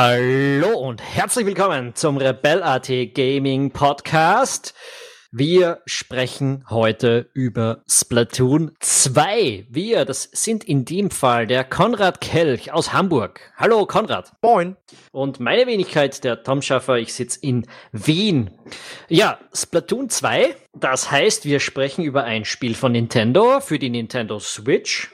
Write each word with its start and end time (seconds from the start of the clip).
Hallo 0.00 0.78
und 0.78 1.02
herzlich 1.02 1.44
willkommen 1.44 1.92
zum 1.96 2.18
Rebel.at 2.18 2.88
Gaming 3.14 3.72
Podcast. 3.72 4.72
Wir 5.32 5.82
sprechen 5.86 6.64
heute 6.70 7.28
über 7.34 7.82
Splatoon 7.90 8.76
2. 8.78 9.66
Wir, 9.68 10.04
das 10.04 10.22
sind 10.32 10.62
in 10.62 10.84
dem 10.84 11.10
Fall 11.10 11.48
der 11.48 11.64
Konrad 11.64 12.20
Kelch 12.20 12.72
aus 12.72 12.92
Hamburg. 12.92 13.40
Hallo 13.56 13.86
Konrad. 13.86 14.30
Moin. 14.40 14.76
Und 15.10 15.40
meine 15.40 15.66
Wenigkeit, 15.66 16.22
der 16.22 16.44
Tom 16.44 16.62
Schaffer, 16.62 16.98
ich 16.98 17.12
sitze 17.12 17.40
in 17.42 17.66
Wien. 17.90 18.52
Ja, 19.08 19.40
Splatoon 19.52 20.10
2, 20.10 20.54
das 20.74 21.10
heißt, 21.10 21.44
wir 21.44 21.58
sprechen 21.58 22.04
über 22.04 22.22
ein 22.22 22.44
Spiel 22.44 22.76
von 22.76 22.92
Nintendo 22.92 23.58
für 23.58 23.80
die 23.80 23.90
Nintendo 23.90 24.38
Switch. 24.38 25.10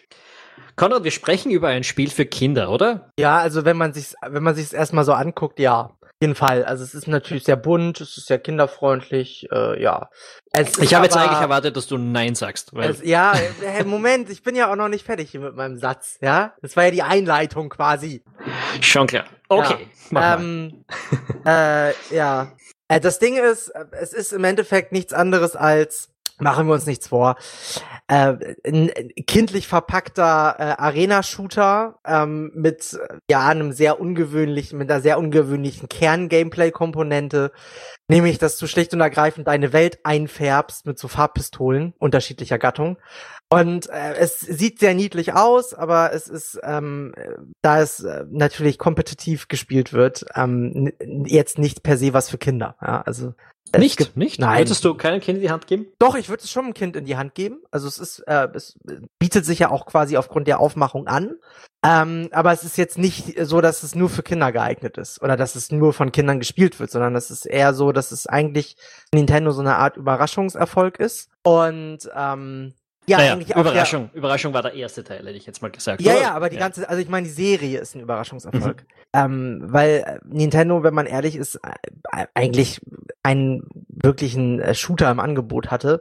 Konrad, 0.76 1.04
wir 1.04 1.10
sprechen 1.10 1.50
über 1.50 1.68
ein 1.68 1.84
Spiel 1.84 2.10
für 2.10 2.26
Kinder, 2.26 2.70
oder? 2.70 3.10
Ja, 3.18 3.38
also 3.38 3.64
wenn 3.64 3.76
man 3.76 3.92
sich 3.92 4.14
wenn 4.26 4.42
man 4.42 4.54
sich 4.54 4.72
erstmal 4.72 5.04
so 5.04 5.12
anguckt, 5.12 5.58
ja 5.58 5.90
jeden 6.24 6.34
Fall. 6.34 6.64
Also 6.64 6.84
es 6.84 6.94
ist 6.94 7.06
natürlich 7.06 7.44
sehr 7.44 7.56
bunt, 7.56 8.00
es 8.00 8.16
ist 8.16 8.26
sehr 8.26 8.38
kinderfreundlich, 8.38 9.48
äh, 9.52 9.80
ja. 9.82 10.08
Es 10.52 10.78
ich 10.78 10.94
habe 10.94 11.04
jetzt 11.04 11.16
eigentlich 11.16 11.40
erwartet, 11.40 11.76
dass 11.76 11.86
du 11.86 11.98
Nein 11.98 12.34
sagst. 12.34 12.72
Es, 12.74 13.04
ja, 13.04 13.34
äh, 13.62 13.84
Moment, 13.84 14.30
ich 14.30 14.42
bin 14.42 14.56
ja 14.56 14.70
auch 14.70 14.76
noch 14.76 14.88
nicht 14.88 15.04
fertig 15.04 15.30
hier 15.30 15.40
mit 15.40 15.54
meinem 15.54 15.76
Satz, 15.76 16.16
ja? 16.22 16.54
Das 16.62 16.76
war 16.76 16.84
ja 16.84 16.90
die 16.90 17.02
Einleitung 17.02 17.68
quasi. 17.68 18.24
Schon 18.80 19.06
klar. 19.06 19.24
Okay. 19.48 19.86
Ja, 20.10 20.36
ähm, 20.36 20.84
äh, 21.44 21.92
ja. 22.14 22.52
Äh, 22.88 23.00
das 23.00 23.18
Ding 23.18 23.36
ist, 23.36 23.72
es 23.90 24.12
ist 24.14 24.32
im 24.32 24.44
Endeffekt 24.44 24.92
nichts 24.92 25.12
anderes 25.12 25.56
als 25.56 26.13
machen 26.38 26.66
wir 26.66 26.74
uns 26.74 26.86
nichts 26.86 27.08
vor. 27.08 27.36
Äh, 28.08 28.34
ein 28.66 28.90
kindlich 29.26 29.66
verpackter 29.66 30.56
äh, 30.58 30.62
Arena-Shooter 30.82 32.00
ähm, 32.06 32.50
mit 32.54 32.98
ja 33.30 33.46
einem 33.46 33.72
sehr 33.72 34.00
ungewöhnlichen, 34.00 34.78
mit 34.78 34.90
einer 34.90 35.00
sehr 35.00 35.18
ungewöhnlichen 35.18 35.88
Kern-Gameplay-Komponente, 35.88 37.52
nämlich, 38.08 38.38
dass 38.38 38.56
du 38.58 38.66
schlicht 38.66 38.92
und 38.92 39.00
ergreifend 39.00 39.46
deine 39.46 39.72
Welt 39.72 39.98
einfärbst 40.04 40.86
mit 40.86 40.98
so 40.98 41.08
Farbpistolen 41.08 41.94
unterschiedlicher 41.98 42.58
Gattung. 42.58 42.98
Und 43.50 43.88
äh, 43.90 44.14
es 44.14 44.40
sieht 44.40 44.80
sehr 44.80 44.94
niedlich 44.94 45.34
aus, 45.34 45.74
aber 45.74 46.12
es 46.12 46.28
ist, 46.28 46.58
ähm, 46.62 47.14
da 47.62 47.80
es 47.80 48.00
äh, 48.00 48.24
natürlich 48.30 48.78
kompetitiv 48.78 49.48
gespielt 49.48 49.92
wird, 49.92 50.24
ähm, 50.34 50.92
jetzt 51.26 51.58
nicht 51.58 51.82
per 51.82 51.96
se 51.96 52.14
was 52.14 52.30
für 52.30 52.38
Kinder. 52.38 52.76
Ja, 52.80 53.02
also 53.02 53.34
nicht, 53.78 53.96
gibt, 53.96 54.16
nicht? 54.16 54.40
Nein. 54.40 54.58
Würdest 54.58 54.84
du 54.84 54.94
keinem 54.94 55.20
Kind 55.20 55.36
in 55.36 55.42
die 55.42 55.50
Hand 55.50 55.66
geben? 55.66 55.86
Doch, 55.98 56.14
ich 56.14 56.28
würde 56.28 56.42
es 56.42 56.50
schon 56.50 56.64
einem 56.64 56.74
Kind 56.74 56.96
in 56.96 57.04
die 57.04 57.16
Hand 57.16 57.34
geben. 57.34 57.62
Also 57.70 57.88
es 57.88 57.98
ist, 57.98 58.20
äh, 58.20 58.48
es 58.54 58.78
bietet 59.18 59.44
sich 59.44 59.58
ja 59.58 59.70
auch 59.70 59.86
quasi 59.86 60.16
aufgrund 60.16 60.46
der 60.46 60.60
Aufmachung 60.60 61.06
an. 61.06 61.36
Ähm, 61.84 62.28
aber 62.32 62.52
es 62.52 62.64
ist 62.64 62.78
jetzt 62.78 62.96
nicht 62.96 63.34
so, 63.46 63.60
dass 63.60 63.82
es 63.82 63.94
nur 63.94 64.08
für 64.08 64.22
Kinder 64.22 64.52
geeignet 64.52 64.96
ist 64.96 65.20
oder 65.20 65.36
dass 65.36 65.54
es 65.54 65.70
nur 65.70 65.92
von 65.92 66.12
Kindern 66.12 66.38
gespielt 66.38 66.80
wird, 66.80 66.90
sondern 66.90 67.14
es 67.14 67.30
ist 67.30 67.44
eher 67.44 67.74
so, 67.74 67.92
dass 67.92 68.10
es 68.10 68.26
eigentlich 68.26 68.76
Nintendo 69.12 69.50
so 69.50 69.60
eine 69.60 69.76
Art 69.76 69.98
Überraschungserfolg 69.98 70.98
ist. 70.98 71.28
Und 71.42 72.10
ähm, 72.16 72.72
ja, 73.06 73.18
naja, 73.18 73.32
eigentlich 73.34 73.54
Überraschung. 73.54 74.08
Der, 74.12 74.18
Überraschung 74.18 74.54
war 74.54 74.62
der 74.62 74.72
erste 74.72 75.04
Teil, 75.04 75.18
hätte 75.18 75.32
ich 75.32 75.44
jetzt 75.44 75.60
mal 75.60 75.70
gesagt. 75.70 76.00
Ja, 76.00 76.12
oder? 76.12 76.22
ja, 76.22 76.30
aber 76.32 76.48
die 76.48 76.56
ja. 76.56 76.62
ganze, 76.62 76.88
also 76.88 77.02
ich 77.02 77.08
meine, 77.10 77.26
die 77.26 77.32
Serie 77.32 77.78
ist 77.78 77.94
ein 77.94 78.00
Überraschungserfolg. 78.00 78.82
Mhm. 78.82 78.86
Ähm, 79.12 79.60
weil 79.66 80.04
äh, 80.06 80.18
Nintendo, 80.24 80.82
wenn 80.82 80.94
man 80.94 81.04
ehrlich 81.04 81.36
ist, 81.36 81.56
äh, 81.56 82.26
eigentlich 82.32 82.80
einen 83.22 83.62
wirklichen 83.88 84.58
äh, 84.60 84.74
Shooter 84.74 85.10
im 85.10 85.20
Angebot 85.20 85.70
hatte. 85.70 86.00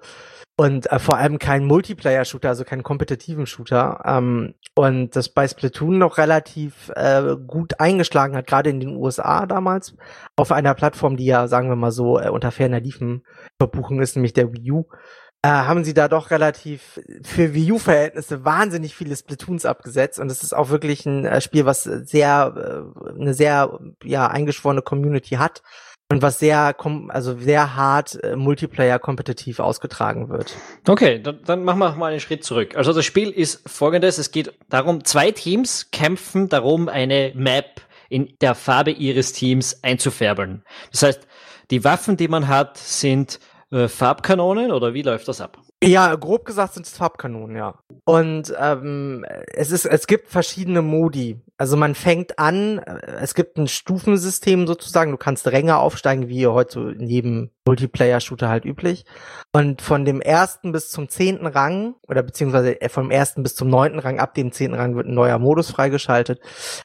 Und 0.55 0.91
äh, 0.91 0.99
vor 0.99 1.17
allem 1.17 1.39
keinen 1.39 1.65
Multiplayer-Shooter, 1.65 2.49
also 2.49 2.63
keinen 2.63 2.83
kompetitiven 2.83 3.47
Shooter. 3.47 4.03
Ähm, 4.05 4.53
und 4.75 5.15
das 5.15 5.29
bei 5.29 5.47
Splatoon 5.47 5.97
noch 5.97 6.19
relativ 6.19 6.91
äh, 6.95 7.35
gut 7.47 7.79
eingeschlagen 7.79 8.35
hat, 8.35 8.45
gerade 8.45 8.69
in 8.69 8.79
den 8.79 8.95
USA 8.95 9.47
damals, 9.47 9.95
auf 10.35 10.51
einer 10.51 10.75
Plattform, 10.75 11.17
die 11.17 11.25
ja, 11.25 11.47
sagen 11.47 11.69
wir 11.69 11.75
mal 11.75 11.91
so, 11.91 12.19
äh, 12.19 12.29
unter 12.29 12.51
ferner 12.51 12.79
Liefen 12.79 13.23
verbuchen 13.59 13.99
ist, 13.99 14.15
nämlich 14.15 14.33
der 14.33 14.53
Wii 14.53 14.71
U 14.71 14.85
äh, 15.43 15.49
haben 15.49 15.83
sie 15.83 15.93
da 15.93 16.07
doch 16.07 16.31
relativ 16.31 17.01
für 17.21 17.53
Wii 17.53 17.73
U-Verhältnisse 17.73 18.45
wahnsinnig 18.45 18.95
viele 18.95 19.15
Splatoons 19.15 19.65
abgesetzt 19.65 20.17
und 20.19 20.31
es 20.31 20.41
ist 20.41 20.53
auch 20.53 20.69
wirklich 20.69 21.05
ein 21.05 21.25
äh, 21.25 21.41
Spiel, 21.41 21.65
was 21.65 21.83
sehr 21.83 22.85
äh, 23.05 23.19
eine 23.19 23.33
sehr 23.33 23.77
ja 24.03 24.27
eingeschworene 24.27 24.81
Community 24.81 25.35
hat 25.35 25.61
und 26.13 26.21
was 26.21 26.39
sehr 26.39 26.75
also 27.09 27.37
sehr 27.37 27.75
hart 27.75 28.23
äh, 28.23 28.35
Multiplayer 28.35 28.99
kompetitiv 28.99 29.59
ausgetragen 29.59 30.29
wird. 30.29 30.55
Okay, 30.87 31.19
dann, 31.19 31.39
dann 31.43 31.63
machen 31.63 31.79
wir 31.79 31.91
mal 31.95 32.11
einen 32.11 32.19
Schritt 32.19 32.43
zurück. 32.43 32.75
Also 32.75 32.93
das 32.93 33.03
Spiel 33.03 33.31
ist 33.31 33.67
folgendes, 33.67 34.19
es 34.19 34.31
geht 34.31 34.53
darum, 34.69 35.03
zwei 35.03 35.31
Teams 35.31 35.89
kämpfen 35.91 36.49
darum, 36.49 36.87
eine 36.87 37.31
Map 37.35 37.81
in 38.09 38.35
der 38.41 38.53
Farbe 38.53 38.91
ihres 38.91 39.33
Teams 39.33 39.83
einzufärben. 39.83 40.63
Das 40.91 41.01
heißt, 41.01 41.27
die 41.71 41.83
Waffen, 41.83 42.15
die 42.15 42.27
man 42.27 42.47
hat, 42.47 42.77
sind 42.77 43.39
äh, 43.71 43.87
Farbkanonen 43.87 44.71
oder 44.71 44.93
wie 44.93 45.01
läuft 45.01 45.27
das 45.27 45.41
ab? 45.41 45.57
Ja, 45.83 46.15
grob 46.15 46.45
gesagt 46.45 46.73
sind 46.73 46.85
es 46.85 46.97
Farbkanonen, 46.97 47.55
ja. 47.55 47.75
Und 48.05 48.53
ähm, 48.59 49.25
es 49.53 49.71
ist, 49.71 49.85
es 49.85 50.07
gibt 50.07 50.29
verschiedene 50.29 50.81
Modi. 50.81 51.41
Also 51.57 51.77
man 51.77 51.95
fängt 51.95 52.39
an, 52.39 52.79
äh, 52.79 52.99
es 53.21 53.35
gibt 53.35 53.57
ein 53.57 53.67
Stufensystem 53.67 54.67
sozusagen. 54.67 55.11
Du 55.11 55.17
kannst 55.17 55.47
Ränge 55.47 55.77
aufsteigen, 55.77 56.27
wie 56.27 56.47
heute 56.47 56.95
in 56.97 57.07
jedem 57.07 57.51
Multiplayer-Shooter 57.65 58.49
halt 58.49 58.65
üblich. 58.65 59.05
Und 59.53 59.81
von 59.81 60.05
dem 60.05 60.19
ersten 60.21 60.71
bis 60.71 60.89
zum 60.89 61.09
zehnten 61.09 61.47
Rang 61.47 61.95
oder 62.07 62.23
beziehungsweise 62.23 62.81
äh, 62.81 62.89
vom 62.89 63.11
ersten 63.11 63.43
bis 63.43 63.55
zum 63.55 63.69
neunten 63.69 63.99
Rang, 63.99 64.19
ab 64.19 64.33
dem 64.33 64.51
zehnten 64.51 64.75
Rang 64.77 64.95
wird 64.95 65.07
ein 65.07 65.13
neuer 65.13 65.39
Modus 65.39 65.71
freigeschaltet, 65.71 66.39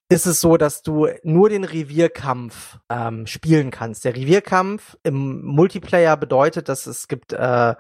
ist 0.09 0.27
es 0.27 0.41
so, 0.41 0.57
dass 0.57 0.83
du 0.83 1.09
nur 1.23 1.49
den 1.49 1.65
Revierkampf 1.65 2.79
ähm, 2.91 3.27
spielen 3.27 3.71
kannst. 3.71 4.05
Der 4.05 4.15
Revierkampf 4.15 4.97
im 5.03 5.45
Multiplayer 5.45 6.17
bedeutet, 6.17 6.69
dass 6.69 6.87
es 6.87 7.09
gibt 7.09 7.33
äh, 7.33 7.75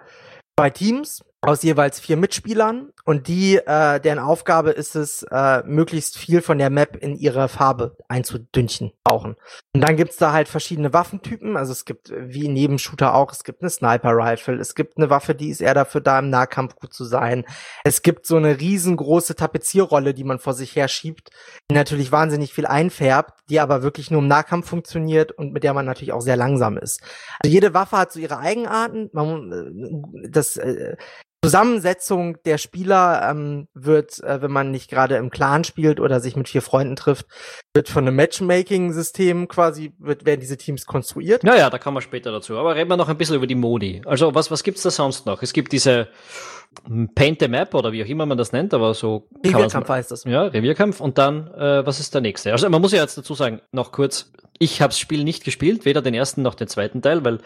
zwei 0.59 0.71
Teams 0.71 1.23
aus 1.41 1.63
jeweils 1.63 2.01
vier 2.01 2.17
Mitspielern 2.17 2.91
und 3.05 3.29
die, 3.29 3.57
äh, 3.57 4.01
deren 4.01 4.19
Aufgabe 4.19 4.71
ist 4.71 4.97
es, 4.97 5.23
äh, 5.31 5.63
möglichst 5.65 6.19
viel 6.19 6.43
von 6.43 6.59
der 6.59 6.69
Map 6.69 6.97
in 6.97 7.15
ihre 7.15 7.49
Farbe 7.49 7.97
einzudünchen, 8.09 8.93
brauchen. 9.05 9.37
Und 9.73 9.81
dann 9.81 9.97
gibt's 9.97 10.17
da 10.17 10.33
halt 10.33 10.49
verschiedene 10.49 10.93
Waffentypen, 10.93 11.57
also 11.57 11.71
es 11.73 11.85
gibt, 11.85 12.13
wie 12.13 12.45
in 12.45 12.57
jedem 12.57 12.79
Shooter 12.79 13.15
auch, 13.15 13.33
es 13.33 13.45
gibt 13.45 13.63
eine 13.63 13.71
Sniper-Rifle, 13.71 14.59
es 14.59 14.75
gibt 14.75 14.97
eine 14.97 15.11
Waffe, 15.11 15.37
die 15.37 15.51
ist 15.51 15.61
eher 15.61 15.75
dafür 15.75 16.01
da, 16.01 16.19
im 16.19 16.29
Nahkampf 16.29 16.75
gut 16.75 16.93
zu 16.93 17.05
sein. 17.05 17.45
Es 17.85 18.03
gibt 18.03 18.27
so 18.27 18.37
eine 18.37 18.59
riesengroße 18.59 19.37
Tapezierrolle, 19.37 20.15
die 20.15 20.25
man 20.25 20.41
vor 20.41 20.55
sich 20.55 20.75
her 20.75 20.89
schiebt, 20.89 21.31
die 21.71 21.75
natürlich 21.75 22.11
wahnsinnig 22.11 22.53
viel 22.53 22.67
einfärbt, 22.67 23.39
die 23.49 23.61
aber 23.61 23.83
wirklich 23.83 24.11
nur 24.11 24.23
im 24.23 24.29
Nahkampf 24.29 24.69
funktioniert 24.69 25.31
und 25.31 25.53
mit 25.53 25.63
der 25.63 25.73
man 25.73 25.87
natürlich 25.87 26.13
auch 26.13 26.21
sehr 26.21 26.37
langsam 26.37 26.77
ist. 26.77 27.01
Also 27.43 27.53
jede 27.53 27.75
Waffe 27.75 27.97
hat 27.97 28.13
so 28.13 28.19
ihre 28.19 28.39
Eigenarten, 28.39 29.09
man, 29.13 29.53
äh, 30.25 30.29
das, 30.29 30.57
äh, 30.57 30.97
Zusammensetzung 31.45 32.43
der 32.45 32.59
Spieler 32.59 33.29
ähm, 33.31 33.69
wird, 33.73 34.23
äh, 34.25 34.43
wenn 34.43 34.51
man 34.51 34.73
nicht 34.73 34.91
gerade 34.91 35.17
im 35.17 35.31
Clan 35.31 35.63
spielt 35.63 36.01
oder 36.01 36.21
sich 36.21 36.35
mit 36.35 36.49
vier 36.49 36.63
Freunden 36.63 36.97
trifft, 36.97 37.27
wird 37.75 37.89
von 37.89 38.07
einem 38.07 38.17
Matchmaking-System 38.17 39.47
quasi, 39.47 39.93
wird, 39.99 40.27
werden 40.27 40.41
diese 40.41 40.57
Teams 40.57 40.85
konstruiert. 40.85 41.45
Naja, 41.45 41.71
da 41.71 41.79
kommen 41.79 41.97
wir 41.97 42.01
später 42.01 42.33
dazu. 42.33 42.57
Aber 42.59 42.75
reden 42.75 42.91
wir 42.91 42.97
noch 42.97 43.09
ein 43.09 43.17
bisschen 43.17 43.37
über 43.37 43.47
die 43.47 43.55
Modi. 43.55 44.03
Also 44.05 44.35
was, 44.35 44.51
was 44.51 44.65
gibt's 44.65 44.83
da 44.83 44.91
sonst 44.91 45.27
noch? 45.27 45.43
Es 45.43 45.53
gibt 45.53 45.71
diese 45.71 46.09
Paint 47.15 47.41
the 47.41 47.49
Map 47.49 47.75
oder 47.75 47.93
wie 47.93 48.03
auch 48.03 48.09
immer 48.09 48.27
man 48.27 48.37
das 48.37 48.53
nennt, 48.53 48.75
aber 48.75 48.93
so 48.95 49.29
Revierkampf 49.45 49.89
heißt 49.89 50.11
das. 50.11 50.25
Ja, 50.25 50.43
Revierkampf. 50.43 51.01
Und 51.01 51.19
dann, 51.19 51.49
äh, 51.55 51.87
was 51.87 52.01
ist 52.01 52.15
der 52.15 52.21
nächste? 52.21 52.51
Also 52.51 52.69
man 52.69 52.81
muss 52.81 52.93
ja 52.93 53.01
jetzt 53.01 53.17
dazu 53.17 53.35
sagen, 53.35 53.61
noch 53.71 53.93
kurz, 53.93 54.33
ich 54.59 54.83
habe 54.83 54.91
das 54.91 54.99
Spiel 54.99 55.23
nicht 55.23 55.45
gespielt, 55.45 55.85
weder 55.85 56.03
den 56.03 56.15
ersten 56.15 56.43
noch 56.43 56.57
den 56.57 56.69
zweiten 56.69 57.01
Teil, 57.01 57.25
weil 57.25 57.39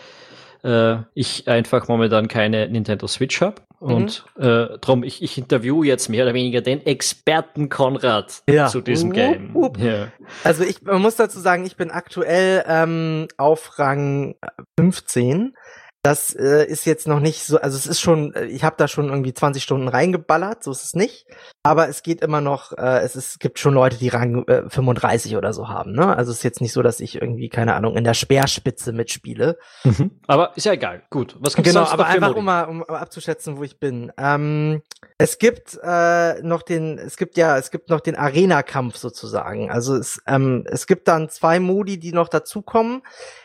äh, 0.63 0.97
ich 1.15 1.49
einfach 1.49 1.89
momentan 1.89 2.29
keine 2.29 2.69
Nintendo 2.69 3.07
Switch 3.07 3.41
habe. 3.41 3.63
Mhm. 3.81 3.95
Und 3.95 4.25
äh, 4.39 4.79
drum, 4.81 5.03
ich, 5.03 5.23
ich 5.23 5.37
interview 5.39 5.83
jetzt 5.83 6.09
mehr 6.09 6.25
oder 6.25 6.35
weniger 6.35 6.61
den 6.61 6.85
Experten 6.87 7.69
Konrad 7.69 8.43
ja. 8.49 8.69
zu 8.69 8.81
diesem 8.81 9.11
uh, 9.11 9.13
Game. 9.13 9.57
Uh. 9.57 9.73
Ja. 9.79 10.09
Also 10.45 10.63
ich 10.65 10.83
man 10.83 11.03
muss 11.03 11.17
dazu 11.17 11.41
sagen, 11.41 11.65
ich 11.67 11.77
bin 11.77 11.91
aktuell 11.91 12.65
ähm, 12.67 13.29
auf 13.37 13.79
Rang 13.79 14.37
15 14.79 15.55
das 16.03 16.35
äh, 16.35 16.67
ist 16.67 16.85
jetzt 16.85 17.07
noch 17.07 17.21
nicht 17.21 17.45
so, 17.45 17.61
also 17.61 17.77
es 17.77 17.87
ist 17.87 18.01
schon, 18.01 18.35
äh, 18.35 18.47
ich 18.47 18.65
habe 18.65 18.75
da 18.77 18.89
schon 18.89 19.09
irgendwie 19.09 19.33
20 19.33 19.63
Stunden 19.63 19.87
reingeballert, 19.87 20.65
so 20.65 20.73
ist 20.73 20.83
es 20.83 20.95
nicht. 20.95 21.27
Aber 21.63 21.89
es 21.89 22.03
geht 22.03 22.23
immer 22.23 22.41
noch, 22.41 22.73
äh, 22.73 23.01
es, 23.03 23.15
ist, 23.15 23.39
gibt 23.39 23.61
schon 23.61 23.75
Leute, 23.75 23.99
die 23.99 24.09
Rang 24.09 24.45
äh, 24.49 24.69
35 24.69 25.37
oder 25.37 25.53
so 25.53 25.69
haben. 25.69 25.93
Ne? 25.93 26.17
Also 26.17 26.33
es 26.33 26.39
ist 26.39 26.43
jetzt 26.43 26.61
nicht 26.61 26.73
so, 26.73 26.83
dass 26.83 26.99
ich 26.99 27.23
irgendwie, 27.23 27.49
keine 27.49 27.75
Ahnung, 27.75 27.97
in 27.97 28.03
der 28.03 28.15
Speerspitze 28.15 28.93
mitspiele. 28.93 29.59
Mhm. 29.85 30.11
Aber 30.27 30.57
ist 30.57 30.67
ja 30.67 30.73
egal. 30.73 31.05
Gut. 31.09 31.37
Was 31.39 31.55
gibt's 31.55 31.71
genau, 31.71 31.87
aber 31.87 32.07
einfach 32.07 32.35
um 32.35 32.47
mal 32.47 32.65
um 32.65 32.83
abzuschätzen, 32.83 33.57
wo 33.57 33.63
ich 33.63 33.79
bin. 33.79 34.13
Ähm, 34.19 34.83
es 35.19 35.39
gibt 35.39 35.79
äh, 35.85 36.43
noch 36.43 36.63
den, 36.63 36.99
es 36.99 37.17
gibt 37.17 37.37
ja, 37.37 37.57
es 37.59 37.71
gibt 37.71 37.91
noch 37.91 38.01
den 38.01 38.17
Arena-Kampf 38.17 38.97
sozusagen. 38.97 39.71
Also 39.71 39.95
es, 39.95 40.21
ähm, 40.27 40.65
es 40.67 40.89
gibt 40.89 41.07
dann 41.07 41.29
zwei 41.29 41.61
Modi, 41.61 41.99
die 41.99 42.13
noch 42.13 42.29
dazukommen 42.29 43.03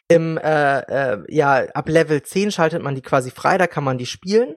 im 0.08 0.38
äh, 0.38 0.80
äh, 0.80 1.24
ja 1.28 1.66
ab 1.74 1.90
Level 1.90 2.24
10 2.24 2.52
schaltet 2.52 2.82
man 2.82 2.96
die 2.96 3.02
quasi 3.02 3.32
frei, 3.32 3.58
da 3.58 3.68
kann 3.68 3.84
man 3.84 3.98
die 3.98 4.06
spielen. 4.06 4.56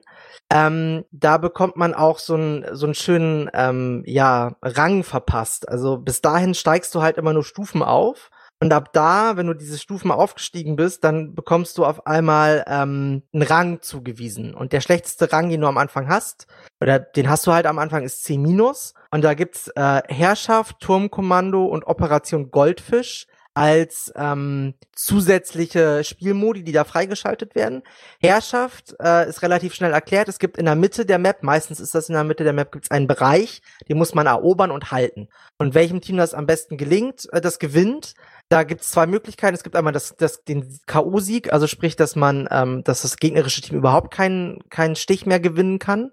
Ähm, 0.49 1.05
da 1.11 1.37
bekommt 1.37 1.75
man 1.77 1.93
auch 1.93 2.19
so 2.19 2.35
einen 2.35 2.65
so 2.75 2.85
einen 2.85 2.95
schönen 2.95 3.49
ähm, 3.53 4.03
ja 4.05 4.55
Rang 4.61 5.03
verpasst. 5.03 5.67
Also 5.67 5.97
bis 5.97 6.21
dahin 6.21 6.53
steigst 6.53 6.95
du 6.95 7.01
halt 7.01 7.17
immer 7.17 7.33
nur 7.33 7.43
Stufen 7.43 7.83
auf 7.83 8.29
Und 8.61 8.73
ab 8.73 8.93
da, 8.93 9.37
wenn 9.37 9.47
du 9.47 9.55
diese 9.55 9.79
Stufen 9.79 10.11
aufgestiegen 10.11 10.75
bist, 10.75 11.03
dann 11.03 11.35
bekommst 11.35 11.77
du 11.77 11.85
auf 11.85 12.05
einmal 12.05 12.63
ähm, 12.67 13.23
einen 13.33 13.43
Rang 13.43 13.81
zugewiesen. 13.81 14.53
Und 14.53 14.71
der 14.71 14.81
schlechteste 14.81 15.33
Rang, 15.33 15.49
den 15.49 15.61
du 15.61 15.67
am 15.67 15.79
Anfang 15.79 16.07
hast, 16.09 16.47
oder 16.79 16.99
den 16.99 17.29
hast 17.29 17.47
du 17.47 17.53
halt 17.53 17.65
am 17.65 17.79
Anfang, 17.79 18.03
ist 18.03 18.23
C-. 18.23 18.37
Und 18.37 19.23
da 19.23 19.33
gibt's 19.33 19.67
äh, 19.75 20.01
Herrschaft, 20.07 20.79
Turmkommando 20.79 21.65
und 21.65 21.87
Operation 21.87 22.51
Goldfisch 22.51 23.27
als 23.53 24.13
ähm, 24.15 24.75
zusätzliche 24.95 26.03
Spielmodi, 26.03 26.63
die 26.63 26.71
da 26.71 26.83
freigeschaltet 26.85 27.53
werden. 27.53 27.83
Herrschaft 28.21 28.95
äh, 29.01 29.27
ist 29.27 29.41
relativ 29.41 29.73
schnell 29.73 29.91
erklärt. 29.91 30.29
Es 30.29 30.39
gibt 30.39 30.57
in 30.57 30.65
der 30.65 30.75
Mitte 30.75 31.05
der 31.05 31.19
Map, 31.19 31.43
meistens 31.43 31.79
ist 31.79 31.93
das 31.93 32.07
in 32.07 32.15
der 32.15 32.23
Mitte 32.23 32.43
der 32.43 32.53
Map, 32.53 32.71
gibt 32.71 32.85
es 32.85 32.91
einen 32.91 33.07
Bereich, 33.07 33.61
den 33.89 33.97
muss 33.97 34.13
man 34.13 34.27
erobern 34.27 34.71
und 34.71 34.91
halten. 34.91 35.27
Und 35.57 35.73
welchem 35.73 36.01
Team 36.01 36.17
das 36.17 36.33
am 36.33 36.45
besten 36.45 36.77
gelingt, 36.77 37.27
äh, 37.33 37.41
das 37.41 37.59
gewinnt. 37.59 38.13
Da 38.47 38.63
gibt 38.63 38.81
es 38.81 38.91
zwei 38.91 39.05
Möglichkeiten. 39.05 39.55
Es 39.55 39.63
gibt 39.63 39.75
einmal 39.75 39.93
das, 39.93 40.15
das, 40.17 40.43
den 40.43 40.79
K.O.-Sieg, 40.85 41.51
also 41.51 41.67
sprich, 41.67 41.95
dass 41.95 42.15
man, 42.15 42.47
ähm, 42.51 42.83
dass 42.83 43.01
das 43.01 43.17
gegnerische 43.17 43.61
Team 43.61 43.77
überhaupt 43.77 44.13
keinen, 44.13 44.59
keinen 44.69 44.95
Stich 44.95 45.25
mehr 45.25 45.39
gewinnen 45.39 45.79
kann. 45.79 46.11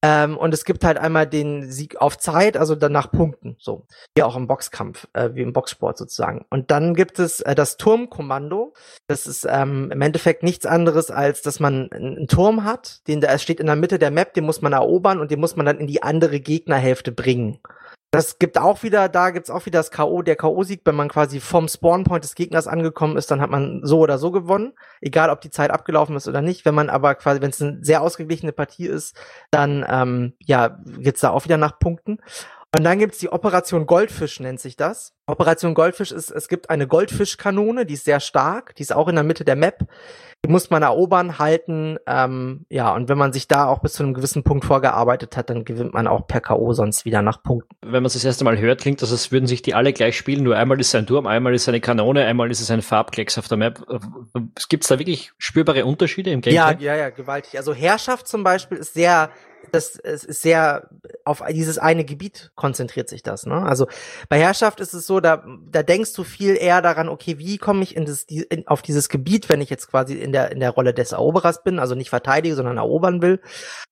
Ähm, 0.00 0.36
und 0.36 0.54
es 0.54 0.64
gibt 0.64 0.84
halt 0.84 0.96
einmal 0.96 1.26
den 1.26 1.70
Sieg 1.70 2.00
auf 2.00 2.18
Zeit, 2.18 2.56
also 2.56 2.76
dann 2.76 2.92
nach 2.92 3.10
Punkten, 3.10 3.56
so. 3.58 3.86
Wie 4.14 4.22
auch 4.22 4.36
im 4.36 4.46
Boxkampf, 4.46 5.08
äh, 5.12 5.30
wie 5.34 5.42
im 5.42 5.52
Boxsport 5.52 5.98
sozusagen. 5.98 6.44
Und 6.50 6.70
dann 6.70 6.94
gibt 6.94 7.18
es 7.18 7.40
äh, 7.40 7.56
das 7.56 7.78
Turmkommando. 7.78 8.74
Das 9.08 9.26
ist 9.26 9.44
ähm, 9.48 9.90
im 9.90 10.00
Endeffekt 10.00 10.44
nichts 10.44 10.66
anderes, 10.66 11.10
als 11.10 11.42
dass 11.42 11.58
man 11.58 11.90
einen 11.90 12.28
Turm 12.28 12.62
hat, 12.62 13.06
den 13.08 13.20
da 13.20 13.36
steht 13.38 13.58
in 13.58 13.66
der 13.66 13.74
Mitte 13.74 13.98
der 13.98 14.12
Map, 14.12 14.34
den 14.34 14.44
muss 14.44 14.62
man 14.62 14.72
erobern 14.72 15.18
und 15.18 15.32
den 15.32 15.40
muss 15.40 15.56
man 15.56 15.66
dann 15.66 15.78
in 15.78 15.88
die 15.88 16.02
andere 16.02 16.38
Gegnerhälfte 16.38 17.10
bringen. 17.10 17.58
Das 18.10 18.38
gibt 18.38 18.56
auch 18.56 18.82
wieder, 18.82 19.10
da 19.10 19.30
gibt's 19.30 19.50
auch 19.50 19.66
wieder 19.66 19.80
das 19.80 19.90
K.O., 19.90 20.22
der 20.22 20.36
K.O.-Sieg, 20.36 20.80
wenn 20.84 20.94
man 20.94 21.10
quasi 21.10 21.40
vom 21.40 21.68
Spawnpoint 21.68 22.24
des 22.24 22.34
Gegners 22.34 22.66
angekommen 22.66 23.18
ist, 23.18 23.30
dann 23.30 23.42
hat 23.42 23.50
man 23.50 23.80
so 23.84 23.98
oder 23.98 24.16
so 24.16 24.30
gewonnen, 24.30 24.72
egal 25.02 25.28
ob 25.28 25.42
die 25.42 25.50
Zeit 25.50 25.70
abgelaufen 25.70 26.16
ist 26.16 26.26
oder 26.26 26.40
nicht. 26.40 26.64
Wenn 26.64 26.74
man 26.74 26.88
aber 26.88 27.14
quasi, 27.16 27.42
wenn 27.42 27.50
es 27.50 27.60
eine 27.60 27.78
sehr 27.82 28.00
ausgeglichene 28.00 28.52
Partie 28.52 28.86
ist, 28.86 29.14
dann 29.50 29.84
ähm, 29.86 30.32
ja, 30.40 30.78
geht's 30.86 31.20
da 31.20 31.30
auch 31.30 31.44
wieder 31.44 31.58
nach 31.58 31.78
Punkten. 31.78 32.18
Und 32.76 32.84
dann 32.84 32.98
gibt's 32.98 33.18
die 33.18 33.30
Operation 33.32 33.86
Goldfisch, 33.86 34.40
nennt 34.40 34.60
sich 34.60 34.76
das. 34.76 35.14
Operation 35.26 35.74
Goldfisch 35.74 36.12
ist, 36.12 36.30
es 36.30 36.48
gibt 36.48 36.68
eine 36.68 36.86
Goldfischkanone, 36.86 37.86
die 37.86 37.94
ist 37.94 38.04
sehr 38.04 38.20
stark, 38.20 38.74
die 38.76 38.82
ist 38.82 38.94
auch 38.94 39.08
in 39.08 39.14
der 39.14 39.24
Mitte 39.24 39.44
der 39.44 39.56
Map. 39.56 39.86
Muss 40.48 40.70
man 40.70 40.82
erobern, 40.82 41.38
halten, 41.38 41.98
ähm, 42.06 42.64
ja, 42.70 42.94
und 42.94 43.08
wenn 43.08 43.18
man 43.18 43.32
sich 43.32 43.48
da 43.48 43.66
auch 43.66 43.80
bis 43.80 43.92
zu 43.92 44.02
einem 44.02 44.14
gewissen 44.14 44.42
Punkt 44.42 44.64
vorgearbeitet 44.64 45.36
hat, 45.36 45.50
dann 45.50 45.64
gewinnt 45.64 45.94
man 45.94 46.06
auch 46.06 46.26
per 46.26 46.40
K.O. 46.40 46.72
sonst 46.72 47.04
wieder 47.04 47.22
nach 47.22 47.42
Punkten. 47.42 47.76
Wenn 47.82 48.02
man 48.02 48.06
es 48.06 48.14
das 48.14 48.24
erste 48.24 48.44
Mal 48.44 48.58
hört, 48.58 48.80
klingt 48.80 49.02
das, 49.02 49.12
als 49.12 49.30
würden 49.30 49.46
sich 49.46 49.62
die 49.62 49.74
alle 49.74 49.92
gleich 49.92 50.16
spielen, 50.16 50.42
nur 50.42 50.56
einmal 50.56 50.80
ist 50.80 50.88
es 50.88 50.94
ein 50.94 51.06
Turm, 51.06 51.26
einmal 51.26 51.54
ist 51.54 51.62
es 51.62 51.68
eine 51.68 51.80
Kanone, 51.80 52.24
einmal 52.24 52.50
ist 52.50 52.60
es 52.60 52.70
ein 52.70 52.82
Farbklecks 52.82 53.38
auf 53.38 53.48
der 53.48 53.58
Map. 53.58 53.84
Gibt 54.68 54.84
es 54.84 54.88
da 54.88 54.98
wirklich 54.98 55.32
spürbare 55.38 55.84
Unterschiede 55.84 56.30
im 56.30 56.40
Gameplay? 56.40 56.84
Ja, 56.84 56.94
ja, 56.94 56.96
ja, 56.96 57.10
gewaltig. 57.10 57.56
Also 57.56 57.74
Herrschaft 57.74 58.26
zum 58.26 58.42
Beispiel 58.42 58.78
ist 58.78 58.94
sehr 58.94 59.30
das 59.72 59.96
ist 59.96 60.42
sehr 60.42 60.88
auf 61.24 61.42
dieses 61.50 61.78
eine 61.78 62.04
Gebiet 62.04 62.52
konzentriert 62.54 63.08
sich 63.08 63.22
das. 63.22 63.46
Ne? 63.46 63.54
Also 63.54 63.86
bei 64.28 64.38
Herrschaft 64.38 64.80
ist 64.80 64.94
es 64.94 65.06
so, 65.06 65.20
da 65.20 65.44
da 65.70 65.82
denkst 65.82 66.12
du 66.14 66.24
viel 66.24 66.56
eher 66.56 66.82
daran, 66.82 67.08
okay, 67.08 67.38
wie 67.38 67.58
komme 67.58 67.82
ich 67.82 67.96
in 67.96 68.04
das 68.04 68.22
in, 68.24 68.66
auf 68.66 68.82
dieses 68.82 69.08
Gebiet, 69.08 69.48
wenn 69.48 69.60
ich 69.60 69.70
jetzt 69.70 69.90
quasi 69.90 70.14
in 70.14 70.32
der 70.32 70.37
in 70.46 70.60
der 70.60 70.70
Rolle 70.70 70.94
des 70.94 71.12
Eroberers 71.12 71.62
bin, 71.62 71.78
also 71.78 71.94
nicht 71.94 72.10
verteidige, 72.10 72.54
sondern 72.54 72.76
erobern 72.76 73.22
will, 73.22 73.40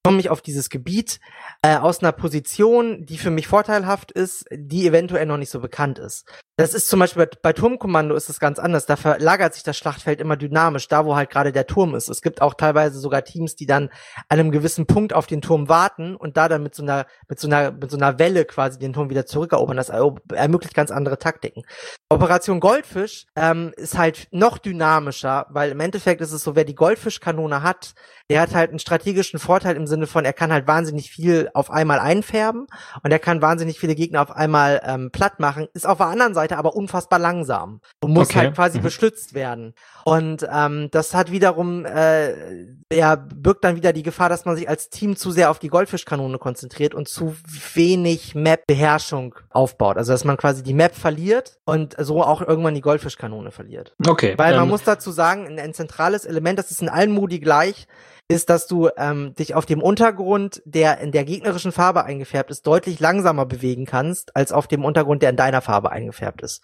komme 0.05 0.21
ich 0.21 0.31
auf 0.31 0.41
dieses 0.41 0.71
Gebiet 0.71 1.21
äh, 1.63 1.77
aus 1.77 2.01
einer 2.01 2.13
Position, 2.13 3.05
die 3.05 3.19
für 3.19 3.31
mich 3.31 3.49
vorteilhaft 3.49 4.13
ist, 4.13 4.47
die 4.53 4.87
eventuell 4.87 5.27
noch 5.27 5.39
nicht 5.39 5.51
so 5.51 5.61
bekannt 5.61 5.99
ist. 5.99 6.25
Das 6.59 6.73
ist 6.73 6.89
zum 6.89 7.01
Beispiel 7.01 7.27
bei, 7.27 7.37
bei 7.43 7.53
Turmkommando 7.53 8.15
ist 8.15 8.31
es 8.31 8.41
ganz 8.41 8.59
anders. 8.59 8.87
Da 8.87 8.97
verlagert 8.97 9.53
sich 9.53 9.63
das 9.63 9.77
Schlachtfeld 9.77 10.23
immer 10.23 10.39
dynamisch, 10.39 10.89
da 10.89 11.05
wo 11.05 11.15
halt 11.15 11.29
gerade 11.29 11.53
der 11.53 11.67
Turm 11.67 11.95
ist. 11.95 12.09
Es 12.09 12.23
gibt 12.23 12.41
auch 12.41 12.55
teilweise 12.55 12.99
sogar 12.99 13.25
Teams, 13.25 13.57
die 13.57 13.67
dann 13.67 13.91
an 14.31 14.41
einem 14.41 14.51
gewissen 14.51 14.87
Punkt 14.87 15.13
auf 15.13 15.27
den 15.27 15.43
Turm 15.43 15.69
warten 15.69 16.17
und 16.17 16.39
da 16.39 16.49
dann 16.49 16.63
mit 16.63 16.75
so 16.75 16.83
einer, 16.83 17.05
mit 17.29 17.39
so 17.39 17.47
einer, 17.47 17.73
mit 17.73 17.91
so 17.91 17.99
einer 17.99 18.19
Welle 18.19 18.47
quasi 18.47 18.79
den 18.79 18.95
Turm 18.95 19.11
wieder 19.11 19.27
zurückerobern. 19.27 19.77
Das 19.77 19.91
ermöglicht 19.91 20.75
ganz 20.75 20.91
andere 20.91 21.19
Taktiken. 21.19 21.63
Operation 22.09 22.61
Goldfisch 22.61 23.27
ähm, 23.37 23.75
ist 23.77 23.99
halt 23.99 24.29
noch 24.31 24.57
dynamischer, 24.57 25.47
weil 25.51 25.73
im 25.73 25.81
Endeffekt 25.81 26.23
ist 26.23 26.33
es 26.33 26.43
so, 26.43 26.57
wer 26.57 26.65
die 26.65 26.75
Goldfischkanone 26.75 27.63
hat, 27.63 27.93
der 28.31 28.41
hat 28.41 28.55
halt 28.55 28.71
einen 28.71 28.79
strategischen 28.79 29.39
Vorteil 29.39 29.77
im 29.77 29.87
Sinne 29.87 30.07
von, 30.07 30.25
er 30.25 30.33
kann 30.33 30.53
halt 30.53 30.67
wahnsinnig 30.67 31.11
viel 31.11 31.51
auf 31.53 31.71
einmal 31.71 31.99
einfärben 31.99 32.67
und 33.03 33.11
er 33.13 33.19
kann 33.19 33.43
wahnsinnig 33.43 33.79
viele 33.79 33.95
Gegner 33.95 34.23
auf 34.23 34.31
einmal 34.31 34.81
ähm, 34.85 35.11
platt 35.13 35.39
machen, 35.39 35.69
ist 35.75 35.87
auf 35.87 35.99
der 35.99 36.07
anderen 36.07 36.35
Seite 36.35 36.46
aber 36.53 36.77
unfassbar 36.77 37.19
langsam 37.19 37.81
und 38.01 38.13
muss 38.13 38.31
okay. 38.31 38.39
halt 38.39 38.55
quasi 38.55 38.79
mhm. 38.79 38.83
beschützt 38.83 39.35
werden. 39.35 39.75
Und 40.05 40.47
ähm, 40.51 40.89
das 40.91 41.15
hat 41.15 41.31
wiederum, 41.31 41.85
äh, 41.85 42.67
ja, 42.93 43.17
birgt 43.17 43.65
dann 43.65 43.77
wieder 43.77 43.93
die 43.93 44.03
Gefahr, 44.03 44.29
dass 44.29 44.45
man 44.45 44.57
sich 44.57 44.69
als 44.69 44.91
Team 44.91 45.17
zu 45.17 45.31
sehr 45.31 45.51
auf 45.51 45.59
die 45.59 45.69
Goldfischkanone 45.69 46.39
konzentriert 46.39 46.95
und 46.95 47.09
zu 47.09 47.35
wenig 47.75 48.35
Map-Beherrschung 48.35 49.35
aufbaut. 49.51 49.97
Also 49.97 50.13
dass 50.13 50.25
man 50.25 50.37
quasi 50.37 50.63
die 50.63 50.75
Map 50.75 50.95
verliert 50.95 51.59
und 51.65 51.97
so 51.99 52.23
auch 52.23 52.41
irgendwann 52.43 52.75
die 52.75 52.81
Goldfischkanone 52.81 53.51
verliert. 53.51 53.95
Okay. 54.07 54.35
Weil 54.37 54.55
man 54.55 54.65
ähm, 54.65 54.71
muss 54.71 54.85
dazu 54.85 55.11
sagen, 55.11 55.47
ein, 55.47 55.59
ein 55.59 55.75
zentrales 55.75 56.25
Element, 56.25 56.59
das 56.59 56.71
ist 56.71 56.83
in 56.83 56.89
allen 56.89 57.11
Modi 57.11 57.41
gleich, 57.41 57.87
ist, 58.29 58.51
dass 58.51 58.67
du 58.67 58.89
ähm, 58.97 59.35
dich 59.35 59.55
auf 59.55 59.67
dem 59.67 59.81
Untergrund, 59.81 60.63
der 60.65 60.99
in 60.99 61.13
der 61.13 61.25
gegnerischen 61.25 61.73
Farbe 61.73 62.05
eingefärbt 62.05 62.51
ist, 62.51 62.67
deutlich 62.67 62.99
langsamer 63.01 63.47
bewegen 63.47 63.87
kannst, 63.87 64.35
als 64.35 64.53
auf 64.53 64.67
dem 64.67 64.85
Untergrund, 64.85 65.23
der 65.23 65.31
in 65.31 65.37
deiner 65.37 65.61
Farbe 65.61 65.93
eingefärbt 65.93 66.43
ist. 66.43 66.63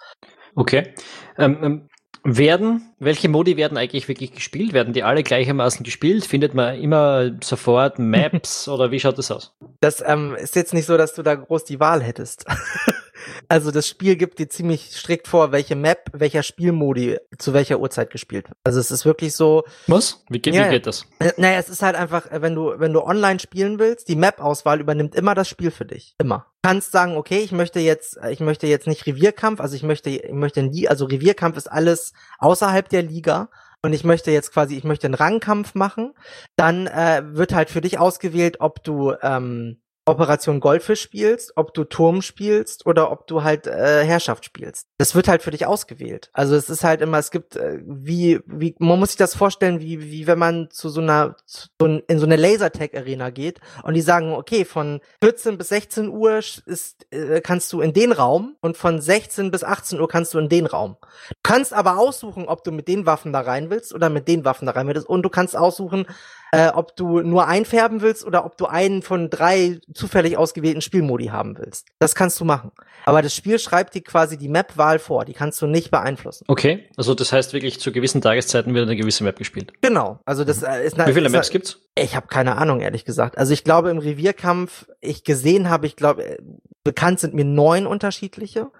Okay. 0.55 0.93
Ähm, 1.39 1.59
ähm, 1.63 1.89
werden, 2.25 2.95
welche 3.01 3.29
Modi 3.29 3.57
werden 3.57 3.77
eigentlich 3.77 4.07
wirklich 4.07 4.33
gespielt? 4.33 4.73
Werden 4.73 4.93
die 4.93 5.03
alle 5.03 5.23
gleichermaßen 5.23 5.83
gespielt? 5.83 6.25
Findet 6.25 6.55
man 6.55 6.77
immer 6.77 7.33
sofort 7.43 7.99
Maps 7.99 8.69
oder 8.69 8.91
wie 8.91 9.01
schaut 9.01 9.19
das 9.19 9.31
aus? 9.31 9.57
Das 9.81 10.03
ähm, 10.07 10.37
ist 10.37 10.55
jetzt 10.57 10.75
nicht 10.75 10.87
so, 10.87 10.97
dass 10.97 11.15
du 11.15 11.23
da 11.23 11.35
groß 11.35 11.65
die 11.65 11.81
Wahl 11.81 12.03
hättest. 12.03 12.45
Also 13.49 13.71
das 13.71 13.89
Spiel 13.89 14.17
gibt 14.17 14.39
dir 14.39 14.49
ziemlich 14.49 14.91
strikt 14.93 15.29
vor, 15.29 15.53
welche 15.53 15.77
Map, 15.77 16.11
welcher 16.13 16.43
Spielmodi 16.43 17.19
zu 17.39 17.53
welcher 17.53 17.81
Uhrzeit 17.81 18.11
gespielt 18.11 18.49
wird. 18.49 18.59
Also 18.65 18.81
es 18.81 18.91
ist 18.91 19.05
wirklich 19.05 19.35
so. 19.35 19.65
Was? 19.87 20.25
Wie 20.29 20.41
geht, 20.41 20.55
ja, 20.55 20.67
wie 20.67 20.71
geht 20.71 20.87
das? 20.87 21.07
Äh, 21.19 21.33
naja, 21.37 21.59
es 21.59 21.69
ist 21.69 21.83
halt 21.83 21.97
einfach, 21.97 22.31
äh, 22.31 22.43
wenn 22.43 22.55
du, 22.55 22.75
wenn 22.79 22.93
du 22.93 23.03
online 23.03 23.41
spielen 23.41 23.79
willst, 23.79 24.09
die 24.09 24.17
Map-Auswahl 24.17 24.81
übernimmt 24.81 25.15
immer 25.15 25.35
das 25.35 25.49
Spiel 25.49 25.71
für 25.71 25.85
dich. 25.85 26.15
Immer. 26.19 26.47
Du 26.63 26.69
kannst 26.69 26.93
sagen, 26.93 27.17
okay, 27.17 27.39
ich 27.39 27.53
möchte 27.53 27.81
jetzt, 27.81 28.17
äh, 28.19 28.31
ich 28.31 28.41
möchte 28.41 28.67
jetzt 28.67 28.87
nicht 28.87 29.07
Revierkampf, 29.07 29.61
also 29.61 29.75
ich 29.77 29.83
möchte, 29.83 30.11
ich 30.11 30.33
möchte 30.33 30.71
also 30.89 31.05
Revierkampf 31.07 31.57
ist 31.57 31.71
alles 31.71 32.13
außerhalb 32.39 32.89
der 32.89 33.03
Liga 33.03 33.49
und 33.85 33.93
ich 33.93 34.05
möchte 34.05 34.31
jetzt 34.31 34.53
quasi, 34.53 34.77
ich 34.77 34.85
möchte 34.85 35.09
einen 35.09 35.15
Rangkampf 35.15 35.75
machen, 35.75 36.15
dann 36.57 36.87
äh, 36.87 37.23
wird 37.25 37.53
halt 37.53 37.69
für 37.69 37.81
dich 37.81 37.99
ausgewählt, 37.99 38.61
ob 38.61 38.85
du 38.85 39.13
ähm, 39.23 39.82
Operation 40.05 40.59
Goldfisch 40.59 41.01
spielst, 41.01 41.53
ob 41.57 41.75
du 41.75 41.85
Turm 41.85 42.23
spielst 42.23 42.87
oder 42.87 43.13
ob 43.13 43.29
du 43.29 43.45
halt 43.45 43.69
äh, 43.69 44.05
Herrschaft 44.05 44.45
spielst. 44.45 44.89
Das 44.99 45.15
wird 45.15 45.29
halt 45.29 45.43
für 45.43 45.53
dich 45.53 45.67
ausgewählt. 45.67 46.29
Also 46.33 46.57
es 46.57 46.69
ist 46.69 46.83
halt 46.83 47.01
immer, 47.03 47.19
es 47.19 47.31
gibt 47.31 47.55
äh, 47.55 47.79
wie 47.85 48.41
wie 48.47 48.75
man 48.79 48.99
muss 48.99 49.11
sich 49.11 49.17
das 49.17 49.37
vorstellen, 49.37 49.81
wie 49.81 50.11
wie 50.11 50.27
wenn 50.27 50.39
man 50.39 50.71
zu 50.71 50.89
so 50.89 51.01
einer 51.01 51.37
zu, 51.47 51.69
in 51.81 52.19
so 52.19 52.27
eine 52.27 52.37
Lasertag 52.37 52.97
Arena 52.97 53.31
geht 53.31 53.61
und 53.85 53.95
die 53.95 54.01
sagen, 54.01 54.33
okay, 54.33 54.65
von 54.65 55.01
14 55.23 55.57
bis 55.57 55.69
16 55.69 56.09
Uhr 56.09 56.39
ist 56.39 57.07
äh, 57.11 57.41
kannst 57.41 57.73
du 57.73 57.81
in 57.81 57.93
den 57.93 58.11
Raum 58.11 58.57
und 58.61 58.77
von 58.77 59.01
16 59.01 59.53
bis 59.53 59.63
18 59.63 60.01
Uhr 60.01 60.09
kannst 60.09 60.35
du 60.35 60.39
in 60.39 60.49
den 60.49 60.67
Raum. 60.67 60.97
Du 61.29 61.37
kannst 61.45 61.73
aber 61.73 61.99
aussuchen, 61.99 62.47
ob 62.47 62.65
du 62.65 62.73
mit 62.73 62.89
den 62.89 63.07
Waffen 63.07 63.33
da 63.33 63.41
rein 63.41 63.71
willst 63.71 63.95
oder 63.95 64.11
mit 64.11 64.27
den 64.27 64.45
Waffen 64.45 64.67
da 64.67 64.73
rein 64.73 64.89
willst 64.89 65.09
und 65.09 65.23
du 65.23 65.29
kannst 65.29 65.57
aussuchen, 65.57 66.07
äh, 66.53 66.69
ob 66.69 66.97
du 66.97 67.21
nur 67.21 67.49
einfärben 67.49 68.03
willst 68.03 68.25
oder 68.27 68.45
ob 68.45 68.59
du 68.59 68.67
einen 68.67 69.01
von 69.03 69.31
drei 69.31 69.81
zufällig 69.95 70.37
ausgewählten 70.37 70.83
Spielmodi 70.83 71.27
haben 71.27 71.57
willst. 71.59 71.89
Das 71.99 72.15
kannst 72.15 72.39
du 72.41 72.45
machen. 72.45 72.73
Aber 73.07 73.23
das 73.23 73.35
Spiel 73.35 73.59
schreibt 73.59 73.95
dir 73.95 74.03
quasi 74.03 74.37
die 74.37 74.49
Map-Wahl 74.49 74.99
vor. 74.99 75.25
Die 75.25 75.33
kannst 75.33 75.63
du 75.63 75.67
nicht 75.67 75.91
beeinflussen. 75.91 76.45
Okay, 76.49 76.89
also 76.97 77.15
das 77.15 77.33
heißt 77.33 77.55
wirklich 77.55 77.81
zu 77.81 77.91
gewissen 77.91 78.21
Tageszeiten 78.21 78.75
wird 78.75 78.87
eine 78.87 78.97
gewisse 78.97 79.25
Map 79.25 79.39
gespielt. 79.39 79.73
Genau. 79.81 80.21
Also 80.27 80.45
das 80.45 80.63
äh, 80.63 80.85
ist 80.85 80.99
Wie 80.99 81.13
viele 81.15 81.31
Maps 81.31 81.49
eine, 81.49 81.53
gibt's? 81.53 81.81
Ich 81.95 82.15
habe 82.15 82.27
keine 82.27 82.57
Ahnung, 82.57 82.81
ehrlich 82.81 83.07
gesagt. 83.07 83.39
Also 83.39 83.55
ich 83.55 83.65
glaube 83.65 83.91
im 83.91 83.99
Revierkampf, 83.99 84.87
ich 85.01 85.25
gesehen 85.25 85.71
habe, 85.71 85.87
ich 85.87 85.97
glaube, 85.97 86.23
äh, 86.23 86.39
bekannt 86.85 87.19
sind 87.19 87.33
mir 87.33 87.47
neun 87.47 87.87
unterschiedliche. 87.87 88.71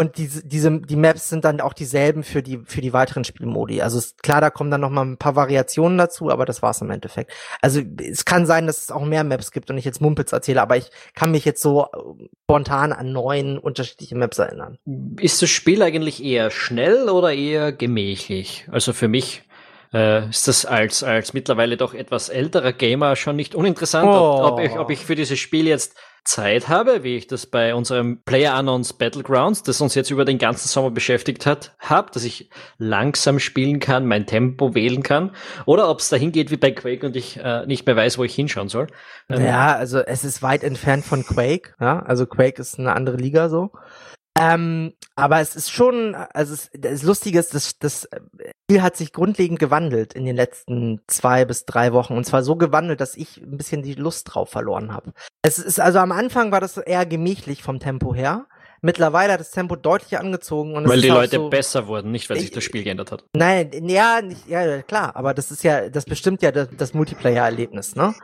Und 0.00 0.16
diese, 0.16 0.42
diese, 0.46 0.80
die 0.80 0.96
Maps 0.96 1.28
sind 1.28 1.44
dann 1.44 1.60
auch 1.60 1.74
dieselben 1.74 2.22
für 2.22 2.42
die, 2.42 2.60
für 2.64 2.80
die 2.80 2.94
weiteren 2.94 3.22
Spielmodi. 3.22 3.82
Also 3.82 3.98
ist, 3.98 4.22
klar, 4.22 4.40
da 4.40 4.48
kommen 4.48 4.70
dann 4.70 4.80
noch 4.80 4.88
mal 4.88 5.04
ein 5.04 5.18
paar 5.18 5.36
Variationen 5.36 5.98
dazu, 5.98 6.30
aber 6.30 6.46
das 6.46 6.62
war's 6.62 6.80
im 6.80 6.90
Endeffekt. 6.90 7.30
Also 7.60 7.82
es 7.98 8.24
kann 8.24 8.46
sein, 8.46 8.66
dass 8.66 8.80
es 8.82 8.90
auch 8.90 9.04
mehr 9.04 9.24
Maps 9.24 9.50
gibt 9.50 9.68
und 9.68 9.76
ich 9.76 9.84
jetzt 9.84 10.00
Mumpitz 10.00 10.32
erzähle, 10.32 10.62
aber 10.62 10.78
ich 10.78 10.90
kann 11.14 11.32
mich 11.32 11.44
jetzt 11.44 11.60
so 11.60 11.82
äh, 11.82 12.28
spontan 12.44 12.94
an 12.94 13.12
neun 13.12 13.58
unterschiedliche 13.58 14.16
Maps 14.16 14.38
erinnern. 14.38 14.78
Ist 15.18 15.42
das 15.42 15.50
Spiel 15.50 15.82
eigentlich 15.82 16.24
eher 16.24 16.50
schnell 16.50 17.10
oder 17.10 17.34
eher 17.34 17.70
gemächlich? 17.70 18.66
Also 18.70 18.94
für 18.94 19.08
mich 19.08 19.42
äh, 19.92 20.28
ist 20.28 20.48
das 20.48 20.64
als, 20.64 21.02
als 21.02 21.32
mittlerweile 21.32 21.76
doch 21.76 21.94
etwas 21.94 22.28
älterer 22.28 22.72
Gamer 22.72 23.16
schon 23.16 23.36
nicht 23.36 23.54
uninteressant, 23.54 24.08
oh. 24.08 24.44
ob, 24.44 24.60
ich, 24.60 24.72
ob 24.78 24.90
ich 24.90 25.04
für 25.04 25.14
dieses 25.14 25.38
Spiel 25.38 25.66
jetzt 25.66 25.96
Zeit 26.24 26.68
habe, 26.68 27.02
wie 27.02 27.16
ich 27.16 27.26
das 27.26 27.46
bei 27.46 27.74
unserem 27.74 28.22
Player 28.22 28.58
Unknowns 28.58 28.92
Battlegrounds, 28.92 29.62
das 29.62 29.80
uns 29.80 29.94
jetzt 29.94 30.10
über 30.10 30.24
den 30.24 30.38
ganzen 30.38 30.68
Sommer 30.68 30.90
beschäftigt 30.90 31.46
hat, 31.46 31.74
habe, 31.78 32.10
dass 32.12 32.24
ich 32.24 32.50
langsam 32.78 33.38
spielen 33.38 33.80
kann, 33.80 34.06
mein 34.06 34.26
Tempo 34.26 34.74
wählen 34.74 35.02
kann, 35.02 35.34
oder 35.64 35.88
ob 35.88 36.00
es 36.00 36.10
dahin 36.10 36.30
geht 36.30 36.50
wie 36.50 36.56
bei 36.56 36.72
Quake 36.72 37.06
und 37.06 37.16
ich 37.16 37.38
äh, 37.38 37.66
nicht 37.66 37.86
mehr 37.86 37.96
weiß, 37.96 38.18
wo 38.18 38.24
ich 38.24 38.34
hinschauen 38.34 38.68
soll. 38.68 38.88
Ähm, 39.28 39.44
ja, 39.44 39.74
also 39.74 40.00
es 40.00 40.24
ist 40.24 40.42
weit 40.42 40.62
entfernt 40.62 41.04
von 41.04 41.24
Quake, 41.24 41.74
ja, 41.80 42.00
also 42.00 42.26
Quake 42.26 42.60
ist 42.60 42.78
eine 42.78 42.92
andere 42.94 43.16
Liga 43.16 43.48
so. 43.48 43.70
Ähm, 44.40 44.94
aber 45.16 45.40
es 45.40 45.54
ist 45.54 45.70
schon, 45.70 46.14
also 46.14 46.54
es, 46.54 46.70
das 46.72 47.02
Lustige 47.02 47.38
ist, 47.38 47.54
das, 47.54 47.78
das 47.78 48.08
Spiel 48.64 48.80
hat 48.80 48.96
sich 48.96 49.12
grundlegend 49.12 49.58
gewandelt 49.58 50.14
in 50.14 50.24
den 50.24 50.34
letzten 50.34 51.02
zwei 51.08 51.44
bis 51.44 51.66
drei 51.66 51.92
Wochen. 51.92 52.14
Und 52.14 52.24
zwar 52.24 52.42
so 52.42 52.56
gewandelt, 52.56 53.02
dass 53.02 53.16
ich 53.16 53.36
ein 53.36 53.58
bisschen 53.58 53.82
die 53.82 53.94
Lust 53.94 54.32
drauf 54.32 54.48
verloren 54.48 54.94
habe. 54.94 55.12
Es 55.42 55.58
ist, 55.58 55.78
also 55.78 55.98
am 55.98 56.10
Anfang 56.10 56.52
war 56.52 56.60
das 56.60 56.78
eher 56.78 57.04
gemächlich 57.04 57.62
vom 57.62 57.80
Tempo 57.80 58.14
her. 58.14 58.46
Mittlerweile 58.80 59.34
hat 59.34 59.40
das 59.40 59.50
Tempo 59.50 59.76
deutlich 59.76 60.18
angezogen. 60.18 60.74
Und 60.74 60.88
weil 60.88 61.02
die 61.02 61.08
Leute 61.08 61.36
so, 61.36 61.50
besser 61.50 61.86
wurden, 61.86 62.10
nicht 62.10 62.30
weil 62.30 62.38
ich, 62.38 62.44
sich 62.44 62.50
das 62.52 62.64
Spiel 62.64 62.82
geändert 62.82 63.12
hat. 63.12 63.24
Nein, 63.36 63.70
ja, 63.86 64.22
nicht, 64.22 64.48
ja, 64.48 64.80
klar, 64.80 65.14
aber 65.16 65.34
das 65.34 65.50
ist 65.50 65.62
ja, 65.64 65.90
das 65.90 66.06
bestimmt 66.06 66.40
ja 66.40 66.50
das, 66.50 66.68
das 66.74 66.94
Multiplayer-Erlebnis, 66.94 67.94
ne? 67.94 68.14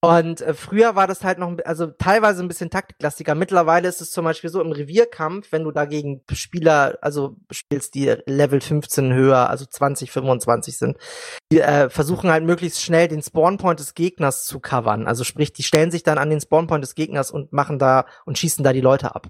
Und 0.00 0.42
äh, 0.42 0.54
früher 0.54 0.94
war 0.94 1.08
das 1.08 1.24
halt 1.24 1.38
noch, 1.38 1.56
also 1.64 1.88
teilweise 1.88 2.42
ein 2.42 2.48
bisschen 2.48 2.70
taktiklastiger. 2.70 3.34
Mittlerweile 3.34 3.88
ist 3.88 4.00
es 4.00 4.12
zum 4.12 4.24
Beispiel 4.24 4.48
so 4.48 4.60
im 4.60 4.70
Revierkampf, 4.70 5.50
wenn 5.50 5.64
du 5.64 5.72
dagegen 5.72 6.22
Spieler, 6.32 6.98
also 7.00 7.36
spielst, 7.50 7.96
die 7.96 8.14
Level 8.26 8.60
15 8.60 9.12
höher, 9.12 9.50
also 9.50 9.66
20, 9.66 10.12
25 10.12 10.78
sind, 10.78 10.98
die 11.50 11.60
äh, 11.60 11.90
versuchen 11.90 12.30
halt 12.30 12.44
möglichst 12.44 12.80
schnell 12.80 13.08
den 13.08 13.22
Spawnpoint 13.22 13.80
des 13.80 13.94
Gegners 13.94 14.46
zu 14.46 14.60
covern. 14.60 15.08
Also 15.08 15.24
sprich, 15.24 15.52
die 15.52 15.64
stellen 15.64 15.90
sich 15.90 16.04
dann 16.04 16.18
an 16.18 16.30
den 16.30 16.40
Spawnpoint 16.40 16.84
des 16.84 16.94
Gegners 16.94 17.32
und 17.32 17.52
machen 17.52 17.80
da 17.80 18.06
und 18.24 18.38
schießen 18.38 18.62
da 18.62 18.72
die 18.72 18.80
Leute 18.80 19.16
ab. 19.16 19.26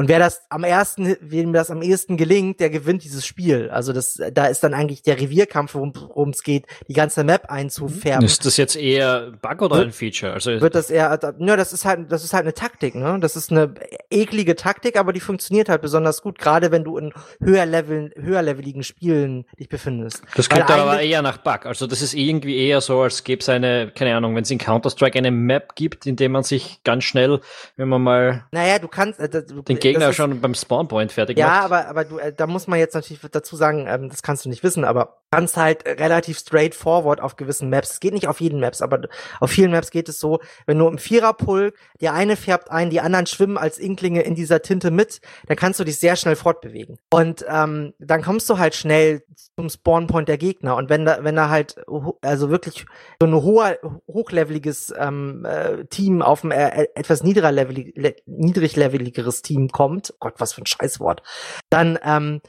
Und 0.00 0.08
wer 0.08 0.18
das 0.18 0.40
am 0.48 0.64
ersten, 0.64 1.14
wem 1.20 1.52
das 1.52 1.70
am 1.70 1.82
ehesten 1.82 2.16
gelingt, 2.16 2.58
der 2.58 2.70
gewinnt 2.70 3.04
dieses 3.04 3.26
Spiel. 3.26 3.68
Also 3.68 3.92
das, 3.92 4.18
da 4.32 4.46
ist 4.46 4.64
dann 4.64 4.72
eigentlich 4.72 5.02
der 5.02 5.20
Revierkampf, 5.20 5.74
worum 5.74 6.30
es 6.30 6.42
geht, 6.42 6.64
die 6.88 6.94
ganze 6.94 7.22
Map 7.22 7.50
einzufärben. 7.50 8.24
Ist 8.24 8.46
das 8.46 8.56
jetzt 8.56 8.76
eher 8.76 9.30
Bug 9.42 9.60
oder 9.60 9.82
ein 9.82 9.92
Feature? 9.92 10.32
Also 10.32 10.58
wird 10.58 10.74
das 10.74 10.90
eher, 10.90 11.20
ja, 11.38 11.56
das 11.56 11.74
ist 11.74 11.84
halt, 11.84 12.10
das 12.10 12.24
ist 12.24 12.32
halt 12.32 12.44
eine 12.44 12.54
Taktik, 12.54 12.94
ne? 12.94 13.18
Das 13.20 13.36
ist 13.36 13.50
eine 13.50 13.74
eklige 14.08 14.56
Taktik, 14.56 14.96
aber 14.96 15.12
die 15.12 15.20
funktioniert 15.20 15.68
halt 15.68 15.82
besonders 15.82 16.22
gut, 16.22 16.38
gerade 16.38 16.70
wenn 16.70 16.82
du 16.82 16.96
in 16.96 17.12
höher 17.38 17.66
Level, 17.66 18.10
höherleveligen 18.16 18.82
Spielen 18.82 19.44
dich 19.58 19.68
befindest. 19.68 20.22
Das 20.34 20.48
klingt 20.48 20.70
aber 20.70 21.02
eher 21.02 21.20
nach 21.20 21.36
Bug. 21.36 21.66
Also 21.66 21.86
das 21.86 22.00
ist 22.00 22.14
irgendwie 22.14 22.56
eher 22.56 22.80
so, 22.80 23.02
als 23.02 23.22
gäbe 23.22 23.42
es 23.42 23.50
eine, 23.50 23.92
keine 23.94 24.16
Ahnung, 24.16 24.34
wenn 24.34 24.44
es 24.44 24.50
in 24.50 24.56
Counter-Strike 24.56 25.18
eine 25.18 25.30
Map 25.30 25.74
gibt, 25.76 26.06
in 26.06 26.16
der 26.16 26.30
man 26.30 26.42
sich 26.42 26.80
ganz 26.84 27.04
schnell, 27.04 27.42
wenn 27.76 27.90
man 27.90 28.00
mal 28.00 28.46
naja, 28.50 28.78
du 28.78 28.88
kannst, 28.88 29.20
äh, 29.20 29.28
du, 29.28 29.60
den 29.60 29.89
Gegner 29.92 30.10
ist, 30.10 30.16
schon 30.16 30.40
beim 30.40 30.54
Spawnpoint 30.54 31.12
fertig 31.12 31.38
ja, 31.38 31.46
macht. 31.46 31.56
Ja, 31.56 31.64
aber, 31.64 31.88
aber 31.88 32.04
du, 32.04 32.18
äh, 32.18 32.32
da 32.32 32.46
muss 32.46 32.66
man 32.66 32.78
jetzt 32.78 32.94
natürlich 32.94 33.22
dazu 33.30 33.56
sagen, 33.56 33.86
ähm, 33.88 34.08
das 34.08 34.22
kannst 34.22 34.44
du 34.44 34.48
nicht 34.48 34.62
wissen, 34.62 34.84
aber 34.84 35.20
kannst 35.30 35.56
halt 35.56 35.86
relativ 35.86 36.38
straightforward 36.38 37.20
auf 37.20 37.36
gewissen 37.36 37.70
Maps. 37.70 37.92
Es 37.92 38.00
geht 38.00 38.14
nicht 38.14 38.26
auf 38.26 38.40
jeden 38.40 38.58
Maps, 38.60 38.82
aber 38.82 39.02
auf 39.38 39.50
vielen 39.50 39.70
Maps 39.70 39.90
geht 39.90 40.08
es 40.08 40.18
so, 40.18 40.40
wenn 40.66 40.78
du 40.78 40.88
im 40.88 40.98
Viererpulk, 40.98 41.74
der 42.00 42.14
eine 42.14 42.36
färbt 42.36 42.70
ein, 42.70 42.90
die 42.90 43.00
anderen 43.00 43.26
schwimmen 43.26 43.56
als 43.56 43.78
Inklinge 43.78 44.22
in 44.22 44.34
dieser 44.34 44.62
Tinte 44.62 44.90
mit, 44.90 45.20
dann 45.46 45.56
kannst 45.56 45.78
du 45.78 45.84
dich 45.84 45.98
sehr 45.98 46.16
schnell 46.16 46.36
fortbewegen. 46.36 46.98
Und 47.10 47.44
ähm, 47.48 47.94
dann 47.98 48.22
kommst 48.22 48.50
du 48.50 48.58
halt 48.58 48.74
schnell 48.74 49.22
zum 49.56 49.70
Spawnpoint 49.70 50.28
der 50.28 50.38
Gegner. 50.38 50.76
Und 50.76 50.90
wenn 50.90 51.04
da, 51.04 51.22
wenn 51.22 51.36
da 51.36 51.48
halt, 51.48 51.76
also 52.22 52.50
wirklich 52.50 52.86
so 53.20 53.28
ein 53.28 53.34
hoher, 53.34 53.78
hochleveliges 54.08 54.92
ähm, 54.98 55.44
äh, 55.44 55.84
Team 55.86 56.22
auf 56.22 56.42
ein 56.42 56.50
äh, 56.50 56.88
etwas 56.94 57.22
niedriglevelig, 57.22 57.92
le, 57.96 58.16
niedrigleveligeres 58.26 59.42
Team 59.42 59.68
kommt, 59.80 60.12
Gott, 60.20 60.34
was 60.36 60.52
für 60.52 60.60
ein 60.60 60.66
Scheißwort, 60.66 61.22
dann 61.70 61.98
ähm, 62.04 62.42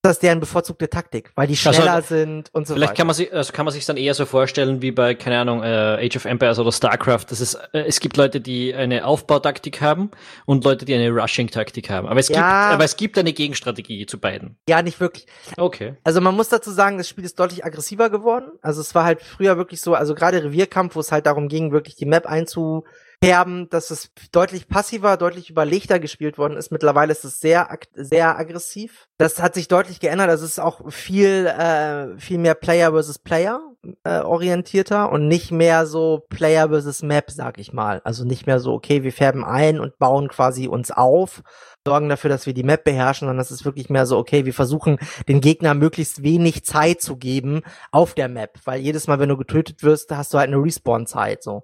das 0.00 0.14
ist 0.14 0.22
deren 0.22 0.40
bevorzugte 0.40 0.88
Taktik, 0.88 1.32
weil 1.34 1.48
die 1.48 1.52
also, 1.52 1.74
schneller 1.74 1.92
also, 1.92 2.08
sind 2.08 2.48
und 2.54 2.66
so 2.66 2.72
vielleicht 2.72 2.92
weiter. 2.92 2.94
Vielleicht 2.94 2.96
kann 2.96 3.06
man 3.08 3.14
sich, 3.14 3.34
also 3.34 3.52
kann 3.52 3.64
man 3.66 3.74
sich 3.74 3.84
dann 3.84 3.98
eher 3.98 4.14
so 4.14 4.24
vorstellen 4.24 4.80
wie 4.80 4.90
bei, 4.90 5.14
keine 5.14 5.38
Ahnung, 5.38 5.62
äh, 5.62 6.06
Age 6.06 6.16
of 6.16 6.24
Empires 6.24 6.58
oder 6.58 6.72
StarCraft. 6.72 7.26
Das 7.28 7.42
ist, 7.42 7.56
äh, 7.74 7.80
es 7.80 8.00
gibt 8.00 8.16
Leute, 8.16 8.40
die 8.40 8.74
eine 8.74 9.04
Aufbautaktik 9.04 9.82
haben 9.82 10.10
und 10.46 10.64
Leute, 10.64 10.86
die 10.86 10.94
eine 10.94 11.10
Rushing-Taktik 11.10 11.90
haben. 11.90 12.08
Aber 12.08 12.20
es 12.20 12.28
ja. 12.28 12.36
gibt, 12.36 12.74
aber 12.74 12.84
es 12.84 12.96
gibt 12.96 13.18
eine 13.18 13.34
Gegenstrategie 13.34 14.06
zu 14.06 14.18
beiden. 14.18 14.56
Ja, 14.66 14.80
nicht 14.80 15.00
wirklich. 15.00 15.26
Okay. 15.58 15.96
Also 16.04 16.22
man 16.22 16.34
muss 16.34 16.48
dazu 16.48 16.70
sagen, 16.70 16.96
das 16.96 17.06
Spiel 17.06 17.24
ist 17.24 17.38
deutlich 17.38 17.66
aggressiver 17.66 18.08
geworden. 18.08 18.52
Also 18.62 18.80
es 18.80 18.94
war 18.94 19.04
halt 19.04 19.20
früher 19.20 19.58
wirklich 19.58 19.82
so, 19.82 19.92
also 19.92 20.14
gerade 20.14 20.42
Revierkampf, 20.42 20.96
wo 20.96 21.00
es 21.00 21.12
halt 21.12 21.26
darum 21.26 21.48
ging, 21.48 21.70
wirklich 21.70 21.96
die 21.96 22.06
Map 22.06 22.24
einzu 22.24 22.86
Färben, 23.22 23.68
dass 23.70 23.90
es 23.90 24.10
deutlich 24.30 24.68
passiver, 24.68 25.16
deutlich 25.16 25.50
überlegter 25.50 25.98
gespielt 25.98 26.38
worden 26.38 26.56
ist. 26.56 26.70
Mittlerweile 26.70 27.12
ist 27.12 27.24
es 27.24 27.40
sehr, 27.40 27.68
sehr 27.94 28.38
aggressiv. 28.38 29.08
Das 29.18 29.42
hat 29.42 29.54
sich 29.54 29.66
deutlich 29.66 29.98
geändert. 29.98 30.30
Also 30.30 30.44
es 30.44 30.52
ist 30.52 30.58
auch 30.60 30.92
viel, 30.92 31.46
äh, 31.46 32.16
viel 32.18 32.38
mehr 32.38 32.54
Player 32.54 32.92
versus 32.92 33.18
Player 33.18 33.60
äh, 34.04 34.20
orientierter 34.20 35.10
und 35.10 35.28
nicht 35.28 35.50
mehr 35.50 35.86
so 35.86 36.26
Player 36.28 36.68
versus 36.68 37.02
Map, 37.02 37.30
sag 37.30 37.58
ich 37.58 37.72
mal. 37.72 38.00
Also 38.04 38.24
nicht 38.24 38.46
mehr 38.46 38.60
so, 38.60 38.72
okay, 38.72 39.02
wir 39.02 39.12
färben 39.12 39.44
ein 39.44 39.80
und 39.80 39.98
bauen 39.98 40.28
quasi 40.28 40.68
uns 40.68 40.90
auf, 40.90 41.42
sorgen 41.86 42.08
dafür, 42.08 42.28
dass 42.28 42.46
wir 42.46 42.54
die 42.54 42.64
Map 42.64 42.84
beherrschen, 42.84 43.28
sondern 43.28 43.40
es 43.40 43.50
ist 43.50 43.64
wirklich 43.64 43.88
mehr 43.88 44.06
so, 44.06 44.18
okay, 44.18 44.44
wir 44.44 44.54
versuchen 44.54 44.98
den 45.28 45.40
Gegner 45.40 45.74
möglichst 45.74 46.22
wenig 46.22 46.64
Zeit 46.64 47.00
zu 47.00 47.16
geben 47.16 47.62
auf 47.92 48.14
der 48.14 48.28
Map, 48.28 48.58
weil 48.64 48.80
jedes 48.80 49.06
Mal, 49.06 49.20
wenn 49.20 49.28
du 49.28 49.36
getötet 49.36 49.82
wirst, 49.82 50.10
hast 50.10 50.34
du 50.34 50.38
halt 50.38 50.48
eine 50.48 50.62
Respawn-Zeit, 50.62 51.42
so. 51.42 51.62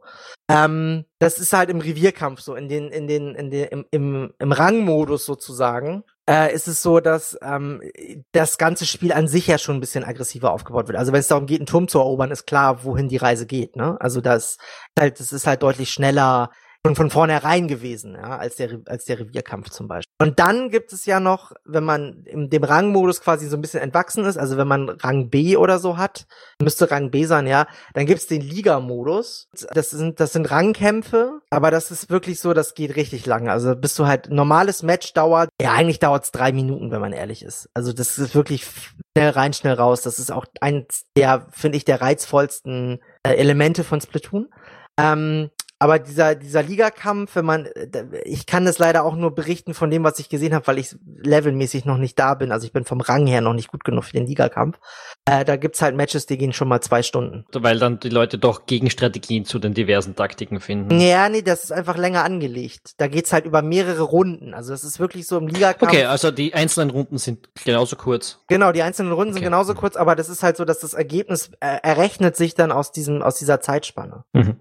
Ähm, 0.49 1.05
das 1.19 1.39
ist 1.39 1.53
halt 1.53 1.71
im 1.71 1.81
Revierkampf 1.81 2.41
so, 2.41 2.55
in 2.55 2.69
den, 2.69 2.89
in 2.89 3.07
den, 3.07 3.35
in 3.35 3.51
den, 3.51 3.69
im, 3.69 3.85
im, 3.91 4.35
im 4.39 4.53
Rangmodus 4.53 5.25
sozusagen 5.25 6.05
äh, 6.29 6.55
ist 6.55 6.69
es 6.69 6.83
so, 6.83 7.01
dass 7.01 7.39
ähm, 7.43 7.83
das 8.33 8.59
ganze 8.59 8.87
Spiel 8.87 9.13
an 9.13 9.29
sich 9.29 9.47
ja 9.47 9.59
schon 9.59 9.77
ein 9.77 9.81
bisschen 9.81 10.05
aggressiver 10.05 10.53
aufgebaut 10.53 10.89
wird. 10.89 10.99
Also 10.99 11.13
wenn 11.13 11.21
es 11.21 11.29
darum 11.29 11.47
geht, 11.47 11.61
einen 11.61 11.67
Turm 11.67 11.89
zu 11.89 11.99
erobern, 11.99 12.31
ist 12.31 12.47
klar, 12.47 12.85
wohin 12.85 13.09
die 13.09 13.17
Reise 13.17 13.47
geht. 13.47 13.77
Ne? 13.77 13.97
Also 14.01 14.21
das 14.21 14.59
halt, 14.99 15.21
das 15.21 15.33
ist 15.33 15.47
halt 15.47 15.63
deutlich 15.63 15.91
schneller 15.91 16.51
schon 16.87 16.97
von 16.97 17.11
vornherein 17.11 17.67
gewesen, 17.67 18.15
ja, 18.15 18.37
als 18.37 18.57
der, 18.57 18.81
als 18.87 19.07
der 19.07 19.19
Revierkampf 19.21 19.71
zum 19.71 19.89
Beispiel. 19.89 20.13
Und 20.21 20.39
dann 20.39 20.69
gibt 20.69 20.93
es 20.93 21.07
ja 21.07 21.19
noch, 21.19 21.53
wenn 21.65 21.85
man 21.85 22.25
in 22.25 22.51
dem 22.51 22.63
Rangmodus 22.63 23.23
quasi 23.23 23.49
so 23.49 23.57
ein 23.57 23.63
bisschen 23.63 23.81
entwachsen 23.81 24.25
ist, 24.27 24.37
also 24.37 24.59
wenn 24.59 24.69
man 24.69 24.91
Rang 24.91 25.31
B 25.31 25.57
oder 25.57 25.79
so 25.79 25.97
hat, 25.97 26.27
müsste 26.63 26.91
Rang 26.91 27.11
B 27.11 27.25
sein, 27.25 27.47
ja, 27.47 27.67
dann 27.95 28.05
gibt's 28.05 28.27
den 28.27 28.43
Liga-Modus. 28.43 29.49
Das 29.73 29.91
sind, 29.91 30.21
das 30.21 30.33
sind 30.33 30.51
Rangkämpfe, 30.51 31.41
aber 31.51 31.71
das 31.71 31.91
ist 31.91 32.11
wirklich 32.11 32.39
so, 32.39 32.53
das 32.53 32.75
geht 32.75 32.97
richtig 32.97 33.25
lange. 33.25 33.51
Also 33.51 33.75
bist 33.75 33.99
du 33.99 34.07
halt, 34.07 34.31
normales 34.31 34.83
Match 34.83 35.15
dauert, 35.15 35.49
ja, 35.61 35.73
eigentlich 35.73 36.01
dauert's 36.01 36.33
drei 36.33 36.53
Minuten, 36.53 36.91
wenn 36.91 37.01
man 37.01 37.13
ehrlich 37.13 37.43
ist. 37.43 37.71
Also 37.73 37.95
das 37.95 38.19
ist 38.19 38.35
wirklich 38.35 38.67
schnell 39.17 39.31
rein, 39.31 39.55
schnell 39.55 39.75
raus. 39.75 40.03
Das 40.03 40.19
ist 40.19 40.31
auch 40.31 40.45
eins 40.61 41.05
der, 41.17 41.47
finde 41.51 41.79
ich, 41.79 41.87
der 41.87 42.03
reizvollsten 42.03 43.01
äh, 43.23 43.35
Elemente 43.35 43.85
von 43.85 44.01
Splatoon. 44.01 44.49
Ähm, 44.99 45.51
aber 45.85 45.99
dieser, 45.99 46.35
dieser 46.35 46.63
Ligakampf, 46.63 47.37
wenn 47.37 47.45
man, 47.45 47.69
ich 48.25 48.47
kann 48.47 48.65
das 48.65 48.79
leider 48.79 49.05
auch 49.05 49.17
nur 49.17 49.35
berichten 49.35 49.75
von 49.75 49.91
dem, 49.91 50.03
was 50.03 50.19
ich 50.19 50.31
gesehen 50.31 50.55
habe, 50.55 50.67
weil 50.67 50.79
ich 50.79 50.97
levelmäßig 51.23 51.85
noch 51.85 51.99
nicht 51.99 52.19
da 52.19 52.33
bin. 52.33 52.53
Also 52.53 52.65
ich 52.65 52.73
bin 52.73 52.87
vom 52.87 53.03
Rang 53.03 53.27
her 53.27 53.43
noch 53.43 53.53
nicht 53.53 53.69
gut 53.69 53.85
genug 53.85 54.05
für 54.05 54.15
den 54.15 54.27
Ligakampf. 54.27 54.79
Äh, 55.27 55.45
da 55.45 55.57
gibt's 55.57 55.83
halt 55.83 55.95
Matches, 55.95 56.25
die 56.25 56.39
gehen 56.39 56.55
schon 56.55 56.69
mal 56.69 56.81
zwei 56.81 57.03
Stunden. 57.03 57.45
Weil 57.53 57.79
dann 57.79 58.01
die 58.01 58.09
Leute 58.09 58.39
doch 58.39 58.65
Gegenstrategien 58.65 59.45
zu 59.45 59.59
den 59.59 59.75
diversen 59.75 60.17
Taktiken 60.17 60.59
finden. 60.59 60.99
Ja, 61.01 61.29
nee, 61.29 61.43
das 61.43 61.65
ist 61.65 61.73
einfach 61.73 61.99
länger 61.99 62.25
angelegt. 62.25 62.93
Da 62.97 63.07
geht's 63.07 63.35
halt 63.35 63.45
über 63.45 63.61
mehrere 63.61 64.05
Runden. 64.05 64.55
Also 64.55 64.73
es 64.73 64.85
ist 64.85 64.99
wirklich 64.99 65.27
so 65.27 65.37
im 65.37 65.49
Ligakampf. 65.49 65.93
Okay, 65.93 66.07
also 66.07 66.31
die 66.31 66.55
einzelnen 66.55 66.89
Runden 66.89 67.19
sind 67.19 67.51
genauso 67.63 67.97
kurz. 67.97 68.39
Genau, 68.49 68.73
die 68.73 68.81
einzelnen 68.81 69.13
Runden 69.13 69.33
okay. 69.33 69.41
sind 69.41 69.45
genauso 69.45 69.75
kurz, 69.75 69.97
aber 69.97 70.17
das 70.17 70.31
ist 70.31 70.43
halt 70.43 70.57
so, 70.57 70.65
dass 70.65 70.79
das 70.79 70.95
Ergebnis 70.95 71.51
äh, 71.61 71.77
errechnet 71.83 72.37
sich 72.37 72.55
dann 72.55 72.73
aus 72.73 72.91
diesem, 72.91 73.21
aus 73.21 73.37
dieser 73.37 73.61
Zeitspanne. 73.61 74.25
Mhm. 74.33 74.57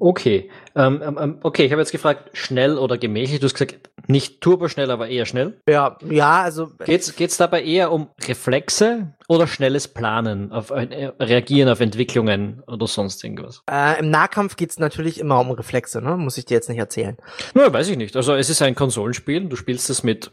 Okay. 0.00 0.50
Ähm, 0.74 1.02
ähm, 1.02 1.18
ähm, 1.20 1.38
okay, 1.42 1.64
ich 1.64 1.72
habe 1.72 1.80
jetzt 1.80 1.92
gefragt, 1.92 2.30
schnell 2.34 2.76
oder 2.76 2.98
gemächlich. 2.98 3.40
Du 3.40 3.46
hast 3.46 3.54
gesagt, 3.54 3.90
nicht 4.08 4.42
turboschnell, 4.42 4.90
aber 4.90 5.08
eher 5.08 5.24
schnell. 5.24 5.58
Ja, 5.68 5.96
ja, 6.08 6.42
also. 6.42 6.70
Geht's, 6.84 7.16
geht's 7.16 7.38
dabei 7.38 7.62
eher 7.62 7.90
um 7.92 8.08
Reflexe 8.28 9.14
oder 9.26 9.46
schnelles 9.46 9.88
Planen, 9.88 10.52
auf 10.52 10.70
äh, 10.70 11.12
Reagieren 11.18 11.68
auf 11.68 11.80
Entwicklungen 11.80 12.62
oder 12.66 12.86
sonst 12.86 13.24
irgendwas? 13.24 13.62
Äh, 13.70 13.98
Im 14.00 14.10
Nahkampf 14.10 14.56
geht's 14.56 14.78
natürlich 14.78 15.18
immer 15.18 15.40
um 15.40 15.50
Reflexe, 15.50 16.02
ne? 16.02 16.16
Muss 16.16 16.38
ich 16.38 16.44
dir 16.44 16.54
jetzt 16.54 16.68
nicht 16.68 16.78
erzählen. 16.78 17.16
Na, 17.54 17.72
weiß 17.72 17.88
ich 17.88 17.96
nicht. 17.96 18.14
Also 18.14 18.34
es 18.34 18.50
ist 18.50 18.62
ein 18.62 18.74
Konsolenspiel, 18.74 19.48
du 19.48 19.56
spielst 19.56 19.90
es 19.90 20.02
mit 20.02 20.30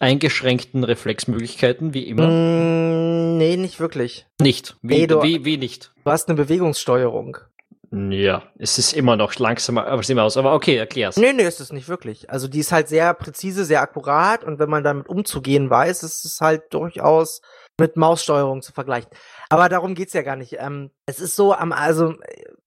eingeschränkten 0.00 0.84
Reflexmöglichkeiten, 0.84 1.94
wie 1.94 2.06
immer. 2.06 2.28
Mm, 2.28 3.38
nee, 3.38 3.56
nicht 3.56 3.80
wirklich. 3.80 4.26
Nicht. 4.40 4.76
Wie, 4.82 4.98
nee, 4.98 5.06
du, 5.06 5.22
wie, 5.22 5.44
wie 5.44 5.56
nicht? 5.56 5.92
Du 6.04 6.10
hast 6.10 6.28
eine 6.28 6.36
Bewegungssteuerung. 6.36 7.38
Ja, 7.90 8.42
es 8.58 8.76
ist 8.76 8.92
immer 8.92 9.16
noch 9.16 9.34
langsamer, 9.36 9.86
aber 9.86 10.00
es 10.00 10.10
aus. 10.10 10.36
Aber 10.36 10.52
okay, 10.52 10.76
erklär's. 10.76 11.16
Nee, 11.16 11.32
nee, 11.32 11.44
ist 11.44 11.60
es 11.60 11.72
nicht 11.72 11.88
wirklich. 11.88 12.28
Also 12.28 12.46
die 12.46 12.58
ist 12.58 12.70
halt 12.70 12.88
sehr 12.88 13.14
präzise, 13.14 13.64
sehr 13.64 13.80
akkurat 13.80 14.44
und 14.44 14.58
wenn 14.58 14.68
man 14.68 14.84
damit 14.84 15.08
umzugehen 15.08 15.70
weiß, 15.70 16.02
ist 16.02 16.24
es 16.24 16.40
halt 16.40 16.64
durchaus 16.74 17.40
mit 17.78 17.96
Maussteuerung 17.96 18.60
zu 18.60 18.72
vergleichen. 18.72 19.10
Aber 19.48 19.68
darum 19.68 19.94
geht's 19.94 20.12
ja 20.12 20.22
gar 20.22 20.36
nicht. 20.36 20.56
Ähm, 20.58 20.90
es 21.06 21.20
ist 21.20 21.36
so, 21.36 21.54
am, 21.54 21.72
also 21.72 22.14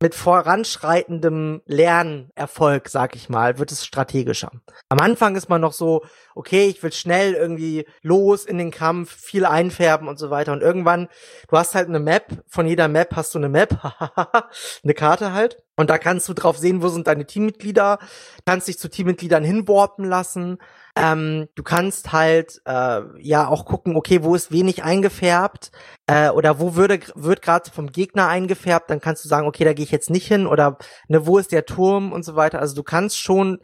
mit 0.02 0.16
voranschreitendem 0.16 1.62
Lernerfolg, 1.66 2.90
sag 2.90 3.16
ich 3.16 3.30
mal, 3.30 3.60
wird 3.60 3.72
es 3.72 3.86
strategischer. 3.86 4.52
Am 4.90 5.00
Anfang 5.00 5.36
ist 5.36 5.48
man 5.48 5.62
noch 5.62 5.74
so, 5.74 6.04
okay, 6.34 6.68
ich 6.68 6.82
will 6.82 6.92
schnell 6.92 7.34
irgendwie 7.34 7.86
los 8.02 8.46
in 8.46 8.58
den 8.58 8.72
Kampf, 8.72 9.16
viel 9.16 9.46
einfärben 9.46 10.08
und 10.08 10.18
so 10.18 10.32
weiter. 10.32 10.54
Und 10.54 10.62
irgendwann, 10.62 11.08
du 11.50 11.58
hast 11.58 11.76
halt 11.76 11.88
eine 11.88 12.00
Map, 12.00 12.44
von 12.48 12.68
jeder 12.68 12.88
Map 12.88 13.16
hast 13.16 13.36
du 13.36 13.40
eine 13.40 13.50
Map, 13.50 13.78
eine 14.84 14.94
Karte 14.94 15.34
halt. 15.34 15.62
Und 15.78 15.90
da 15.90 15.98
kannst 15.98 16.28
du 16.28 16.34
drauf 16.34 16.58
sehen, 16.58 16.82
wo 16.82 16.90
sind 16.90 17.08
deine 17.08 17.26
Teammitglieder, 17.26 18.00
kannst 18.46 18.68
dich 18.68 18.80
zu 18.80 18.90
Teammitgliedern 18.90 19.44
hinwarpen 19.44 20.06
lassen. 20.06 20.58
Ähm, 20.96 21.48
du 21.56 21.64
kannst 21.64 22.12
halt 22.12 22.62
äh, 22.66 23.02
ja 23.20 23.48
auch 23.48 23.66
gucken, 23.66 23.96
okay, 23.96 24.24
wo 24.24 24.36
ist 24.36 24.52
wenig 24.52 24.84
eingefärbt 24.84 25.72
äh, 26.08 26.30
oder 26.30 26.60
wo 26.60 26.76
würde 26.76 27.00
wird 27.16 27.42
gerade 27.42 27.72
vom 27.72 27.88
Gegner 27.88 28.28
eingefärbt, 28.28 28.90
dann 28.90 29.00
kannst 29.00 29.24
du 29.24 29.30
sagen, 29.30 29.48
okay, 29.48 29.64
da 29.64 29.74
gehe 29.74 29.86
ich 29.86 29.92
jetzt 29.92 30.10
nicht 30.10 30.28
hin 30.28 30.48
oder 30.48 30.78
ne, 31.08 31.26
wo 31.26 31.38
ist 31.38 31.52
der 31.52 31.66
Turm 31.66 32.12
und 32.12 32.24
so 32.24 32.36
weiter. 32.36 32.60
Also 32.60 32.76
du 32.76 32.84
kannst 32.84 33.18
schon 33.20 33.60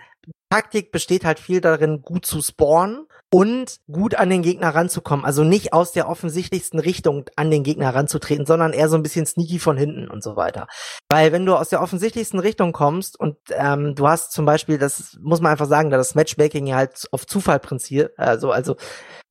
Taktik 0.49 0.91
besteht 0.91 1.25
halt 1.25 1.39
viel 1.39 1.61
darin, 1.61 2.01
gut 2.01 2.25
zu 2.25 2.41
spawnen 2.41 3.05
und 3.29 3.77
gut 3.91 4.15
an 4.15 4.29
den 4.29 4.41
Gegner 4.41 4.73
ranzukommen. 4.73 5.25
Also 5.25 5.43
nicht 5.43 5.73
aus 5.73 5.91
der 5.91 6.07
offensichtlichsten 6.07 6.79
Richtung 6.79 7.25
an 7.35 7.51
den 7.51 7.63
Gegner 7.63 7.93
ranzutreten, 7.93 8.45
sondern 8.45 8.71
eher 8.71 8.87
so 8.87 8.95
ein 8.95 9.03
bisschen 9.03 9.25
sneaky 9.25 9.59
von 9.59 9.75
hinten 9.75 10.07
und 10.07 10.23
so 10.23 10.37
weiter. 10.37 10.67
Weil 11.09 11.33
wenn 11.33 11.45
du 11.45 11.55
aus 11.55 11.69
der 11.69 11.81
offensichtlichsten 11.81 12.39
Richtung 12.39 12.71
kommst 12.71 13.19
und 13.19 13.37
ähm, 13.49 13.95
du 13.95 14.07
hast 14.07 14.31
zum 14.31 14.45
Beispiel, 14.45 14.77
das 14.77 15.17
muss 15.21 15.41
man 15.41 15.51
einfach 15.51 15.67
sagen, 15.67 15.89
da 15.89 15.97
das 15.97 16.15
Matchmaking 16.15 16.67
ja 16.67 16.77
halt 16.77 17.07
auf 17.11 17.27
Zufall 17.27 17.59
prinzipiert, 17.59 18.17
also, 18.17 18.51
also 18.51 18.77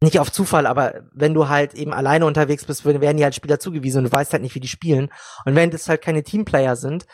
nicht 0.03 0.21
auf 0.21 0.31
Zufall, 0.31 0.67
aber 0.67 1.01
wenn 1.15 1.33
du 1.33 1.49
halt 1.49 1.73
eben 1.73 1.95
alleine 1.95 2.27
unterwegs 2.27 2.67
bist, 2.67 2.85
werden 2.85 3.17
die 3.17 3.25
halt 3.25 3.35
Spieler 3.35 3.59
zugewiesen 3.59 3.99
und 3.99 4.05
du 4.05 4.13
weißt 4.13 4.33
halt 4.33 4.43
nicht, 4.43 4.55
wie 4.55 4.61
die 4.61 4.69
spielen. 4.69 5.11
Und 5.47 5.55
wenn 5.55 5.71
das 5.71 5.89
halt 5.89 6.03
keine 6.03 6.23
Teamplayer 6.23 6.77
sind, 6.77 7.07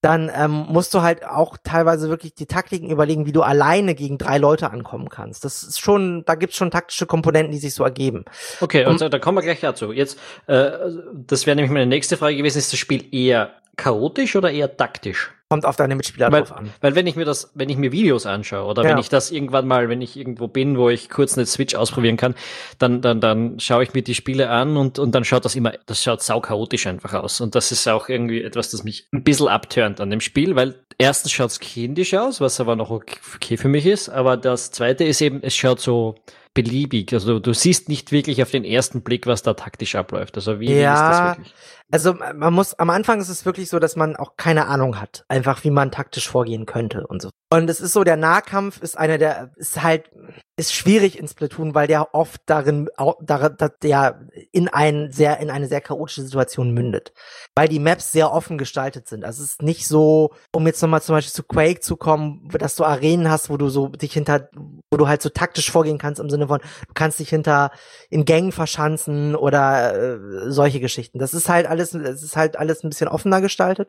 dann 0.00 0.30
ähm, 0.34 0.66
musst 0.68 0.94
du 0.94 1.02
halt 1.02 1.26
auch 1.26 1.56
teilweise 1.62 2.08
wirklich 2.08 2.34
die 2.34 2.46
Taktiken 2.46 2.90
überlegen, 2.90 3.26
wie 3.26 3.32
du 3.32 3.42
alleine 3.42 3.94
gegen 3.94 4.16
drei 4.16 4.38
Leute 4.38 4.70
ankommen 4.70 5.08
kannst. 5.08 5.44
Das 5.44 5.62
ist 5.62 5.80
schon, 5.80 6.24
da 6.24 6.34
gibt's 6.34 6.56
schon 6.56 6.70
taktische 6.70 7.06
Komponenten, 7.06 7.52
die 7.52 7.58
sich 7.58 7.74
so 7.74 7.84
ergeben. 7.84 8.24
Okay, 8.60 8.86
und, 8.86 9.02
und 9.02 9.12
da 9.12 9.18
kommen 9.18 9.38
wir 9.38 9.42
gleich 9.42 9.60
dazu. 9.60 9.92
Jetzt, 9.92 10.18
äh, 10.46 10.70
das 11.12 11.46
wäre 11.46 11.56
nämlich 11.56 11.72
meine 11.72 11.86
nächste 11.86 12.16
Frage 12.16 12.36
gewesen, 12.36 12.58
ist 12.58 12.72
das 12.72 12.80
Spiel 12.80 13.14
eher 13.14 13.52
chaotisch 13.76 14.36
oder 14.36 14.50
eher 14.50 14.76
taktisch? 14.76 15.32
Kommt 15.52 15.66
auf 15.66 15.74
deine 15.74 15.96
Mitspieler 15.96 16.30
weil, 16.30 16.42
drauf 16.42 16.56
an. 16.56 16.70
Weil 16.80 16.94
wenn 16.94 17.08
ich 17.08 17.16
mir 17.16 17.24
das, 17.24 17.50
wenn 17.54 17.68
ich 17.68 17.76
mir 17.76 17.90
Videos 17.90 18.24
anschaue 18.24 18.70
oder 18.70 18.84
ja. 18.84 18.90
wenn 18.90 18.98
ich 18.98 19.08
das 19.08 19.32
irgendwann 19.32 19.66
mal, 19.66 19.88
wenn 19.88 20.00
ich 20.00 20.16
irgendwo 20.16 20.46
bin, 20.46 20.78
wo 20.78 20.90
ich 20.90 21.10
kurz 21.10 21.36
eine 21.36 21.44
Switch 21.44 21.74
ausprobieren 21.74 22.16
kann, 22.16 22.36
dann, 22.78 23.02
dann, 23.02 23.20
dann 23.20 23.58
schaue 23.58 23.82
ich 23.82 23.92
mir 23.92 24.02
die 24.02 24.14
Spiele 24.14 24.48
an 24.48 24.76
und, 24.76 25.00
und 25.00 25.12
dann 25.12 25.24
schaut 25.24 25.44
das 25.44 25.56
immer, 25.56 25.72
das 25.86 26.04
schaut 26.04 26.22
sau 26.22 26.40
chaotisch 26.40 26.86
einfach 26.86 27.14
aus. 27.14 27.40
Und 27.40 27.56
das 27.56 27.72
ist 27.72 27.88
auch 27.88 28.08
irgendwie 28.08 28.44
etwas, 28.44 28.70
das 28.70 28.84
mich 28.84 29.08
ein 29.12 29.24
bisschen 29.24 29.48
abturnt 29.48 30.00
an 30.00 30.10
dem 30.10 30.20
Spiel, 30.20 30.54
weil 30.54 30.76
erstens 30.98 31.32
schaut 31.32 31.50
es 31.50 31.58
kindisch 31.58 32.14
aus, 32.14 32.40
was 32.40 32.60
aber 32.60 32.76
noch 32.76 32.90
okay 32.90 33.56
für 33.56 33.68
mich 33.68 33.86
ist, 33.86 34.08
aber 34.08 34.36
das 34.36 34.70
zweite 34.70 35.02
ist 35.02 35.20
eben, 35.20 35.42
es 35.42 35.56
schaut 35.56 35.80
so, 35.80 36.14
beliebig. 36.54 37.12
Also 37.12 37.38
du 37.38 37.52
siehst 37.52 37.88
nicht 37.88 38.12
wirklich 38.12 38.42
auf 38.42 38.50
den 38.50 38.64
ersten 38.64 39.02
Blick, 39.02 39.26
was 39.26 39.42
da 39.42 39.54
taktisch 39.54 39.94
abläuft. 39.94 40.36
Also 40.36 40.60
wie, 40.60 40.72
ja, 40.72 40.94
ist 40.94 41.00
das 41.00 41.36
wirklich? 41.36 41.54
Also 41.92 42.14
man 42.14 42.54
muss, 42.54 42.74
am 42.74 42.88
Anfang 42.90 43.20
ist 43.20 43.28
es 43.28 43.44
wirklich 43.44 43.68
so, 43.68 43.80
dass 43.80 43.96
man 43.96 44.14
auch 44.14 44.36
keine 44.36 44.66
Ahnung 44.66 45.00
hat, 45.00 45.24
einfach 45.28 45.64
wie 45.64 45.70
man 45.70 45.90
taktisch 45.90 46.28
vorgehen 46.28 46.64
könnte 46.64 47.04
und 47.06 47.20
so. 47.20 47.30
Und 47.52 47.68
es 47.68 47.80
ist 47.80 47.92
so, 47.92 48.04
der 48.04 48.16
Nahkampf 48.16 48.80
ist 48.80 48.96
einer 48.96 49.18
der, 49.18 49.50
ist 49.56 49.82
halt, 49.82 50.08
ist 50.56 50.72
schwierig 50.72 51.18
in 51.18 51.26
Splatoon, 51.26 51.74
weil 51.74 51.88
der 51.88 52.14
oft 52.14 52.42
darin, 52.46 52.88
darin, 53.20 53.56
der 53.82 54.28
in 54.52 54.68
ein 54.68 55.10
sehr, 55.10 55.40
in 55.40 55.50
eine 55.50 55.66
sehr 55.66 55.80
chaotische 55.80 56.22
Situation 56.22 56.70
mündet. 56.72 57.12
Weil 57.56 57.66
die 57.66 57.80
Maps 57.80 58.12
sehr 58.12 58.32
offen 58.32 58.56
gestaltet 58.56 59.08
sind. 59.08 59.24
Also 59.24 59.42
es 59.42 59.52
ist 59.52 59.62
nicht 59.62 59.88
so, 59.88 60.32
um 60.54 60.66
jetzt 60.68 60.80
nochmal 60.80 61.02
zum 61.02 61.16
Beispiel 61.16 61.32
zu 61.32 61.42
Quake 61.42 61.80
zu 61.80 61.96
kommen, 61.96 62.48
dass 62.52 62.76
du 62.76 62.84
Arenen 62.84 63.28
hast, 63.28 63.50
wo 63.50 63.56
du 63.56 63.68
so 63.68 63.88
dich 63.88 64.12
hinter, 64.12 64.48
wo 64.92 64.96
du 64.96 65.08
halt 65.08 65.20
so 65.22 65.28
taktisch 65.28 65.72
vorgehen 65.72 65.98
kannst 65.98 66.20
im 66.20 66.30
Sinne 66.30 66.39
von, 66.48 66.60
du 66.60 66.94
kannst 66.94 67.18
dich 67.18 67.28
hinter 67.28 67.70
in 68.08 68.24
Gängen 68.24 68.52
verschanzen 68.52 69.34
oder 69.34 69.94
äh, 69.94 70.50
solche 70.50 70.80
Geschichten. 70.80 71.18
Das 71.18 71.34
ist 71.34 71.48
halt 71.48 71.66
alles, 71.66 71.94
es 71.94 72.22
ist 72.22 72.36
halt 72.36 72.56
alles 72.56 72.82
ein 72.84 72.90
bisschen 72.90 73.08
offener 73.08 73.40
gestaltet. 73.40 73.88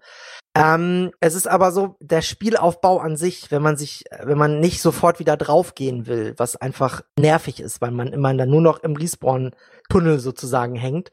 Ähm, 0.53 1.11
es 1.21 1.33
ist 1.33 1.47
aber 1.47 1.71
so, 1.71 1.95
der 2.01 2.21
Spielaufbau 2.21 2.99
an 2.99 3.15
sich, 3.15 3.51
wenn 3.51 3.61
man 3.61 3.77
sich, 3.77 4.03
wenn 4.21 4.37
man 4.37 4.59
nicht 4.59 4.81
sofort 4.81 5.19
wieder 5.19 5.37
draufgehen 5.37 6.07
will, 6.07 6.33
was 6.35 6.57
einfach 6.57 7.03
nervig 7.17 7.61
ist, 7.61 7.79
weil 7.79 7.91
man 7.91 8.07
immer 8.07 8.33
dann 8.33 8.49
nur 8.49 8.59
noch 8.59 8.79
im 8.83 8.97
Respawn-Tunnel 8.97 10.19
sozusagen 10.19 10.75
hängt. 10.75 11.11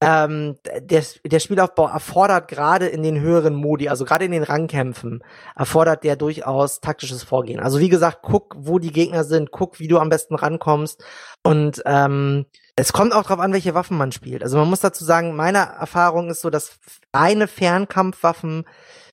Ähm, 0.00 0.56
der, 0.80 1.04
der 1.24 1.38
Spielaufbau 1.38 1.86
erfordert 1.86 2.48
gerade 2.48 2.88
in 2.88 3.04
den 3.04 3.20
höheren 3.20 3.54
Modi, 3.54 3.88
also 3.88 4.04
gerade 4.04 4.24
in 4.24 4.32
den 4.32 4.42
Rangkämpfen, 4.42 5.22
erfordert 5.54 6.02
der 6.02 6.16
durchaus 6.16 6.80
taktisches 6.80 7.22
Vorgehen. 7.22 7.60
Also 7.60 7.78
wie 7.78 7.90
gesagt, 7.90 8.18
guck, 8.22 8.56
wo 8.58 8.80
die 8.80 8.92
Gegner 8.92 9.22
sind, 9.22 9.52
guck, 9.52 9.78
wie 9.78 9.86
du 9.88 9.98
am 9.98 10.08
besten 10.08 10.34
rankommst 10.34 11.04
und 11.44 11.80
ähm, 11.86 12.46
es 12.80 12.92
kommt 12.92 13.12
auch 13.12 13.24
darauf 13.24 13.40
an, 13.40 13.52
welche 13.52 13.74
Waffen 13.74 13.98
man 13.98 14.12
spielt. 14.12 14.42
Also 14.42 14.56
man 14.56 14.68
muss 14.68 14.80
dazu 14.80 15.04
sagen, 15.04 15.36
meine 15.36 15.58
Erfahrung 15.58 16.30
ist 16.30 16.40
so, 16.40 16.50
dass 16.50 16.78
reine 17.14 17.46
Fernkampfwaffen 17.46 18.64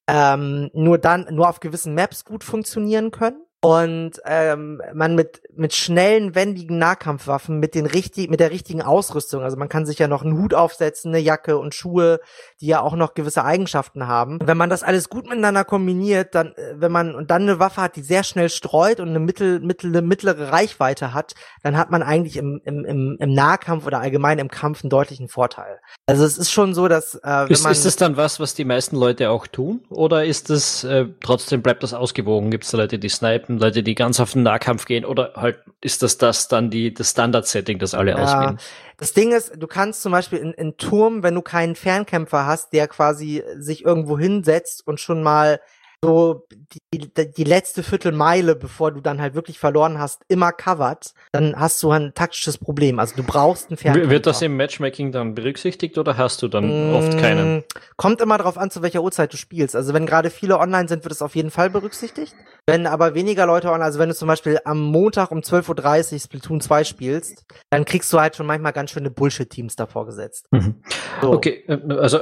ähm, 0.08 0.69
nur 0.73 0.97
dann, 0.97 1.27
nur 1.32 1.49
auf 1.49 1.60
gewissen 1.60 1.93
Maps 1.93 2.23
gut 2.23 2.43
funktionieren 2.43 3.12
können 3.12 3.46
und 3.67 4.21
ähm, 4.23 4.82
man 4.93 5.15
mit 5.15 5.41
mit 5.53 5.73
schnellen 5.73 6.36
wendigen 6.36 6.77
Nahkampfwaffen 6.77 7.60
mit 7.60 7.75
den 7.75 7.86
richtig 7.86 8.30
mit 8.30 8.39
der 8.39 8.49
richtigen 8.49 8.82
Ausrüstung 8.82 9.43
also 9.43 9.58
man 9.58 9.67
kann 9.67 9.86
sich 9.86 9.99
ja 9.99 10.08
noch 10.08 10.23
einen 10.23 10.38
Hut 10.38 10.53
aufsetzen 10.53 11.13
eine 11.13 11.21
Jacke 11.21 11.58
und 11.58 11.75
Schuhe 11.75 12.21
die 12.62 12.67
ja 12.67 12.80
auch 12.80 12.95
noch 12.95 13.13
gewisse 13.13 13.43
Eigenschaften 13.43 14.08
haben. 14.08 14.39
Wenn 14.41 14.56
man 14.56 14.69
das 14.69 14.84
alles 14.84 15.10
gut 15.10 15.25
miteinander 15.25 15.65
kombiniert 15.65 16.34
dann 16.34 16.53
äh, 16.53 16.75
wenn 16.77 16.93
man 16.93 17.13
und 17.13 17.30
dann 17.30 17.41
eine 17.41 17.60
Waffe 17.60 17.82
hat 17.82 17.97
die 17.97 18.03
sehr 18.03 18.23
schnell 18.23 18.47
streut 18.47 19.01
und 19.01 19.10
eine 19.10 19.19
mittel, 19.19 19.60
mittel 19.60 20.01
mittlere 20.01 20.53
Reichweite 20.53 21.13
hat 21.13 21.36
dann 21.62 21.75
hat 21.75 21.91
man 21.91 22.03
eigentlich 22.03 22.38
im, 22.38 22.62
im, 22.63 22.86
im, 22.86 23.17
im 23.19 23.34
Nahkampf 23.34 23.86
oder 23.86 23.99
allgemein 23.99 24.39
im 24.39 24.47
Kampf 24.47 24.82
einen 24.82 24.89
deutlichen 24.89 25.27
Vorteil. 25.27 25.82
Also 26.06 26.23
es 26.23 26.38
ist 26.38 26.51
schon 26.51 26.73
so 26.73 26.88
dass 26.88 27.15
äh, 27.15 27.19
wenn 27.21 27.51
ist, 27.51 27.63
man 27.63 27.73
ist 27.73 27.86
das 27.86 27.97
dann 27.97 28.15
was 28.15 28.39
was 28.39 28.53
die 28.53 28.63
meisten 28.63 28.95
Leute 28.95 29.30
auch 29.30 29.45
tun? 29.45 29.82
Oder 29.89 30.23
ist 30.23 30.49
das 30.49 30.86
äh, 30.86 31.08
trotzdem 31.19 31.62
bleibt 31.62 31.84
das 31.84 31.93
ausgewogen? 31.93 32.49
Gibt 32.49 32.63
es 32.63 32.71
da 32.71 32.77
Leute 32.77 32.97
die 32.97 33.10
snipen 33.10 33.57
Typen, 33.58 33.60
Leute, 33.60 33.84
die 33.84 33.96
ganz 33.96 34.20
auf 34.20 34.34
den 34.34 34.43
Nahkampf 34.43 34.86
gehen, 34.86 35.06
oder 35.06 35.34
halt 35.36 35.60
ist 35.82 36.04
das 36.04 36.17
das 36.17 36.48
dann 36.48 36.70
die 36.70 36.93
das 36.93 37.12
Standard-Setting, 37.12 37.80
das 37.80 37.93
alle 37.93 38.12
ja. 38.12 38.17
auswählen? 38.17 38.60
Das 38.98 39.13
Ding 39.13 39.32
ist, 39.32 39.54
du 39.56 39.67
kannst 39.67 40.02
zum 40.02 40.12
Beispiel 40.12 40.39
in, 40.39 40.54
in 40.54 40.78
Turm, 40.78 41.24
wenn 41.24 41.36
du 41.36 41.41
keinen 41.41 41.76
Fernkämpfer 41.76 42.46
hast, 42.46 42.74
der 42.74 42.88
quasi 42.88 43.43
sich 43.58 43.86
irgendwo 43.86 44.17
hinsetzt 44.17 44.88
und 44.88 45.00
schon 45.00 45.22
mal 45.22 45.60
so 46.03 46.45
die, 46.93 47.12
die 47.15 47.43
letzte 47.43 47.81
Viertelmeile, 47.81 48.55
bevor 48.55 48.91
du 48.91 49.01
dann 49.01 49.19
halt 49.19 49.33
wirklich 49.33 49.57
verloren 49.57 49.97
hast, 49.97 50.21
immer 50.27 50.51
covered, 50.51 51.13
dann 51.31 51.60
hast 51.60 51.81
du 51.81 51.89
ein 51.89 52.13
taktisches 52.13 52.57
Problem. 52.57 52.99
Also 52.99 53.15
du 53.15 53.23
brauchst 53.23 53.69
einen 53.69 53.77
Fernkämpfer. 53.77 54.12
Wird 54.12 54.27
das 54.27 54.41
im 54.41 54.55
Matchmaking 54.57 55.12
dann 55.12 55.33
berücksichtigt 55.33 55.97
oder 55.97 56.17
hast 56.17 56.41
du 56.43 56.47
dann 56.47 56.91
mmh, 56.91 56.95
oft 56.95 57.17
keinen? 57.17 57.63
Kommt 57.95 58.21
immer 58.21 58.38
drauf 58.38 58.57
an, 58.57 58.69
zu 58.69 58.83
welcher 58.83 59.01
Uhrzeit 59.01 59.33
du 59.33 59.38
spielst. 59.38 59.75
Also 59.75 59.93
wenn 59.93 60.05
gerade 60.05 60.29
viele 60.29 60.60
online 60.60 60.88
sind, 60.88 61.03
wird 61.03 61.13
es 61.13 61.21
auf 61.21 61.36
jeden 61.36 61.49
Fall 61.49 61.69
berücksichtigt. 61.69 62.36
Wenn 62.67 62.86
aber 62.86 63.15
weniger 63.15 63.45
Leute 63.45 63.69
online, 63.69 63.86
also 63.86 63.97
wenn 63.97 64.10
du 64.10 64.15
zum 64.15 64.27
Beispiel 64.27 64.60
am 64.65 64.79
Montag 64.79 65.31
um 65.31 65.39
12.30 65.39 66.13
Uhr 66.13 66.19
Splatoon 66.19 66.62
2 66.62 66.83
spielst, 66.83 67.45
dann 67.71 67.86
kriegst 67.86 68.12
du 68.13 68.19
halt 68.19 68.36
schon 68.36 68.45
manchmal 68.45 68.73
ganz 68.73 68.91
schöne 68.91 69.10
Bullshit-Teams 69.10 69.75
davor 69.77 70.05
gesetzt. 70.05 70.47
Mhm. 70.51 70.75
So. 71.21 71.31
Okay, 71.31 71.63
äh, 71.67 71.93
also 71.93 72.19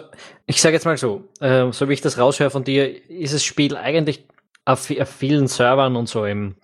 ich 0.48 0.62
sage 0.62 0.76
jetzt 0.76 0.86
mal 0.86 0.98
so, 0.98 1.28
äh, 1.40 1.72
so 1.72 1.90
wie 1.90 1.94
ich 1.94 2.02
das 2.02 2.18
raushöre 2.18 2.50
von 2.50 2.64
dir, 2.64 3.10
ist 3.10 3.34
das 3.34 3.44
Spiel 3.44 3.76
eigentlich 3.76 4.26
auf, 4.66 4.90
auf 4.92 5.10
vielen 5.10 5.48
Servern 5.48 5.96
und 5.96 6.08
so 6.08 6.26
im 6.26 6.56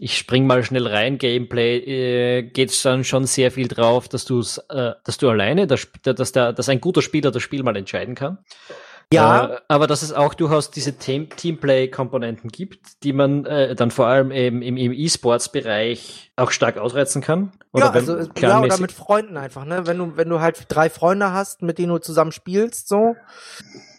ich 0.00 0.18
spring 0.18 0.48
mal 0.48 0.64
schnell 0.64 0.88
rein, 0.88 1.18
Gameplay, 1.18 1.76
äh, 1.78 2.42
geht's 2.42 2.82
dann 2.82 3.04
schon 3.04 3.26
sehr 3.26 3.52
viel 3.52 3.68
drauf, 3.68 4.08
dass 4.08 4.24
du 4.24 4.40
äh, 4.40 4.92
dass 5.04 5.18
du 5.18 5.28
alleine, 5.28 5.68
dass, 5.68 5.86
dass, 6.02 6.32
der, 6.32 6.52
dass 6.52 6.68
ein 6.68 6.80
guter 6.80 7.02
Spieler 7.02 7.30
das 7.30 7.42
Spiel 7.42 7.62
mal 7.62 7.76
entscheiden 7.76 8.16
kann. 8.16 8.38
Ja. 9.12 9.46
Äh, 9.46 9.60
aber 9.68 9.86
dass 9.86 10.02
es 10.02 10.12
auch 10.12 10.34
durchaus 10.34 10.70
diese 10.70 10.98
Team 10.98 11.28
Teamplay-Komponenten 11.30 12.50
gibt, 12.50 13.02
die 13.04 13.12
man 13.12 13.44
äh, 13.46 13.74
dann 13.74 13.90
vor 13.90 14.06
allem 14.06 14.30
eben 14.30 14.62
im, 14.62 14.76
im 14.76 14.92
E-Sports-Bereich 14.92 16.32
auch 16.36 16.50
stark 16.50 16.78
ausreizen 16.78 17.22
kann. 17.22 17.52
Oder 17.72 17.86
ja, 17.86 17.90
also, 17.92 18.18
ja, 18.38 18.60
oder 18.60 18.78
mit 18.78 18.92
Freunden 18.92 19.36
einfach, 19.36 19.64
ne? 19.64 19.86
Wenn 19.86 19.98
du, 19.98 20.16
wenn 20.16 20.28
du 20.28 20.40
halt 20.40 20.64
drei 20.68 20.90
Freunde 20.90 21.32
hast, 21.32 21.62
mit 21.62 21.78
denen 21.78 21.90
du 21.90 21.98
zusammen 21.98 22.32
spielst, 22.32 22.88
so, 22.88 23.14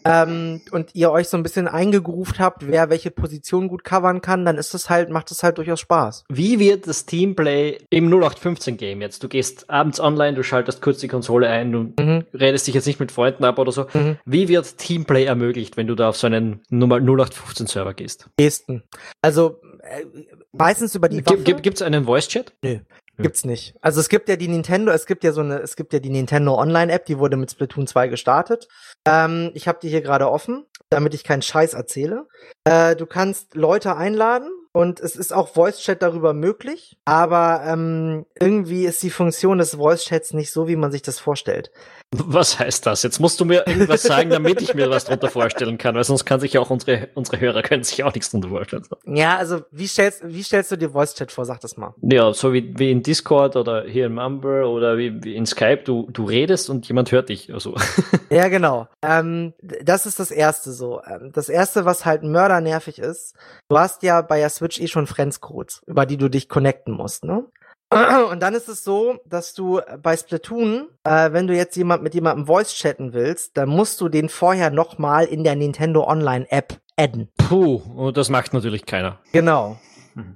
ähm, 0.04 0.60
und 0.70 0.94
ihr 0.94 1.10
euch 1.10 1.28
so 1.28 1.36
ein 1.36 1.42
bisschen 1.42 1.68
eingegroovt 1.68 2.38
habt, 2.38 2.66
wer 2.66 2.90
welche 2.90 3.10
Position 3.10 3.68
gut 3.68 3.84
covern 3.84 4.20
kann, 4.20 4.44
dann 4.44 4.58
ist 4.58 4.74
das 4.74 4.90
halt, 4.90 5.10
macht 5.10 5.30
das 5.30 5.42
halt 5.42 5.58
durchaus 5.58 5.80
Spaß. 5.80 6.24
Wie 6.28 6.58
wird 6.58 6.86
das 6.86 7.06
Teamplay 7.06 7.78
im 7.90 8.06
0815 8.06 8.76
Game 8.76 9.00
jetzt? 9.00 9.22
Du 9.22 9.28
gehst 9.28 9.70
abends 9.70 10.00
online, 10.00 10.34
du 10.34 10.42
schaltest 10.42 10.82
kurz 10.82 10.98
die 10.98 11.08
Konsole 11.08 11.48
ein, 11.48 11.72
du 11.72 11.78
mhm. 12.02 12.24
redest 12.34 12.66
dich 12.66 12.74
jetzt 12.74 12.86
nicht 12.86 13.00
mit 13.00 13.12
Freunden 13.12 13.44
ab 13.44 13.58
oder 13.58 13.72
so. 13.72 13.86
Mhm. 13.92 14.18
Wie 14.24 14.48
wird 14.48 14.78
Teamplay 14.78 15.24
ermöglicht, 15.24 15.76
wenn 15.76 15.86
du 15.86 15.94
da 15.94 16.10
auf 16.10 16.16
so 16.16 16.26
einen 16.26 16.60
0815 16.70 17.66
Server 17.66 17.94
gehst? 17.94 18.28
Gesten. 18.36 18.82
Also 19.22 19.60
äh, 19.82 20.04
meistens 20.52 20.94
über 20.94 21.08
die 21.08 21.24
Waffe. 21.24 21.42
Gibt 21.42 21.76
es 21.76 21.82
einen 21.82 22.04
Voice-Chat? 22.04 22.52
Nö. 22.62 22.78
Gibt's 23.16 23.44
nicht. 23.44 23.74
Also 23.80 24.00
es 24.00 24.08
gibt 24.08 24.28
ja 24.28 24.36
die 24.36 24.48
Nintendo, 24.48 24.90
es 24.90 25.06
gibt 25.06 25.22
ja 25.22 25.32
so 25.32 25.40
eine, 25.40 25.58
es 25.60 25.76
gibt 25.76 25.92
ja 25.92 26.00
die 26.00 26.10
Nintendo 26.10 26.58
Online-App, 26.58 27.06
die 27.06 27.18
wurde 27.18 27.36
mit 27.36 27.50
Splatoon 27.50 27.86
2 27.86 28.08
gestartet. 28.08 28.68
Ähm, 29.06 29.52
ich 29.54 29.68
habe 29.68 29.78
die 29.80 29.88
hier 29.88 30.02
gerade 30.02 30.28
offen, 30.28 30.64
damit 30.90 31.14
ich 31.14 31.22
keinen 31.22 31.42
Scheiß 31.42 31.74
erzähle. 31.74 32.26
Äh, 32.64 32.96
du 32.96 33.06
kannst 33.06 33.54
Leute 33.54 33.96
einladen 33.96 34.48
und 34.74 34.98
es 34.98 35.14
ist 35.14 35.32
auch 35.32 35.48
Voice-Chat 35.48 36.02
darüber 36.02 36.34
möglich, 36.34 36.98
aber 37.04 37.62
ähm, 37.64 38.26
irgendwie 38.38 38.86
ist 38.86 39.02
die 39.04 39.10
Funktion 39.10 39.58
des 39.58 39.76
Voice-Chats 39.76 40.34
nicht 40.34 40.50
so, 40.50 40.66
wie 40.66 40.74
man 40.74 40.90
sich 40.90 41.02
das 41.02 41.20
vorstellt. 41.20 41.70
Was 42.10 42.58
heißt 42.58 42.86
das? 42.86 43.02
Jetzt 43.02 43.20
musst 43.20 43.40
du 43.40 43.44
mir 43.44 43.66
irgendwas 43.66 44.02
sagen, 44.04 44.30
damit 44.30 44.60
ich 44.62 44.74
mir 44.74 44.90
was 44.90 45.04
drunter 45.04 45.28
vorstellen 45.28 45.78
kann, 45.78 45.94
weil 45.94 46.04
sonst 46.04 46.24
kann 46.24 46.40
sich 46.40 46.52
ja 46.54 46.60
auch 46.60 46.70
unsere, 46.70 47.08
unsere 47.14 47.40
Hörer 47.40 47.62
können 47.62 47.84
sich 47.84 48.02
auch 48.02 48.12
nichts 48.14 48.30
drunter 48.30 48.48
vorstellen. 48.48 48.84
Ja, 49.06 49.36
also 49.36 49.62
wie 49.70 49.86
stellst, 49.86 50.22
wie 50.24 50.42
stellst 50.42 50.72
du 50.72 50.76
dir 50.76 50.90
Voice-Chat 50.90 51.30
vor? 51.30 51.44
Sag 51.44 51.60
das 51.60 51.76
mal. 51.76 51.94
Ja, 52.02 52.32
so 52.32 52.52
wie, 52.52 52.76
wie 52.76 52.90
in 52.90 53.02
Discord 53.02 53.56
oder 53.56 53.84
hier 53.84 54.06
in 54.06 54.14
Mumble 54.14 54.64
oder 54.64 54.98
wie, 54.98 55.22
wie 55.22 55.36
in 55.36 55.46
Skype, 55.46 55.82
du, 55.84 56.08
du 56.12 56.24
redest 56.24 56.68
und 56.68 56.86
jemand 56.88 57.12
hört 57.12 57.28
dich. 57.28 57.52
Also. 57.52 57.74
Ja, 58.30 58.48
genau. 58.48 58.88
Ähm, 59.02 59.52
das 59.60 60.06
ist 60.06 60.18
das 60.18 60.32
Erste 60.32 60.72
so. 60.72 61.00
Ähm, 61.06 61.30
das 61.32 61.48
Erste, 61.48 61.84
was 61.84 62.04
halt 62.04 62.24
mördernervig 62.24 62.98
ist, 62.98 63.36
du 63.68 63.78
hast 63.78 64.02
ja 64.02 64.22
bei 64.22 64.40
der 64.40 64.50
Switch 64.64 64.80
eh 64.80 64.88
schon 64.88 65.06
Friends-Codes, 65.06 65.82
über 65.86 66.06
die 66.06 66.16
du 66.16 66.30
dich 66.30 66.48
connecten 66.48 66.94
musst, 66.94 67.24
ne? 67.24 67.44
Und 68.30 68.42
dann 68.42 68.54
ist 68.54 68.68
es 68.68 68.82
so, 68.82 69.18
dass 69.26 69.52
du 69.52 69.80
bei 70.02 70.16
Splatoon, 70.16 70.88
äh, 71.04 71.32
wenn 71.32 71.46
du 71.46 71.54
jetzt 71.54 71.76
jemand 71.76 72.02
mit 72.02 72.14
jemandem 72.14 72.46
Voice 72.46 72.74
chatten 72.74 73.12
willst, 73.12 73.56
dann 73.58 73.68
musst 73.68 74.00
du 74.00 74.08
den 74.08 74.30
vorher 74.30 74.70
nochmal 74.70 75.26
in 75.26 75.44
der 75.44 75.54
Nintendo 75.54 76.04
Online 76.04 76.50
App 76.50 76.80
adden. 76.96 77.28
Puh, 77.36 77.82
und 77.94 78.16
das 78.16 78.30
macht 78.30 78.54
natürlich 78.54 78.86
keiner. 78.86 79.20
Genau. 79.32 79.78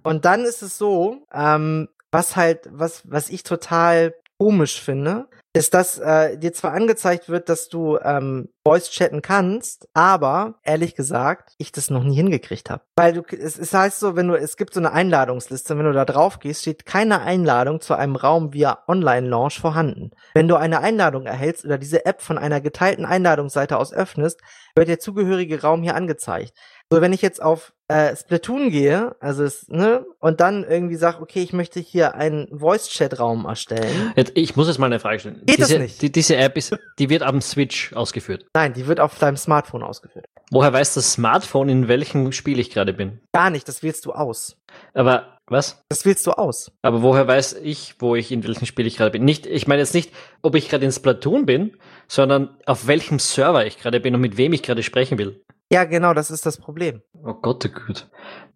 Und 0.03 0.25
dann 0.25 0.45
ist 0.45 0.62
es 0.62 0.77
so, 0.77 1.25
ähm, 1.33 1.88
was 2.11 2.37
halt, 2.37 2.69
was, 2.71 3.03
was 3.11 3.31
ich 3.31 3.45
total 3.45 4.14
komisch 4.38 4.81
finde, 4.81 5.29
ist, 5.59 5.75
dass 5.75 5.99
äh, 5.99 6.38
dir 6.38 6.53
zwar 6.53 6.73
angezeigt 6.73 7.29
wird, 7.29 7.49
dass 7.49 7.68
du 7.68 7.99
ähm, 7.99 8.49
Voice 8.64 8.90
chatten 8.90 9.23
kannst, 9.23 9.88
aber 9.92 10.55
ehrlich 10.62 10.94
gesagt, 10.94 11.55
ich 11.59 11.73
das 11.73 11.90
noch 11.90 12.05
nie 12.05 12.16
hingekriegt 12.16 12.71
habe. 12.71 12.83
Weil 12.97 13.12
du 13.12 13.23
es, 13.37 13.59
es 13.59 13.75
heißt 13.75 13.99
so, 14.01 14.16
wenn 14.16 14.29
du 14.29 14.35
es 14.35 14.57
gibt 14.57 14.75
so 14.75 14.81
eine 14.81 14.92
Einladungsliste, 14.92 15.77
wenn 15.77 15.85
du 15.85 15.92
da 15.92 16.05
drauf 16.05 16.38
gehst, 16.38 16.62
steht 16.62 16.87
keine 16.87 17.23
Einladung 17.23 17.81
zu 17.81 17.94
einem 17.94 18.16
Raum 18.16 18.53
via 18.53 18.79
Online 18.87 19.29
Launch 19.29 19.61
vorhanden. 19.61 20.11
Wenn 20.35 20.49
du 20.49 20.57
eine 20.57 20.81
Einladung 20.81 21.27
erhältst 21.27 21.64
oder 21.64 21.79
diese 21.79 22.07
App 22.07 22.23
von 22.23 22.38
einer 22.38 22.61
geteilten 22.61 23.05
Einladungsseite 23.05 23.77
aus 23.77 23.92
öffnest, 23.92 24.40
wird 24.77 24.88
der 24.88 25.01
zugehörige 25.01 25.61
Raum 25.62 25.83
hier 25.83 25.97
angezeigt. 25.97 26.53
So, 26.90 27.03
wenn 27.03 27.12
ich 27.12 27.21
jetzt 27.21 27.42
auf 27.42 27.75
äh, 27.88 28.14
Splatoon 28.16 28.71
gehe, 28.71 29.16
also 29.21 29.44
es, 29.44 29.68
ne, 29.68 30.07
und 30.21 30.40
dann 30.40 30.64
irgendwie 30.64 30.97
sag, 30.97 31.21
okay, 31.21 31.42
ich 31.42 31.53
möchte 31.53 31.81
hier 31.81 32.14
einen 32.14 32.49
Voice-Chat-Raum 32.59 33.44
erstellen. 33.44 34.12
Jetzt, 34.16 34.33
ich 34.35 34.57
muss 34.57 34.68
jetzt 34.68 34.79
mal 34.79 34.87
eine 34.87 35.01
Frage 35.01 35.21
stellen. 35.21 35.42
Geht 35.49 35.61
das 35.61 35.69
diese, 35.69 35.81
nicht? 35.81 36.03
Die, 36.03 36.13
diese 36.13 36.37
App 36.37 36.59
ist, 36.59 36.77
die 36.99 37.09
wird 37.09 37.23
am 37.23 37.41
Switch 37.41 37.95
ausgeführt. 37.95 38.45
Nein, 38.55 38.75
die 38.75 38.87
wird 38.87 39.01
auf 39.01 39.19
deinem 39.19 39.39
Smartphone 39.39 39.83
ausgeführt. 39.83 40.27
Woher 40.51 40.73
weiß 40.73 40.95
das 40.95 41.13
Smartphone, 41.13 41.71
in 41.71 41.89
welchem 41.89 42.33
Spiel 42.33 42.59
ich 42.59 42.71
gerade 42.71 42.93
bin? 42.93 43.21
Gar 43.33 43.49
nicht, 43.51 43.67
das 43.67 43.83
wählst 43.83 44.05
du 44.05 44.13
aus. 44.13 44.59
Aber 44.93 45.38
was? 45.51 45.83
Das 45.89 46.05
wählst 46.05 46.27
du 46.27 46.33
aus. 46.33 46.73
Aber 46.83 47.03
woher 47.03 47.27
weiß 47.27 47.55
ich, 47.63 47.95
wo 47.99 48.15
ich 48.15 48.33
in 48.33 48.47
welchem 48.47 48.67
Spiel 48.67 48.87
ich 48.87 48.97
gerade 48.97 49.11
bin? 49.11 49.25
Nicht, 49.25 49.47
ich 49.47 49.67
meine 49.67 49.81
jetzt 49.81 49.95
nicht, 49.95 50.13
ob 50.43 50.55
ich 50.55 50.69
gerade 50.69 50.85
in 50.85 50.93
Splatoon 50.93 51.47
bin, 51.47 51.77
sondern 52.07 52.57
auf 52.67 52.87
welchem 52.87 53.19
Server 53.19 53.67
ich 53.67 53.79
gerade 53.79 54.01
bin 54.01 54.15
und 54.15 54.21
mit 54.21 54.37
wem 54.37 54.53
ich 54.53 54.63
gerade 54.63 54.83
sprechen 54.83 55.19
will. 55.19 55.45
Ja, 55.71 55.85
genau, 55.85 56.15
das 56.15 56.31
ist 56.31 56.47
das 56.47 56.57
Problem. 56.57 57.03
Oh 57.25 57.35
Gott, 57.35 57.67
oh 57.67 57.81
Gott. 57.87 58.09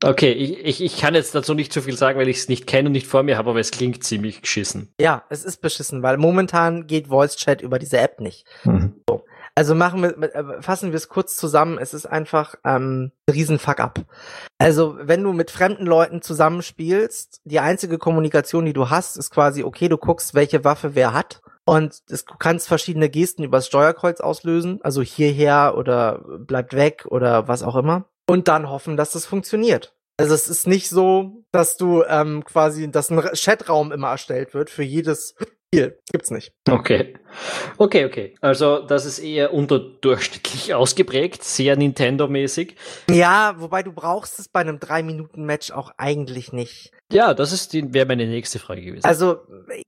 Okay, 0.03 0.33
ich, 0.33 0.59
ich, 0.65 0.81
ich 0.83 0.99
kann 0.99 1.15
jetzt 1.15 1.35
dazu 1.35 1.53
nicht 1.53 1.73
zu 1.73 1.83
viel 1.83 1.97
sagen, 1.97 2.19
weil 2.19 2.29
ich 2.29 2.39
es 2.39 2.49
nicht 2.49 2.67
kenne 2.67 2.89
und 2.89 2.93
nicht 2.93 3.07
vor 3.07 3.23
mir 3.23 3.37
habe, 3.37 3.51
aber 3.51 3.61
es 3.61 3.71
klingt 3.71 4.03
ziemlich 4.03 4.41
geschissen. 4.41 4.95
Ja, 4.99 5.25
es 5.29 5.45
ist 5.45 5.61
beschissen, 5.61 6.03
weil 6.03 6.17
momentan 6.17 6.87
geht 6.87 7.09
Voice 7.09 7.37
Chat 7.37 7.61
über 7.61 7.79
diese 7.79 7.99
App 7.99 8.19
nicht. 8.21 8.47
Mhm. 8.65 8.95
Also 9.55 9.75
machen 9.75 10.03
wir, 10.03 10.35
äh, 10.35 10.63
fassen 10.63 10.93
wir 10.93 10.97
es 10.97 11.09
kurz 11.09 11.37
zusammen. 11.37 11.79
Es 11.79 11.93
ist 11.93 12.07
einfach 12.07 12.55
ähm, 12.65 13.13
ein 13.27 13.33
riesen 13.33 13.59
Fuck-up. 13.59 14.01
Also 14.59 14.97
wenn 14.99 15.23
du 15.23 15.33
mit 15.33 15.51
fremden 15.51 15.85
Leuten 15.85 16.23
zusammenspielst, 16.23 17.41
die 17.45 17.61
einzige 17.61 17.99
Kommunikation, 17.99 18.65
die 18.65 18.73
du 18.73 18.89
hast, 18.89 19.17
ist 19.17 19.31
quasi, 19.31 19.63
okay, 19.63 19.89
du 19.89 19.99
guckst, 19.99 20.35
welche 20.35 20.65
Waffe 20.65 20.95
wer 20.95 21.13
hat. 21.13 21.43
Und 21.65 22.11
du 22.11 22.17
kannst 22.39 22.67
verschiedene 22.67 23.09
Gesten 23.09 23.45
übers 23.45 23.67
Steuerkreuz 23.67 24.21
auslösen, 24.21 24.81
also 24.83 25.01
hierher 25.01 25.75
oder 25.77 26.21
bleibt 26.39 26.75
weg 26.75 27.07
oder 27.09 27.47
was 27.47 27.63
auch 27.63 27.77
immer. 27.77 28.07
Und 28.27 28.49
dann 28.49 28.69
hoffen, 28.69 28.97
dass 28.97 29.13
das 29.13 29.27
funktioniert. 29.27 29.95
Also 30.17 30.35
es 30.35 30.49
ist 30.49 30.67
nicht 30.67 30.89
so, 30.89 31.45
dass 31.53 31.77
du 31.77 32.03
ähm, 32.05 32.45
quasi, 32.45 32.91
dass 32.91 33.11
ein 33.11 33.21
Chatraum 33.35 33.93
immer 33.93 34.09
erstellt 34.09 34.55
wird 34.55 34.71
für 34.71 34.83
jedes 34.83 35.35
Spiel. 35.75 35.99
Gibt's 36.11 36.31
nicht. 36.31 36.53
Okay. 36.69 37.15
Okay, 37.79 38.05
okay. 38.05 38.35
Also 38.43 38.81
das 38.81 39.07
ist 39.07 39.19
eher 39.19 39.55
unterdurchschnittlich 39.55 40.75
ausgeprägt, 40.75 41.43
sehr 41.43 41.77
Nintendo-mäßig. 41.77 42.77
Ja, 43.09 43.55
wobei 43.57 43.83
du 43.83 43.91
brauchst 43.91 44.39
es 44.39 44.49
bei 44.49 44.61
einem 44.61 44.77
3-Minuten-Match 44.77 45.71
auch 45.71 45.93
eigentlich 45.97 46.53
nicht. 46.53 46.93
Ja, 47.11 47.33
das 47.33 47.53
ist 47.53 47.73
die, 47.73 47.95
wäre 47.95 48.05
meine 48.05 48.27
nächste 48.27 48.59
Frage 48.59 48.83
gewesen. 48.83 49.07
Also, 49.07 49.39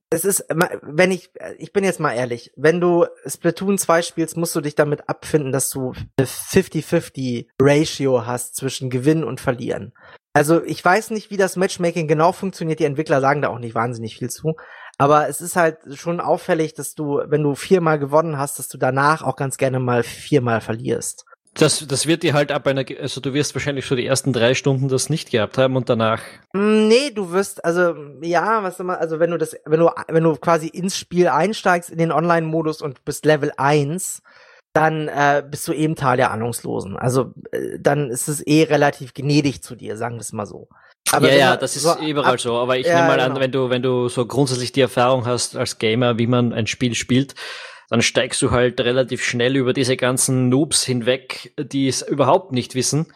es 0.09 0.25
ist, 0.25 0.47
wenn 0.83 1.11
ich, 1.11 1.31
ich 1.59 1.75
bin 1.75 1.85
jetzt 1.85 2.01
mal 2.01 2.15
ehrlich, 2.15 2.51
wenn 2.57 2.81
du 2.81 3.05
Splatoon 3.27 3.77
2 3.77 4.01
spielst, 4.01 4.39
musst 4.39 4.57
du 4.57 4.63
dich 4.63 4.77
damit 4.77 5.07
abfinden, 5.11 5.53
dass 5.53 5.69
du 5.69 5.93
eine 6.17 6.27
50-50 6.27 7.49
Ratio 7.61 8.25
hast 8.25 8.57
zwischen 8.57 8.89
Gewinnen 8.89 9.25
und 9.25 9.41
Verlieren. 9.41 9.93
Also, 10.33 10.65
ich 10.65 10.83
weiß 10.83 11.11
nicht, 11.11 11.31
wie 11.31 11.37
das 11.37 11.57
Matchmaking 11.57 12.09
genau 12.09 12.33
funktioniert. 12.33 12.81
Die 12.81 12.85
Entwickler 12.85 13.21
sagen 13.21 13.43
da 13.43 13.49
auch 13.49 13.59
nicht 13.59 13.75
wahnsinnig 13.75 14.17
viel 14.17 14.31
zu. 14.31 14.55
Aber 14.99 15.29
es 15.29 15.41
ist 15.41 15.57
halt 15.57 15.79
schon 15.95 16.21
auffällig, 16.21 16.75
dass 16.75 16.95
du, 16.95 17.21
wenn 17.27 17.43
du 17.43 17.55
viermal 17.55 17.99
gewonnen 17.99 18.39
hast, 18.39 18.59
dass 18.59 18.69
du 18.69 18.79
danach 18.79 19.23
auch 19.23 19.37
ganz 19.37 19.57
gerne 19.57 19.81
mal 19.81 20.03
viermal 20.03 20.61
verlierst. 20.61 21.25
Das, 21.55 21.87
das 21.87 22.07
wird 22.07 22.25
dir 22.25 22.35
halt 22.35 22.51
ab 22.51 22.67
einer, 22.67 22.85
also 23.01 23.21
du 23.21 23.33
wirst 23.33 23.55
wahrscheinlich 23.55 23.87
schon 23.87 23.97
die 23.97 24.07
ersten 24.07 24.33
drei 24.33 24.55
Stunden 24.55 24.89
das 24.89 25.09
nicht 25.09 25.31
gehabt 25.31 25.57
haben 25.57 25.77
und 25.77 25.89
danach. 25.89 26.21
Nee, 26.53 27.11
du 27.11 27.31
wirst, 27.31 27.65
also, 27.65 27.95
ja, 28.23 28.65
was 28.65 28.81
immer, 28.81 28.99
also 28.99 29.21
wenn 29.21 29.31
du 29.31 29.39
das, 29.39 29.57
wenn 29.65 29.79
du, 29.79 29.91
wenn 30.09 30.25
du 30.25 30.35
quasi 30.35 30.67
ins 30.67 30.99
Spiel 30.99 31.29
einsteigst, 31.29 31.91
in 31.91 31.99
den 31.99 32.11
Online-Modus 32.11 32.83
und 32.83 33.05
bist 33.05 33.25
Level 33.25 33.53
1, 33.57 34.21
dann 34.73 35.07
äh, 35.07 35.45
bist 35.49 35.69
du 35.69 35.73
eben 35.73 35.95
Teil 35.95 36.17
der 36.17 36.33
Ahnungslosen. 36.33 36.97
Also 36.97 37.33
äh, 37.53 37.79
dann 37.79 38.11
ist 38.11 38.27
es 38.27 38.45
eh 38.45 38.65
relativ 38.65 39.15
gnädig 39.15 39.63
zu 39.63 39.77
dir, 39.77 39.97
sagen 39.97 40.17
wir 40.17 40.23
es 40.23 40.33
mal 40.33 40.47
so. 40.47 40.69
Aber 41.17 41.31
ja, 41.31 41.39
ja, 41.39 41.57
das 41.57 41.77
ist 41.77 41.83
so 41.83 41.97
überall 41.99 42.35
ab, 42.35 42.41
so. 42.41 42.55
Aber 42.57 42.79
ich 42.79 42.87
ja, 42.87 42.97
nehme 42.97 43.09
mal 43.09 43.19
genau. 43.19 43.35
an, 43.35 43.41
wenn 43.41 43.53
du, 43.53 43.71
wenn 43.71 43.83
du 43.83 44.09
so 44.09 44.27
grundsätzlich 44.27 44.73
die 44.73 44.81
Erfahrung 44.81 45.27
hast 45.27 45.57
als 45.57 45.79
Gamer, 45.79 46.19
wie 46.19 46.27
man 46.27 46.53
ein 46.53 46.67
Spiel 46.67 46.95
spielt, 46.95 47.35
dann 47.91 48.03
steigst 48.03 48.41
du 48.43 48.51
halt 48.51 48.81
relativ 48.81 49.23
schnell 49.23 49.57
über 49.57 49.73
diese 49.73 49.97
ganzen 49.97 50.49
Noobs 50.49 50.85
hinweg, 50.85 51.53
die 51.59 51.89
es 51.89 52.03
überhaupt 52.03 52.53
nicht 52.53 52.75
wissen 52.75 53.07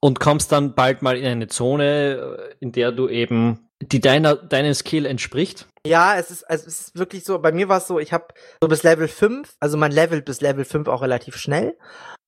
und 0.00 0.20
kommst 0.20 0.52
dann 0.52 0.74
bald 0.74 1.02
mal 1.02 1.16
in 1.16 1.26
eine 1.26 1.48
Zone, 1.48 2.38
in 2.60 2.72
der 2.72 2.92
du 2.92 3.08
eben 3.08 3.68
die 3.80 4.00
deiner 4.00 4.36
deinem 4.36 4.74
Skill 4.74 5.06
entspricht. 5.06 5.66
Ja, 5.86 6.16
es 6.16 6.30
ist 6.30 6.44
also 6.44 6.66
es 6.66 6.80
ist 6.80 6.98
wirklich 6.98 7.24
so, 7.24 7.38
bei 7.38 7.52
mir 7.52 7.68
war 7.68 7.78
es 7.78 7.86
so, 7.86 7.98
ich 7.98 8.12
habe 8.12 8.26
so 8.60 8.68
bis 8.68 8.82
Level 8.82 9.08
5, 9.08 9.56
also 9.60 9.76
man 9.76 9.92
levelt 9.92 10.24
bis 10.24 10.40
Level 10.40 10.64
5 10.64 10.88
auch 10.88 11.02
relativ 11.02 11.36
schnell. 11.36 11.76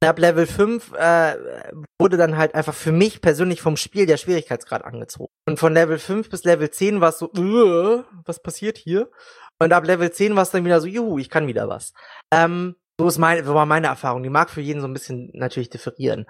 Und 0.00 0.08
ab 0.08 0.18
Level 0.18 0.46
5 0.46 0.92
äh, 0.92 1.36
wurde 2.00 2.16
dann 2.16 2.36
halt 2.36 2.54
einfach 2.54 2.74
für 2.74 2.92
mich 2.92 3.20
persönlich 3.20 3.60
vom 3.60 3.76
Spiel 3.76 4.06
der 4.06 4.16
Schwierigkeitsgrad 4.16 4.84
angezogen. 4.84 5.32
Und 5.46 5.58
von 5.58 5.74
Level 5.74 5.98
5 5.98 6.30
bis 6.30 6.44
Level 6.44 6.70
10 6.70 7.00
war 7.00 7.08
es 7.08 7.18
so, 7.18 7.26
äh, 7.32 8.04
was 8.24 8.40
passiert 8.40 8.78
hier? 8.78 9.10
Und 9.60 9.72
ab 9.72 9.84
Level 9.84 10.10
10 10.10 10.36
war 10.36 10.44
es 10.44 10.50
dann 10.50 10.64
wieder 10.64 10.80
so, 10.80 10.86
juhu, 10.86 11.18
ich 11.18 11.30
kann 11.30 11.48
wieder 11.48 11.68
was. 11.68 11.92
Ähm, 12.32 12.76
so 13.00 13.06
ist 13.06 13.18
meine, 13.18 13.46
war 13.46 13.66
meine 13.66 13.86
Erfahrung. 13.86 14.22
Die 14.22 14.30
mag 14.30 14.50
für 14.50 14.60
jeden 14.60 14.80
so 14.80 14.88
ein 14.88 14.92
bisschen 14.92 15.30
natürlich 15.32 15.70
differieren. 15.70 16.26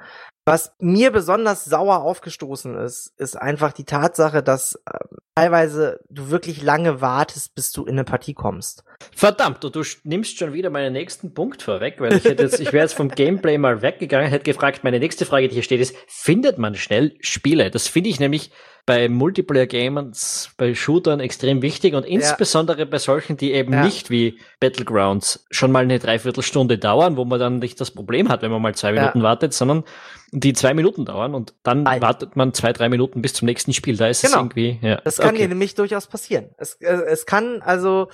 Was 0.48 0.72
mir 0.78 1.10
besonders 1.10 1.66
sauer 1.66 2.00
aufgestoßen 2.00 2.74
ist, 2.78 3.12
ist 3.18 3.36
einfach 3.36 3.72
die 3.72 3.84
Tatsache, 3.84 4.42
dass 4.42 4.76
äh, 4.86 4.98
teilweise 5.34 6.00
du 6.08 6.30
wirklich 6.30 6.62
lange 6.62 7.02
wartest, 7.02 7.54
bis 7.54 7.70
du 7.70 7.84
in 7.84 7.92
eine 7.92 8.04
Partie 8.04 8.32
kommst. 8.32 8.82
Verdammt, 9.14 9.62
du, 9.62 9.68
du 9.68 9.82
nimmst 10.04 10.38
schon 10.38 10.54
wieder 10.54 10.70
meinen 10.70 10.94
nächsten 10.94 11.34
Punkt 11.34 11.60
vorweg, 11.60 12.00
weil 12.00 12.14
ich 12.14 12.24
hätte 12.24 12.44
jetzt, 12.44 12.60
ich 12.60 12.72
wäre 12.72 12.84
jetzt 12.84 12.94
vom 12.94 13.10
Gameplay 13.10 13.58
mal 13.58 13.82
weggegangen, 13.82 14.30
hätte 14.30 14.44
gefragt, 14.44 14.84
meine 14.84 14.98
nächste 14.98 15.26
Frage, 15.26 15.48
die 15.48 15.54
hier 15.54 15.62
steht, 15.62 15.80
ist, 15.80 15.94
findet 16.06 16.56
man 16.56 16.74
schnell 16.74 17.14
Spiele? 17.20 17.70
Das 17.70 17.86
finde 17.86 18.08
ich 18.08 18.18
nämlich 18.18 18.50
bei 18.88 19.10
Multiplayer-Games, 19.10 20.52
bei 20.56 20.74
Shootern 20.74 21.20
extrem 21.20 21.60
wichtig 21.60 21.92
und 21.92 22.06
insbesondere 22.06 22.78
ja. 22.78 22.84
bei 22.86 22.96
solchen, 22.96 23.36
die 23.36 23.52
eben 23.52 23.74
ja. 23.74 23.84
nicht 23.84 24.08
wie 24.08 24.38
Battlegrounds 24.60 25.44
schon 25.50 25.70
mal 25.70 25.82
eine 25.82 25.98
Dreiviertelstunde 25.98 26.78
dauern, 26.78 27.18
wo 27.18 27.26
man 27.26 27.38
dann 27.38 27.58
nicht 27.58 27.78
das 27.82 27.90
Problem 27.90 28.30
hat, 28.30 28.40
wenn 28.40 28.50
man 28.50 28.62
mal 28.62 28.74
zwei 28.74 28.92
Minuten 28.92 29.18
ja. 29.18 29.24
wartet, 29.24 29.52
sondern 29.52 29.84
die 30.32 30.54
zwei 30.54 30.72
Minuten 30.72 31.04
dauern 31.04 31.34
und 31.34 31.52
dann 31.64 31.82
Nein. 31.82 32.00
wartet 32.00 32.34
man 32.34 32.54
zwei, 32.54 32.72
drei 32.72 32.88
Minuten 32.88 33.20
bis 33.20 33.34
zum 33.34 33.44
nächsten 33.44 33.74
Spiel. 33.74 33.98
Da 33.98 34.06
ist 34.06 34.22
genau. 34.22 34.36
es 34.36 34.40
irgendwie, 34.40 34.78
ja. 34.80 35.02
Das 35.04 35.18
kann 35.18 35.34
okay. 35.34 35.42
dir 35.42 35.48
nämlich 35.48 35.74
durchaus 35.74 36.06
passieren. 36.06 36.46
Es, 36.56 36.72
äh, 36.80 36.86
es 36.86 37.26
kann 37.26 37.60
also, 37.60 38.08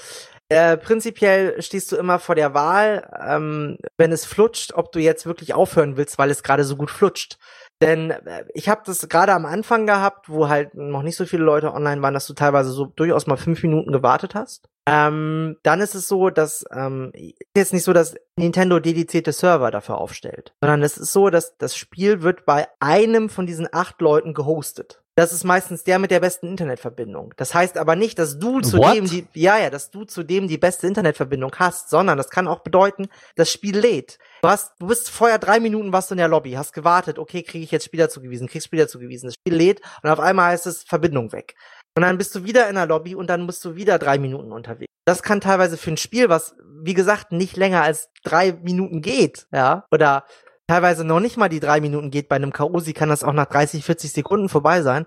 äh, 0.48 0.76
prinzipiell 0.76 1.62
stehst 1.62 1.92
du 1.92 1.96
immer 1.96 2.18
vor 2.18 2.34
der 2.34 2.52
Wahl, 2.52 3.08
ähm, 3.24 3.78
wenn 3.96 4.10
es 4.10 4.24
flutscht, 4.24 4.74
ob 4.74 4.90
du 4.90 4.98
jetzt 4.98 5.24
wirklich 5.24 5.54
aufhören 5.54 5.96
willst, 5.96 6.18
weil 6.18 6.30
es 6.30 6.42
gerade 6.42 6.64
so 6.64 6.74
gut 6.74 6.90
flutscht. 6.90 7.38
Denn 7.84 8.10
äh, 8.10 8.44
ich 8.54 8.68
habe 8.68 8.82
das 8.84 9.08
gerade 9.08 9.32
am 9.32 9.44
Anfang 9.46 9.86
gehabt, 9.86 10.28
wo 10.28 10.48
halt 10.48 10.74
noch 10.74 11.02
nicht 11.02 11.16
so 11.16 11.26
viele 11.26 11.44
Leute 11.44 11.72
online 11.72 12.00
waren, 12.02 12.14
dass 12.14 12.26
du 12.26 12.32
teilweise 12.32 12.70
so 12.70 12.86
durchaus 12.86 13.26
mal 13.26 13.36
fünf 13.36 13.62
Minuten 13.62 13.92
gewartet 13.92 14.34
hast. 14.34 14.68
Ähm, 14.86 15.56
dann 15.62 15.80
ist 15.80 15.94
es 15.94 16.08
so, 16.08 16.30
dass 16.30 16.64
ähm, 16.70 17.12
jetzt 17.56 17.72
nicht 17.72 17.84
so, 17.84 17.92
dass 17.92 18.16
Nintendo 18.36 18.80
dedizierte 18.80 19.32
Server 19.32 19.70
dafür 19.70 19.98
aufstellt, 19.98 20.54
sondern 20.60 20.82
es 20.82 20.98
ist 20.98 21.12
so, 21.12 21.30
dass 21.30 21.56
das 21.56 21.76
Spiel 21.76 22.22
wird 22.22 22.44
bei 22.44 22.68
einem 22.80 23.28
von 23.28 23.46
diesen 23.46 23.68
acht 23.72 24.00
Leuten 24.00 24.34
gehostet. 24.34 25.02
Das 25.16 25.32
ist 25.32 25.44
meistens 25.44 25.84
der 25.84 26.00
mit 26.00 26.10
der 26.10 26.18
besten 26.18 26.48
Internetverbindung. 26.48 27.34
Das 27.36 27.54
heißt 27.54 27.78
aber 27.78 27.94
nicht, 27.94 28.18
dass 28.18 28.38
du 28.38 28.60
zu 28.60 28.78
What? 28.78 28.96
dem 28.96 29.04
die, 29.04 29.26
ja, 29.34 29.58
ja, 29.58 29.70
dass 29.70 29.92
du 29.92 30.04
zu 30.04 30.24
dem 30.24 30.48
die 30.48 30.58
beste 30.58 30.88
Internetverbindung 30.88 31.54
hast, 31.56 31.88
sondern 31.88 32.18
das 32.18 32.30
kann 32.30 32.48
auch 32.48 32.60
bedeuten, 32.60 33.06
das 33.36 33.50
Spiel 33.50 33.78
lädt. 33.78 34.18
Du 34.42 34.48
hast, 34.48 34.72
du 34.80 34.88
bist 34.88 35.10
vorher 35.10 35.38
drei 35.38 35.60
Minuten 35.60 35.92
warst 35.92 36.10
du 36.10 36.14
in 36.14 36.18
der 36.18 36.28
Lobby, 36.28 36.52
hast 36.52 36.72
gewartet, 36.72 37.20
okay, 37.20 37.42
kriege 37.44 37.62
ich 37.62 37.70
jetzt 37.70 37.84
Spieler 37.84 38.08
zugewiesen, 38.08 38.48
kriegst 38.48 38.66
Spieler 38.66 38.88
zugewiesen, 38.88 39.28
das 39.28 39.34
Spiel 39.34 39.54
lädt 39.54 39.80
und 40.02 40.10
auf 40.10 40.18
einmal 40.18 40.50
heißt 40.50 40.66
es 40.66 40.82
Verbindung 40.82 41.30
weg. 41.32 41.54
Und 41.96 42.02
dann 42.02 42.18
bist 42.18 42.34
du 42.34 42.44
wieder 42.44 42.68
in 42.68 42.74
der 42.74 42.86
Lobby 42.86 43.14
und 43.14 43.28
dann 43.28 43.46
bist 43.46 43.64
du 43.64 43.76
wieder 43.76 44.00
drei 44.00 44.18
Minuten 44.18 44.50
unterwegs. 44.50 44.90
Das 45.04 45.22
kann 45.22 45.40
teilweise 45.40 45.76
für 45.76 45.92
ein 45.92 45.96
Spiel, 45.96 46.28
was, 46.28 46.56
wie 46.82 46.94
gesagt, 46.94 47.30
nicht 47.30 47.56
länger 47.56 47.82
als 47.82 48.08
drei 48.24 48.52
Minuten 48.52 49.00
geht, 49.00 49.46
ja, 49.52 49.84
oder 49.92 50.24
teilweise 50.66 51.04
noch 51.04 51.20
nicht 51.20 51.36
mal 51.36 51.48
die 51.48 51.60
drei 51.60 51.80
Minuten 51.80 52.10
geht 52.10 52.28
bei 52.28 52.36
einem 52.36 52.52
K.O.-Sie, 52.52 52.94
kann 52.94 53.08
das 53.08 53.24
auch 53.24 53.32
nach 53.32 53.46
30, 53.46 53.84
40 53.84 54.12
Sekunden 54.12 54.48
vorbei 54.48 54.82
sein, 54.82 55.06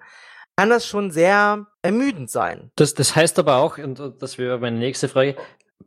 kann 0.55 0.69
das 0.69 0.87
schon 0.87 1.11
sehr 1.11 1.67
ermüdend 1.81 2.29
sein. 2.29 2.71
Das, 2.75 2.93
das 2.93 3.15
heißt 3.15 3.37
aber 3.39 3.57
auch, 3.57 3.77
und 3.77 4.01
das 4.19 4.37
wäre 4.37 4.59
meine 4.59 4.79
nächste 4.79 5.07
Frage, 5.07 5.35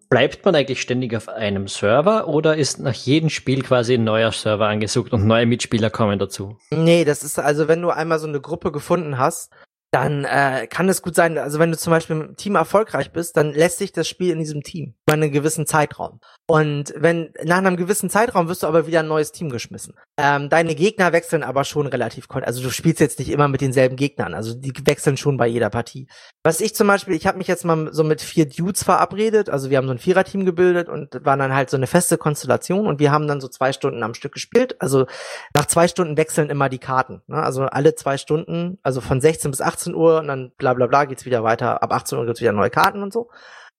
bleibt 0.09 0.45
man 0.45 0.55
eigentlich 0.55 0.81
ständig 0.81 1.15
auf 1.17 1.29
einem 1.29 1.69
Server 1.69 2.29
oder 2.29 2.57
ist 2.57 2.79
nach 2.79 2.95
jedem 2.95 3.31
Spiel 3.31 3.63
quasi 3.63 3.95
ein 3.95 4.05
neuer 4.05 4.33
Server 4.33 4.69
angesucht 4.69 5.13
und 5.13 5.27
neue 5.27 5.47
Mitspieler 5.47 5.91
kommen 5.91 6.19
dazu? 6.19 6.57
Nee, 6.71 7.05
das 7.05 7.23
ist 7.23 7.39
also, 7.39 7.69
wenn 7.69 7.83
du 7.83 7.91
einmal 7.91 8.19
so 8.19 8.29
eine 8.29 8.41
Gruppe 8.41 8.73
gefunden 8.73 9.19
hast, 9.19 9.53
dann 9.93 10.25
äh, 10.25 10.69
kann 10.69 10.89
es 10.89 11.03
gut 11.03 11.17
sein, 11.17 11.37
also 11.37 11.59
wenn 11.59 11.73
du 11.73 11.77
zum 11.77 11.91
Beispiel 11.91 12.17
im 12.17 12.37
Team 12.37 12.55
erfolgreich 12.55 13.13
bist, 13.13 13.37
dann 13.37 13.53
lässt 13.53 13.79
sich 13.79 13.93
das 13.93 14.07
Spiel 14.07 14.31
in 14.31 14.39
diesem 14.39 14.63
Team 14.63 14.95
über 15.07 15.15
einen 15.15 15.33
gewissen 15.33 15.67
Zeitraum. 15.67 16.21
Und 16.51 16.93
wenn 16.97 17.33
nach 17.45 17.59
einem 17.59 17.77
gewissen 17.77 18.11
Zeitraum 18.11 18.49
wirst 18.49 18.65
du 18.65 18.67
aber 18.67 18.89
wieder 18.89 19.01
ein 19.01 19.07
neues 19.07 19.31
Team 19.31 19.51
geschmissen. 19.51 19.95
Ähm, 20.17 20.49
deine 20.49 20.75
Gegner 20.75 21.13
wechseln 21.13 21.45
aber 21.45 21.63
schon 21.63 21.87
relativ 21.87 22.27
also 22.29 22.61
du 22.61 22.71
spielst 22.71 22.99
jetzt 22.99 23.21
nicht 23.21 23.31
immer 23.31 23.47
mit 23.47 23.61
denselben 23.61 23.95
Gegnern, 23.95 24.35
also 24.35 24.55
die 24.55 24.73
wechseln 24.85 25.17
schon 25.17 25.37
bei 25.37 25.47
jeder 25.47 25.71
Partie. 25.71 26.09
Was 26.43 26.61
ich 26.61 26.75
zum 26.75 26.89
Beispiel, 26.89 27.15
ich 27.15 27.29
habe 27.29 27.39
mich 27.39 27.47
jetzt 27.47 27.65
mal 27.65 27.91
so 27.93 28.03
mit 28.03 28.21
vier 28.21 28.49
Dudes 28.49 28.83
verabredet, 28.83 29.49
also 29.49 29.71
wir 29.71 29.77
haben 29.77 29.87
so 29.87 29.93
ein 29.93 30.01
Viererteam 30.01 30.45
gebildet 30.45 30.89
und 30.89 31.25
waren 31.25 31.39
dann 31.39 31.55
halt 31.55 31.71
so 31.71 31.77
eine 31.77 31.87
feste 31.87 32.19
Konstellation 32.19 32.89
und 32.89 32.99
wir 32.99 33.13
haben 33.13 33.29
dann 33.29 33.41
so 33.41 33.47
zwei 33.47 33.73
Stunden 33.73 34.03
am 34.03 34.15
Stück 34.15 34.33
gespielt. 34.33 34.75
Also 34.81 35.07
nach 35.55 35.67
zwei 35.67 35.87
Stunden 35.87 36.17
wechseln 36.17 36.51
immer 36.51 36.69
die 36.69 36.79
Karten. 36.79 37.23
Ne? 37.29 37.41
Also 37.41 37.63
alle 37.67 37.95
zwei 37.95 38.19
Stunden, 38.19 38.79
also 38.83 39.01
von 39.01 39.21
16 39.21 39.53
bis 39.53 39.61
18 39.61 39.95
Uhr 39.95 40.19
und 40.19 40.27
dann 40.27 40.51
bla 40.59 40.75
bla 40.75 40.89
bla 40.89 41.05
geht's 41.05 41.27
wieder 41.27 41.45
weiter. 41.45 41.81
Ab 41.81 41.93
18 41.93 42.19
Uhr 42.19 42.27
gibt's 42.27 42.41
wieder 42.41 42.51
neue 42.51 42.71
Karten 42.71 43.05
und 43.05 43.13
so. 43.13 43.31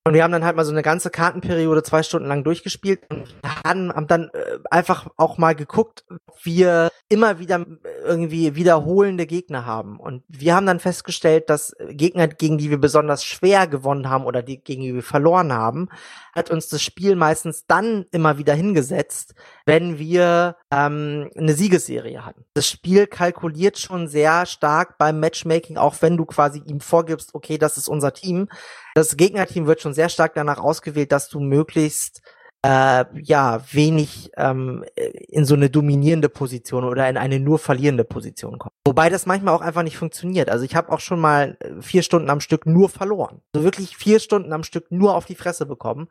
Und 0.03 0.15
wir 0.15 0.23
haben 0.23 0.31
dann 0.31 0.43
halt 0.43 0.55
mal 0.55 0.65
so 0.65 0.71
eine 0.71 0.81
ganze 0.81 1.11
Kartenperiode 1.11 1.83
zwei 1.83 2.01
Stunden 2.01 2.27
lang 2.27 2.43
durchgespielt 2.43 3.03
und 3.11 3.35
haben, 3.63 3.93
haben 3.93 4.07
dann 4.07 4.31
äh, 4.33 4.57
einfach 4.71 5.07
auch 5.15 5.37
mal 5.37 5.53
geguckt, 5.53 6.05
ob 6.09 6.43
wir 6.43 6.89
immer 7.07 7.37
wieder 7.37 7.63
irgendwie 8.03 8.55
wiederholende 8.55 9.27
Gegner 9.27 9.67
haben. 9.67 9.99
Und 9.99 10.23
wir 10.27 10.55
haben 10.55 10.65
dann 10.65 10.79
festgestellt, 10.79 11.51
dass 11.51 11.75
Gegner, 11.89 12.27
gegen 12.27 12.57
die 12.57 12.71
wir 12.71 12.79
besonders 12.79 13.23
schwer 13.23 13.67
gewonnen 13.67 14.09
haben 14.09 14.25
oder 14.25 14.41
die, 14.41 14.63
gegen 14.63 14.81
die 14.81 14.95
wir 14.95 15.03
verloren 15.03 15.53
haben, 15.53 15.89
hat 16.33 16.49
uns 16.49 16.67
das 16.67 16.81
Spiel 16.81 17.15
meistens 17.15 17.67
dann 17.67 18.05
immer 18.11 18.39
wieder 18.39 18.55
hingesetzt, 18.55 19.35
wenn 19.65 19.99
wir 19.99 20.55
ähm, 20.71 21.29
eine 21.37 21.53
Siegesserie 21.53 22.25
hatten. 22.25 22.45
Das 22.55 22.67
Spiel 22.67 23.05
kalkuliert 23.05 23.77
schon 23.77 24.07
sehr 24.07 24.47
stark 24.47 24.97
beim 24.97 25.19
Matchmaking, 25.19 25.77
auch 25.77 25.95
wenn 25.99 26.17
du 26.17 26.25
quasi 26.25 26.63
ihm 26.65 26.79
vorgibst, 26.79 27.35
okay, 27.35 27.59
das 27.59 27.77
ist 27.77 27.87
unser 27.87 28.13
Team. 28.13 28.47
Das 28.93 29.17
Gegnerteam 29.17 29.67
wird 29.67 29.81
schon 29.81 29.93
sehr 29.93 30.09
stark 30.09 30.33
danach 30.33 30.59
ausgewählt, 30.59 31.11
dass 31.11 31.29
du 31.29 31.39
möglichst 31.39 32.21
äh, 32.63 33.05
ja 33.23 33.63
wenig 33.71 34.31
ähm, 34.37 34.85
in 34.95 35.45
so 35.45 35.55
eine 35.55 35.69
dominierende 35.69 36.29
Position 36.29 36.83
oder 36.83 37.09
in 37.09 37.17
eine 37.17 37.39
nur 37.39 37.57
verlierende 37.57 38.03
Position 38.03 38.59
kommt. 38.59 38.73
Wobei 38.85 39.09
das 39.09 39.25
manchmal 39.25 39.55
auch 39.55 39.61
einfach 39.61 39.81
nicht 39.81 39.97
funktioniert. 39.97 40.49
Also 40.49 40.63
ich 40.63 40.75
habe 40.75 40.91
auch 40.91 40.99
schon 40.99 41.19
mal 41.19 41.57
äh, 41.59 41.81
vier 41.81 42.03
Stunden 42.03 42.29
am 42.29 42.39
Stück 42.39 42.67
nur 42.67 42.89
verloren. 42.89 43.41
So 43.55 43.63
wirklich 43.63 43.97
vier 43.97 44.19
Stunden 44.19 44.53
am 44.53 44.63
Stück 44.63 44.91
nur 44.91 45.15
auf 45.15 45.25
die 45.25 45.35
Fresse 45.35 45.65
bekommen 45.65 46.07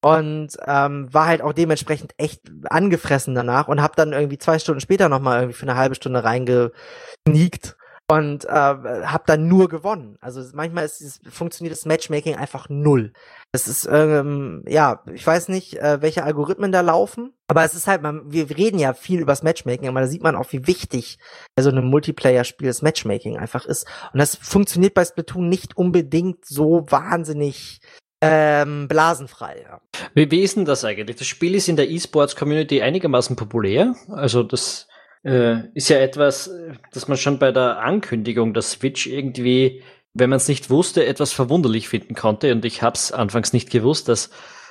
und 0.00 0.56
ähm, 0.66 1.12
war 1.12 1.26
halt 1.26 1.42
auch 1.42 1.52
dementsprechend 1.52 2.12
echt 2.16 2.42
angefressen 2.70 3.34
danach 3.34 3.66
und 3.66 3.82
habe 3.82 3.94
dann 3.96 4.12
irgendwie 4.12 4.38
zwei 4.38 4.58
Stunden 4.58 4.80
später 4.80 5.08
noch 5.08 5.20
mal 5.20 5.40
irgendwie 5.40 5.58
für 5.58 5.66
eine 5.68 5.76
halbe 5.76 5.96
Stunde 5.96 6.22
reingesneakt 6.22 7.77
und 8.10 8.46
äh, 8.46 8.48
habe 8.48 9.24
dann 9.26 9.48
nur 9.48 9.68
gewonnen. 9.68 10.16
Also 10.20 10.42
manchmal 10.54 10.86
ist 10.86 11.00
dieses, 11.00 11.20
funktioniert 11.28 11.76
das 11.76 11.84
Matchmaking 11.84 12.36
einfach 12.36 12.68
null. 12.70 13.12
Das 13.52 13.68
ist 13.68 13.86
ähm, 13.90 14.64
ja, 14.66 15.02
ich 15.12 15.26
weiß 15.26 15.48
nicht, 15.48 15.78
äh, 15.78 16.00
welche 16.00 16.24
Algorithmen 16.24 16.72
da 16.72 16.80
laufen, 16.80 17.34
aber 17.48 17.64
es 17.64 17.74
ist 17.74 17.86
halt, 17.86 18.02
man, 18.02 18.32
wir 18.32 18.48
reden 18.50 18.78
ja 18.78 18.94
viel 18.94 19.20
übers 19.20 19.42
Matchmaking, 19.42 19.88
aber 19.88 20.00
da 20.00 20.06
sieht 20.06 20.22
man 20.22 20.36
auch, 20.36 20.52
wie 20.52 20.66
wichtig 20.66 21.18
bei 21.54 21.62
so 21.62 21.68
einem 21.68 21.84
Multiplayer-Spiel 21.86 22.66
das 22.66 22.82
Matchmaking 22.82 23.36
einfach 23.36 23.66
ist. 23.66 23.86
Und 24.12 24.18
das 24.18 24.36
funktioniert 24.36 24.94
bei 24.94 25.04
Splatoon 25.04 25.48
nicht 25.48 25.76
unbedingt 25.76 26.46
so 26.46 26.86
wahnsinnig 26.88 27.80
ähm, 28.20 28.88
blasenfrei. 28.88 29.64
Ja. 29.68 29.80
Wie, 30.14 30.30
wie 30.30 30.42
ist 30.42 30.56
denn 30.56 30.64
das 30.64 30.84
eigentlich? 30.84 31.18
Das 31.18 31.26
Spiel 31.26 31.54
ist 31.54 31.68
in 31.68 31.76
der 31.76 31.88
E-Sports-Community 31.90 32.82
einigermaßen 32.82 33.36
populär. 33.36 33.94
Also 34.08 34.42
das 34.42 34.87
äh, 35.24 35.68
ist 35.74 35.88
ja 35.88 35.98
etwas, 35.98 36.50
das 36.92 37.08
man 37.08 37.16
schon 37.18 37.38
bei 37.38 37.52
der 37.52 37.80
Ankündigung 37.80 38.54
der 38.54 38.62
Switch 38.62 39.06
irgendwie, 39.06 39.82
wenn 40.14 40.30
man 40.30 40.38
es 40.38 40.48
nicht 40.48 40.70
wusste, 40.70 41.06
etwas 41.06 41.32
verwunderlich 41.32 41.88
finden 41.88 42.14
konnte. 42.14 42.52
Und 42.52 42.64
ich 42.64 42.82
habe 42.82 42.94
es 42.94 43.12
anfangs 43.12 43.52
nicht 43.52 43.70
gewusst, 43.70 44.08
dass 44.08 44.30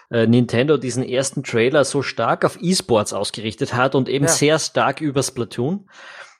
äh, 0.10 0.26
Nintendo 0.26 0.78
diesen 0.78 1.04
ersten 1.04 1.44
Trailer 1.44 1.84
so 1.84 2.02
stark 2.02 2.46
auf 2.46 2.58
E-Sports 2.62 3.14
ausgerichtet 3.14 3.74
hat 3.74 3.96
und 3.96 4.10
eben 4.10 4.26
Ja. 4.26 4.32
sehr 4.32 4.60
stark 4.60 5.02
über 5.02 5.22
Splatoon. 5.22 5.90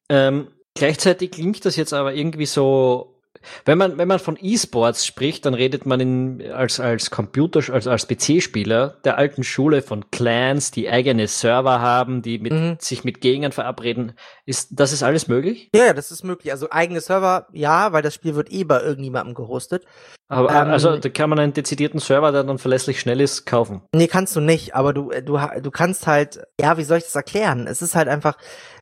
Ähm, 0.10 0.48
gleichzeitig 0.74 1.32
klingt 1.32 1.66
das 1.66 1.76
jetzt 1.76 1.94
aber 1.94 2.14
irgendwie 2.14 2.46
so 2.46 3.17
wenn 3.66 3.78
man, 3.78 3.98
wenn 3.98 4.08
man 4.08 4.20
von 4.20 4.38
E-Sports 4.42 5.06
spricht, 5.06 5.46
dann 5.46 5.54
redet 5.54 5.86
man 5.86 6.00
in, 6.00 6.52
als, 6.52 6.80
als 6.80 7.12
Computer, 7.12 7.62
als, 7.74 7.88
als 7.88 8.08
PC-Spieler 8.08 8.98
der 9.04 9.18
alten 9.18 9.44
Schule 9.44 9.82
von 9.82 10.10
Clans, 10.12 10.72
die 10.72 10.90
eigene 10.90 11.28
Server 11.28 11.82
haben, 11.82 12.22
die 12.22 12.40
mit, 12.40 12.54
Mhm. 12.54 12.78
sich 12.80 13.04
mit 13.04 13.22
Gegnern 13.22 13.52
verabreden. 13.52 14.14
Ist, 14.46 14.70
das 14.72 14.94
ist 14.94 15.04
alles 15.04 15.28
möglich? 15.28 15.70
Ja, 15.76 15.86
ja, 15.88 15.94
das 15.94 16.12
ist 16.12 16.24
möglich. 16.24 16.52
Also 16.52 16.70
eigene 16.72 17.02
Server, 17.02 17.48
ja, 17.54 17.92
weil 17.94 18.02
das 18.02 18.14
Spiel 18.14 18.36
wird 18.36 18.52
eh 18.52 18.64
bei 18.64 18.82
irgendjemandem 18.82 19.36
gehostet. 19.36 19.86
Aber, 20.30 20.50
Ähm, 20.50 20.70
also, 20.70 20.98
da 20.98 21.08
kann 21.10 21.30
man 21.30 21.40
einen 21.40 21.54
dezidierten 21.54 22.00
Server, 22.02 22.32
der 22.34 22.44
dann 22.44 22.58
verlässlich 22.58 23.00
schnell 23.00 23.22
ist, 23.22 23.46
kaufen. 23.46 23.82
Nee, 23.96 24.08
kannst 24.08 24.36
du 24.36 24.42
nicht, 24.42 24.76
aber 24.76 24.94
du, 24.94 25.10
äh, 25.12 25.24
du, 25.24 25.40
du 25.62 25.72
kannst 25.72 26.06
halt, 26.06 26.42
ja, 26.60 26.78
wie 26.78 26.84
soll 26.84 26.98
ich 26.98 27.06
das 27.06 27.16
erklären? 27.16 27.66
Es 27.68 27.82
ist 27.82 27.96
halt 27.96 28.10
einfach, 28.10 28.38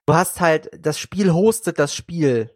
du 0.08 0.14
hast 0.16 0.42
halt, 0.42 0.70
das 0.80 0.98
Spiel 0.98 1.32
hostet 1.34 1.78
das 1.78 1.94
Spiel. 1.94 2.50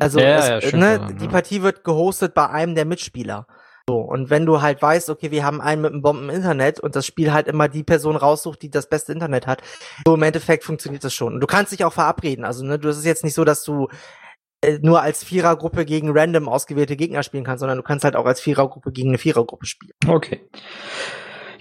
Also 0.00 0.20
ja, 0.20 0.58
es, 0.58 0.70
ja, 0.70 0.76
ne, 0.78 0.96
klar, 0.98 1.12
die 1.12 1.24
ja. 1.24 1.30
Partie 1.30 1.62
wird 1.62 1.84
gehostet 1.84 2.34
bei 2.34 2.48
einem 2.48 2.74
der 2.74 2.84
Mitspieler. 2.84 3.46
So, 3.88 3.96
und 3.98 4.30
wenn 4.30 4.46
du 4.46 4.62
halt 4.62 4.80
weißt, 4.80 5.10
okay, 5.10 5.30
wir 5.30 5.44
haben 5.44 5.60
einen 5.60 5.82
mit 5.82 5.92
einem 5.92 6.02
Bomben-Internet 6.02 6.78
und 6.78 6.94
das 6.94 7.04
Spiel 7.04 7.32
halt 7.32 7.48
immer 7.48 7.68
die 7.68 7.82
Person 7.82 8.14
raussucht, 8.14 8.62
die 8.62 8.70
das 8.70 8.88
beste 8.88 9.12
Internet 9.12 9.46
hat, 9.46 9.62
so 10.06 10.14
im 10.14 10.22
Endeffekt 10.22 10.62
funktioniert 10.62 11.02
das 11.02 11.14
schon. 11.14 11.34
Und 11.34 11.40
du 11.40 11.46
kannst 11.46 11.72
dich 11.72 11.84
auch 11.84 11.92
verabreden. 11.92 12.44
Also, 12.44 12.64
ne, 12.64 12.78
du 12.78 12.88
das 12.88 12.98
ist 12.98 13.04
jetzt 13.04 13.24
nicht 13.24 13.34
so, 13.34 13.44
dass 13.44 13.64
du 13.64 13.88
äh, 14.60 14.78
nur 14.80 15.02
als 15.02 15.24
Vierergruppe 15.24 15.84
gegen 15.84 16.16
random 16.16 16.48
ausgewählte 16.48 16.96
Gegner 16.96 17.24
spielen 17.24 17.44
kannst, 17.44 17.60
sondern 17.60 17.78
du 17.78 17.82
kannst 17.82 18.04
halt 18.04 18.14
auch 18.14 18.26
als 18.26 18.40
Vierergruppe 18.40 18.92
gegen 18.92 19.08
eine 19.08 19.18
Vierergruppe 19.18 19.66
spielen. 19.66 19.94
Okay. 20.06 20.48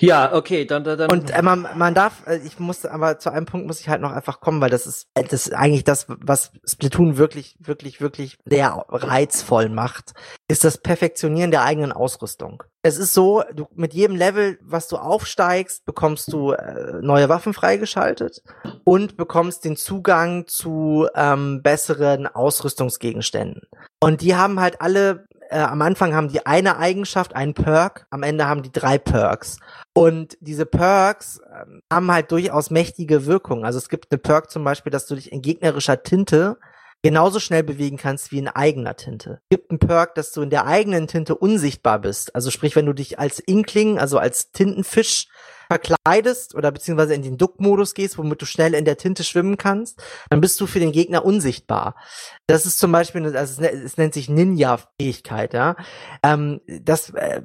Ja, 0.02 0.34
okay, 0.34 0.66
dann, 0.66 0.84
dann, 0.84 0.98
dann 0.98 1.12
Und 1.12 1.32
äh, 1.32 1.42
man, 1.42 1.68
man 1.76 1.94
darf, 1.94 2.26
äh, 2.28 2.40
ich 2.46 2.60
muss, 2.60 2.86
aber 2.86 3.20
zu 3.20 3.32
einem 3.32 3.46
Punkt 3.46 3.68
muss 3.68 3.80
ich 3.80 3.90
halt 3.90 4.02
noch 4.02 4.12
einfach 4.12 4.40
kommen, 4.40 4.60
weil 4.60 4.70
das 4.70 4.88
ist, 4.88 5.08
äh, 5.14 5.24
das 5.24 5.48
ist 5.48 5.54
eigentlich 5.54 5.84
das, 5.84 6.08
was 6.08 6.52
Splatoon 6.66 7.18
wirklich, 7.18 7.56
wirklich, 7.60 8.02
wirklich 8.02 8.38
sehr 8.46 8.86
reizvoll 8.90 9.70
macht, 9.70 10.14
ist 10.48 10.64
das 10.64 10.80
Perfektionieren 10.80 11.52
der 11.52 11.64
eigenen 11.64 11.92
Ausrüstung. 11.92 12.64
Es 12.84 12.98
ist 12.98 13.14
so, 13.14 13.44
du 13.54 13.68
mit 13.76 13.94
jedem 13.94 14.16
Level, 14.16 14.58
was 14.62 14.88
du 14.88 14.98
aufsteigst, 14.98 15.86
bekommst 15.86 16.34
du 16.34 16.52
äh, 16.52 17.00
neue 17.02 17.30
Waffen 17.30 17.54
freigeschaltet 17.54 18.42
und 18.84 19.18
bekommst 19.18 19.66
den 19.66 19.78
Zugang 19.78 20.48
zu 20.48 21.08
ähm, 21.16 21.62
besseren 21.62 22.26
Ausrüstungsgegenständen. 22.26 23.62
Und 24.00 24.22
die 24.22 24.36
haben 24.36 24.60
halt 24.60 24.82
alle, 24.82 25.28
äh, 25.52 25.60
am 25.60 25.82
Anfang 25.82 26.16
haben 26.16 26.30
die 26.30 26.46
eine 26.46 26.78
Eigenschaft, 26.78 27.36
einen 27.36 27.54
Perk, 27.54 28.08
am 28.10 28.24
Ende 28.24 28.48
haben 28.48 28.64
die 28.64 28.72
drei 28.72 28.98
Perks. 28.98 29.58
Und 29.94 30.38
diese 30.40 30.66
Perks 30.66 31.42
ähm, 31.54 31.82
haben 31.92 32.12
halt 32.12 32.32
durchaus 32.32 32.72
mächtige 32.72 33.26
Wirkungen. 33.26 33.66
Also 33.66 33.78
es 33.78 33.90
gibt 33.90 34.08
eine 34.12 34.18
Perk 34.18 34.50
zum 34.50 34.64
Beispiel, 34.64 34.92
dass 34.92 35.08
du 35.08 35.16
dich 35.16 35.32
in 35.32 35.42
gegnerischer 35.42 36.04
Tinte 36.04 36.58
genauso 37.04 37.40
schnell 37.40 37.64
bewegen 37.64 37.98
kannst 37.98 38.32
wie 38.32 38.38
in 38.38 38.48
eigener 38.48 38.96
Tinte. 38.96 39.42
Es 39.44 39.58
gibt 39.58 39.72
einen 39.72 39.80
Perk, 39.80 40.16
dass 40.16 40.32
du 40.32 40.42
in 40.42 40.50
der 40.50 40.68
eigenen 40.68 41.08
Tinte 41.08 41.36
unsichtbar 41.36 42.00
bist. 42.00 42.34
Also 42.34 42.50
sprich, 42.50 42.76
wenn 42.76 42.86
du 42.86 42.94
dich 42.94 43.20
als 43.20 43.40
Inkling, 43.40 44.00
also 44.00 44.20
als 44.20 44.52
Tintenfisch 44.52 45.28
verkleidest 45.72 46.54
oder 46.54 46.70
beziehungsweise 46.70 47.14
in 47.14 47.22
den 47.22 47.38
Duck-Modus 47.38 47.94
gehst, 47.94 48.18
womit 48.18 48.42
du 48.42 48.46
schnell 48.46 48.74
in 48.74 48.84
der 48.84 48.98
Tinte 48.98 49.24
schwimmen 49.24 49.56
kannst, 49.56 50.04
dann 50.30 50.42
bist 50.42 50.60
du 50.60 50.68
für 50.68 50.82
den 50.82 50.92
Gegner 50.92 51.24
unsichtbar. 51.24 51.96
Das 52.46 52.66
ist 52.66 52.78
zum 52.78 52.92
Beispiel, 52.92 53.38
also 53.38 53.64
es 53.64 53.96
nennt 53.96 54.14
sich 54.14 54.28
Ninja-Fähigkeit, 54.28 55.54
ja. 55.54 55.78
Ähm, 56.24 56.60
das, 56.68 57.12
äh, 57.12 57.42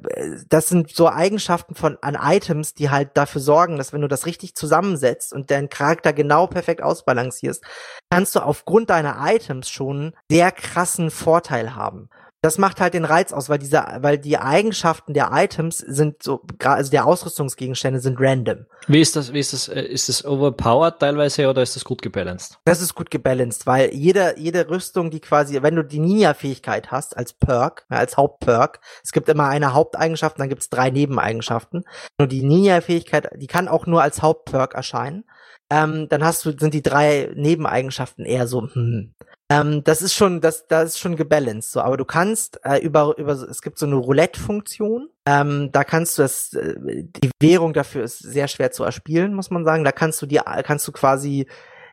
das 0.49 0.67
sind 0.67 0.93
so 0.93 1.07
Eigenschaften 1.09 1.73
von 1.73 1.97
an 2.01 2.17
Items, 2.21 2.73
die 2.73 2.89
halt 2.89 3.11
dafür 3.15 3.39
sorgen, 3.39 3.77
dass 3.77 3.93
wenn 3.93 4.01
du 4.01 4.09
das 4.09 4.25
richtig 4.25 4.55
zusammensetzt 4.55 5.31
und 5.31 5.49
deinen 5.49 5.69
Charakter 5.69 6.11
genau 6.11 6.47
perfekt 6.47 6.83
ausbalancierst, 6.83 7.63
kannst 8.09 8.35
du 8.35 8.41
aufgrund 8.41 8.89
deiner 8.89 9.17
Items 9.21 9.69
schon 9.69 10.13
sehr 10.29 10.51
krassen 10.51 11.11
Vorteil 11.11 11.75
haben 11.75 12.09
das 12.41 12.59
macht 12.59 12.79
halt 12.79 12.93
den 12.93 13.05
Reiz 13.05 13.33
aus, 13.33 13.49
weil 13.49 13.57
diese, 13.57 13.83
weil 13.99 14.19
die 14.19 14.37
Eigenschaften 14.37 15.13
der 15.13 15.31
Items 15.33 15.79
sind 15.79 16.21
so, 16.21 16.41
also 16.63 16.91
der 16.91 17.07
Ausrüstungsgegenstände 17.07 17.99
sind 17.99 18.17
random. 18.19 18.67
Wie 18.87 19.01
ist 19.01 19.15
das, 19.15 19.33
wie 19.33 19.39
ist 19.39 19.53
das, 19.53 19.67
äh, 19.67 19.81
ist 19.81 20.07
das 20.07 20.23
overpowered 20.23 20.99
teilweise 20.99 21.49
oder 21.49 21.63
ist 21.63 21.75
das 21.75 21.83
gut 21.83 22.01
gebalanced? 22.01 22.59
Das 22.65 22.81
ist 22.81 22.93
gut 22.93 23.09
gebalanced, 23.09 23.65
weil 23.65 23.93
jede, 23.93 24.35
jede 24.37 24.69
Rüstung, 24.69 25.09
die 25.09 25.19
quasi, 25.19 25.61
wenn 25.63 25.75
du 25.75 25.83
die 25.83 25.99
Ninja-Fähigkeit 25.99 26.91
hast 26.91 27.17
als 27.17 27.33
Perk, 27.33 27.85
als 27.89 28.17
Hauptperk, 28.17 28.81
es 29.03 29.11
gibt 29.11 29.29
immer 29.29 29.47
eine 29.47 29.73
Haupteigenschaft, 29.73 30.39
dann 30.39 30.49
gibt 30.49 30.61
es 30.61 30.69
drei 30.69 30.91
Nebeneigenschaften. 30.91 31.85
Nur 32.19 32.27
die 32.27 32.43
Ninja-Fähigkeit, 32.43 33.29
die 33.35 33.47
kann 33.47 33.67
auch 33.67 33.87
nur 33.87 34.03
als 34.03 34.21
Hauptperk 34.21 34.75
erscheinen. 34.75 35.25
Ähm, 35.69 36.07
dann 36.07 36.23
hast 36.23 36.45
du, 36.45 36.57
sind 36.57 36.73
die 36.73 36.83
drei 36.83 37.31
Nebeneigenschaften 37.35 38.25
eher 38.25 38.47
so, 38.47 38.61
hm, 38.61 39.15
ähm, 39.49 39.83
das 39.83 40.01
ist 40.01 40.13
schon, 40.13 40.41
das, 40.41 40.67
das 40.67 40.91
ist 40.91 40.99
schon 40.99 41.15
gebalanced, 41.15 41.71
so. 41.71 41.81
Aber 41.81 41.95
du 41.95 42.03
kannst 42.03 42.59
äh, 42.65 42.79
über, 42.79 43.17
über, 43.17 43.31
es 43.31 43.61
gibt 43.61 43.79
so 43.79 43.85
eine 43.85 43.95
Roulette-Funktion. 43.95 45.09
Ähm, 45.25 45.69
da 45.71 45.83
kannst 45.85 46.17
du 46.17 46.23
das, 46.23 46.53
äh, 46.53 46.75
die 47.03 47.31
Währung 47.39 47.73
dafür 47.73 48.03
ist 48.03 48.19
sehr 48.19 48.49
schwer 48.49 48.71
zu 48.71 48.83
erspielen, 48.83 49.33
muss 49.33 49.49
man 49.49 49.63
sagen. 49.63 49.85
Da 49.85 49.93
kannst 49.93 50.21
du 50.21 50.25
die, 50.25 50.41
kannst 50.63 50.85
du 50.87 50.91
quasi 50.91 51.47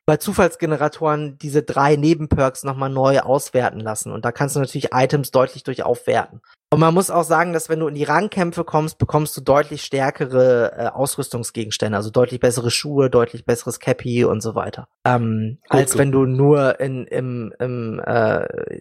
bei 0.07 0.19
Zufallsgeneratoren 0.19 1.39
diese 1.39 1.63
drei 1.63 1.97
Nebenperks 1.97 2.65
nochmal 2.65 2.91
neu 2.91 3.21
auswerten 3.21 3.81
lassen. 3.81 4.13
Und 4.13 4.25
da 4.25 4.33
kannst 4.33 4.57
du 4.57 4.61
natürlich 4.61 4.93
Items 4.93 5.31
deutlich 5.31 5.63
durch 5.65 5.83
aufwerten. 5.83 6.41
Und 6.73 6.81
man 6.81 6.93
muss 6.93 7.11
auch 7.11 7.23
sagen, 7.23 7.53
dass 7.53 7.69
wenn 7.69 7.81
du 7.81 7.87
in 7.87 7.95
die 7.95 8.05
Rangkämpfe 8.05 8.65
kommst, 8.65 8.99
bekommst 8.99 9.37
du 9.37 9.41
deutlich 9.41 9.83
stärkere 9.83 10.73
äh, 10.77 10.87
Ausrüstungsgegenstände, 10.89 11.97
also 11.97 12.11
deutlich 12.11 12.41
bessere 12.41 12.71
Schuhe, 12.71 13.11
deutlich 13.11 13.47
besseres 13.47 13.79
Cappy 13.79 14.25
und 14.25 14.43
so 14.43 14.55
weiter. 14.55 14.89
Ähm, 15.07 15.59
gut, 15.69 15.81
als 15.81 15.93
gut. 15.93 16.01
wenn 16.01 16.13
du 16.13 16.27
nur 16.27 16.81
in, 16.81 17.07
im, 17.07 17.55
im 17.61 18.03
äh, 18.05 18.81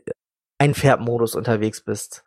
Einfärbmodus 0.57 1.35
unterwegs 1.35 1.81
bist. 1.81 2.23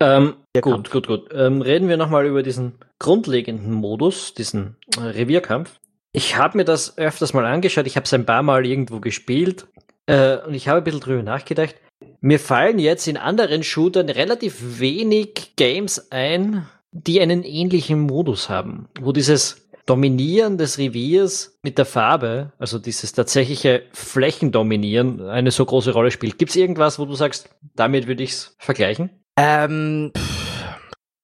Ähm, 0.00 0.34
gut, 0.60 0.90
gut, 0.90 1.06
gut. 1.06 1.28
Ähm, 1.32 1.62
reden 1.62 1.88
wir 1.88 1.96
nochmal 1.96 2.26
über 2.26 2.42
diesen 2.42 2.78
grundlegenden 2.98 3.72
Modus, 3.72 4.34
diesen 4.34 4.76
äh, 4.96 5.00
Revierkampf. 5.00 5.80
Ich 6.16 6.34
habe 6.34 6.56
mir 6.56 6.64
das 6.64 6.96
öfters 6.96 7.34
mal 7.34 7.44
angeschaut, 7.44 7.86
ich 7.86 7.96
habe 7.96 8.04
es 8.04 8.14
ein 8.14 8.24
paar 8.24 8.42
Mal 8.42 8.64
irgendwo 8.64 9.00
gespielt 9.00 9.66
äh, 10.06 10.38
und 10.38 10.54
ich 10.54 10.66
habe 10.66 10.78
ein 10.78 10.84
bisschen 10.84 11.00
drüber 11.00 11.22
nachgedacht. 11.22 11.74
Mir 12.22 12.40
fallen 12.40 12.78
jetzt 12.78 13.06
in 13.06 13.18
anderen 13.18 13.62
Shootern 13.62 14.08
relativ 14.08 14.80
wenig 14.80 15.56
Games 15.56 16.10
ein, 16.10 16.66
die 16.90 17.20
einen 17.20 17.42
ähnlichen 17.42 18.00
Modus 18.00 18.48
haben, 18.48 18.88
wo 18.98 19.12
dieses 19.12 19.68
Dominieren 19.84 20.56
des 20.56 20.78
Reviers 20.78 21.58
mit 21.62 21.76
der 21.76 21.84
Farbe, 21.84 22.50
also 22.58 22.78
dieses 22.78 23.12
tatsächliche 23.12 23.82
Flächendominieren, 23.92 25.20
eine 25.20 25.50
so 25.50 25.66
große 25.66 25.92
Rolle 25.92 26.10
spielt. 26.10 26.38
Gibt 26.38 26.48
es 26.48 26.56
irgendwas, 26.56 26.98
wo 26.98 27.04
du 27.04 27.14
sagst, 27.14 27.50
damit 27.74 28.06
würde 28.06 28.22
ich 28.22 28.30
es 28.30 28.56
vergleichen? 28.58 29.10
Ähm, 29.36 30.12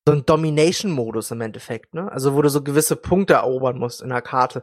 so 0.07 0.15
ein 0.15 0.27
Domination-Modus 0.27 1.31
im 1.31 1.41
Endeffekt, 1.41 1.95
ne? 1.95 2.11
Also 2.11 2.35
wo 2.35 2.43
du 2.43 2.49
so 2.49 2.62
gewisse 2.62 2.97
Punkte 2.97 3.35
erobern 3.35 3.79
musst 3.79 4.03
in 4.03 4.09
der 4.09 4.21
Karte. 4.21 4.62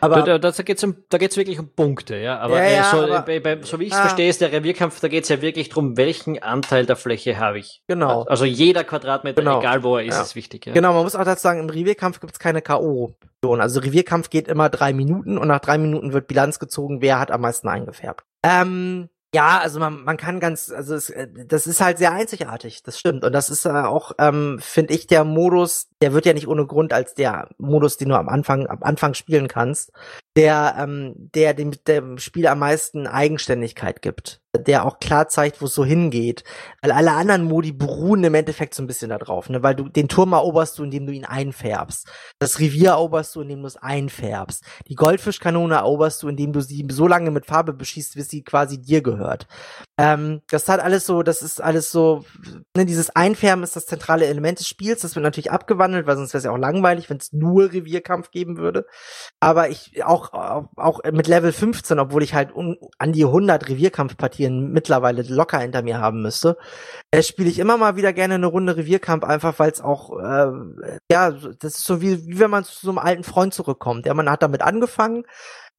Aber 0.00 0.22
da, 0.22 0.38
da, 0.38 0.52
da 0.52 0.62
geht's 0.62 0.84
um, 0.84 0.96
da 1.08 1.18
geht's 1.18 1.36
wirklich 1.36 1.58
um 1.58 1.74
Punkte, 1.74 2.16
ja. 2.16 2.38
Aber, 2.38 2.62
ja, 2.62 2.70
ja, 2.70 2.80
äh, 2.80 2.90
so, 2.90 2.96
aber 2.98 3.22
bei, 3.22 3.40
bei, 3.40 3.62
so 3.62 3.80
wie 3.80 3.84
ich 3.84 3.92
es 3.92 3.98
ah, 3.98 4.02
verstehe, 4.02 4.28
ist 4.28 4.40
der 4.40 4.52
Revierkampf, 4.52 5.00
da 5.00 5.08
geht's 5.08 5.28
ja 5.28 5.42
wirklich 5.42 5.70
drum, 5.70 5.96
welchen 5.96 6.40
Anteil 6.40 6.86
der 6.86 6.94
Fläche 6.94 7.38
habe 7.38 7.58
ich. 7.58 7.82
Genau. 7.88 8.22
Also 8.24 8.44
jeder 8.44 8.84
Quadratmeter, 8.84 9.42
genau. 9.42 9.58
egal 9.58 9.82
wo 9.82 9.96
er 9.96 10.04
ist, 10.04 10.14
ja. 10.14 10.22
ist 10.22 10.36
wichtig. 10.36 10.66
Ja. 10.66 10.72
Genau, 10.72 10.92
man 10.92 11.02
muss 11.02 11.16
auch 11.16 11.24
dazu 11.24 11.42
sagen, 11.42 11.60
im 11.60 11.68
Revierkampf 11.70 12.20
gibt's 12.20 12.38
keine 12.38 12.62
K.O. 12.62 13.16
Also 13.42 13.80
Revierkampf 13.80 14.30
geht 14.30 14.48
immer 14.48 14.68
drei 14.68 14.92
Minuten 14.92 15.38
und 15.38 15.48
nach 15.48 15.60
drei 15.60 15.78
Minuten 15.78 16.12
wird 16.12 16.26
Bilanz 16.26 16.58
gezogen, 16.58 17.00
wer 17.00 17.18
hat 17.18 17.30
am 17.30 17.42
meisten 17.42 17.68
eingefärbt. 17.68 18.24
Ähm, 18.42 19.08
ja, 19.36 19.58
also 19.58 19.78
man, 19.80 20.02
man 20.02 20.16
kann 20.16 20.40
ganz, 20.40 20.70
also 20.70 20.94
es, 20.94 21.10
äh, 21.10 21.28
das 21.46 21.66
ist 21.66 21.82
halt 21.82 21.98
sehr 21.98 22.12
einzigartig, 22.12 22.82
das 22.82 22.98
stimmt. 22.98 23.22
Und 23.22 23.34
das 23.34 23.50
ist 23.50 23.66
äh, 23.66 23.68
auch, 23.68 24.12
ähm, 24.18 24.58
finde 24.62 24.94
ich, 24.94 25.06
der 25.08 25.24
Modus, 25.24 25.90
der 26.00 26.14
wird 26.14 26.24
ja 26.24 26.32
nicht 26.32 26.48
ohne 26.48 26.66
Grund 26.66 26.94
als 26.94 27.12
der 27.12 27.50
Modus, 27.58 27.98
den 27.98 28.08
du 28.08 28.14
am 28.14 28.30
Anfang, 28.30 28.66
am 28.66 28.82
Anfang 28.82 29.12
spielen 29.12 29.46
kannst, 29.46 29.92
der, 30.36 30.76
ähm, 30.78 31.12
der 31.34 31.52
dem, 31.52 31.72
dem 31.86 32.16
Spiel 32.16 32.46
am 32.46 32.60
meisten 32.60 33.06
Eigenständigkeit 33.06 34.00
gibt 34.00 34.40
der 34.58 34.84
auch 34.84 34.98
klar 34.98 35.28
zeigt, 35.28 35.60
wo 35.60 35.66
es 35.66 35.74
so 35.74 35.84
hingeht. 35.84 36.44
Weil 36.82 36.92
alle 36.92 37.12
anderen 37.12 37.44
Modi 37.44 37.72
beruhen 37.72 38.24
im 38.24 38.34
Endeffekt 38.34 38.74
so 38.74 38.82
ein 38.82 38.86
bisschen 38.86 39.10
darauf, 39.10 39.48
ne? 39.48 39.62
Weil 39.62 39.74
du 39.74 39.88
den 39.88 40.08
Turm 40.08 40.32
eroberst 40.32 40.78
du, 40.78 40.84
indem 40.84 41.06
du 41.06 41.12
ihn 41.12 41.24
einfärbst. 41.24 42.08
Das 42.38 42.58
Revier 42.58 42.90
eroberst 42.90 43.34
du, 43.34 43.40
indem 43.42 43.62
du 43.62 43.66
es 43.66 43.76
einfärbst. 43.76 44.64
Die 44.88 44.94
Goldfischkanone 44.94 45.74
eroberst 45.76 46.22
du, 46.22 46.28
indem 46.28 46.52
du 46.52 46.60
sie 46.60 46.86
so 46.90 47.06
lange 47.06 47.30
mit 47.30 47.46
Farbe 47.46 47.72
beschießt, 47.72 48.14
bis 48.14 48.28
sie 48.28 48.42
quasi 48.42 48.80
dir 48.80 49.02
gehört. 49.02 49.46
Ähm, 49.98 50.42
das 50.50 50.68
hat 50.68 50.80
alles 50.80 51.06
so, 51.06 51.22
das 51.22 51.40
ist 51.42 51.62
alles 51.62 51.90
so, 51.90 52.24
ne, 52.76 52.84
dieses 52.84 53.10
Einfärben 53.16 53.64
ist 53.64 53.76
das 53.76 53.86
zentrale 53.86 54.26
Element 54.26 54.58
des 54.58 54.68
Spiels. 54.68 55.00
Das 55.00 55.14
wird 55.14 55.22
natürlich 55.22 55.50
abgewandelt, 55.50 56.06
weil 56.06 56.16
sonst 56.16 56.34
wäre 56.34 56.38
es 56.38 56.44
ja 56.44 56.50
auch 56.50 56.58
langweilig, 56.58 57.08
wenn 57.08 57.16
es 57.16 57.32
nur 57.32 57.72
Revierkampf 57.72 58.30
geben 58.30 58.58
würde. 58.58 58.86
Aber 59.40 59.70
ich 59.70 60.04
auch, 60.04 60.32
auch 60.76 61.00
mit 61.10 61.26
Level 61.26 61.52
15, 61.52 61.98
obwohl 61.98 62.22
ich 62.22 62.34
halt 62.34 62.54
un, 62.54 62.76
an 62.98 63.12
die 63.12 63.24
100 63.24 63.68
Revierkampfpartien 63.68 64.45
Partien 64.46 64.72
mittlerweile 64.72 65.22
locker 65.22 65.58
hinter 65.58 65.82
mir 65.82 65.98
haben 65.98 66.22
müsste, 66.22 66.56
äh, 67.10 67.22
spiele 67.22 67.48
ich 67.48 67.58
immer 67.58 67.76
mal 67.76 67.96
wieder 67.96 68.12
gerne 68.12 68.34
eine 68.34 68.46
Runde 68.46 68.76
Revierkampf, 68.76 69.24
einfach 69.24 69.58
weil 69.58 69.70
es 69.70 69.80
auch, 69.80 70.18
äh, 70.18 70.98
ja, 71.10 71.30
das 71.30 71.74
ist 71.78 71.84
so 71.84 72.00
wie, 72.00 72.26
wie 72.26 72.38
wenn 72.38 72.50
man 72.50 72.64
zu 72.64 72.74
so 72.80 72.90
einem 72.90 72.98
alten 72.98 73.24
Freund 73.24 73.54
zurückkommt. 73.54 74.06
Ja, 74.06 74.14
man 74.14 74.30
hat 74.30 74.42
damit 74.42 74.62
angefangen, 74.62 75.24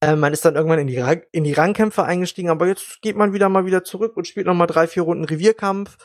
äh, 0.00 0.16
man 0.16 0.32
ist 0.32 0.44
dann 0.44 0.56
irgendwann 0.56 0.78
in 0.78 0.86
die, 0.86 1.02
in 1.32 1.44
die 1.44 1.52
Rangkämpfe 1.52 2.04
eingestiegen, 2.04 2.50
aber 2.50 2.66
jetzt 2.66 3.00
geht 3.02 3.16
man 3.16 3.32
wieder 3.32 3.48
mal 3.48 3.66
wieder 3.66 3.84
zurück 3.84 4.16
und 4.16 4.26
spielt 4.26 4.46
noch 4.46 4.54
mal 4.54 4.66
drei, 4.66 4.86
vier 4.86 5.02
Runden 5.02 5.24
Revierkampf. 5.24 5.96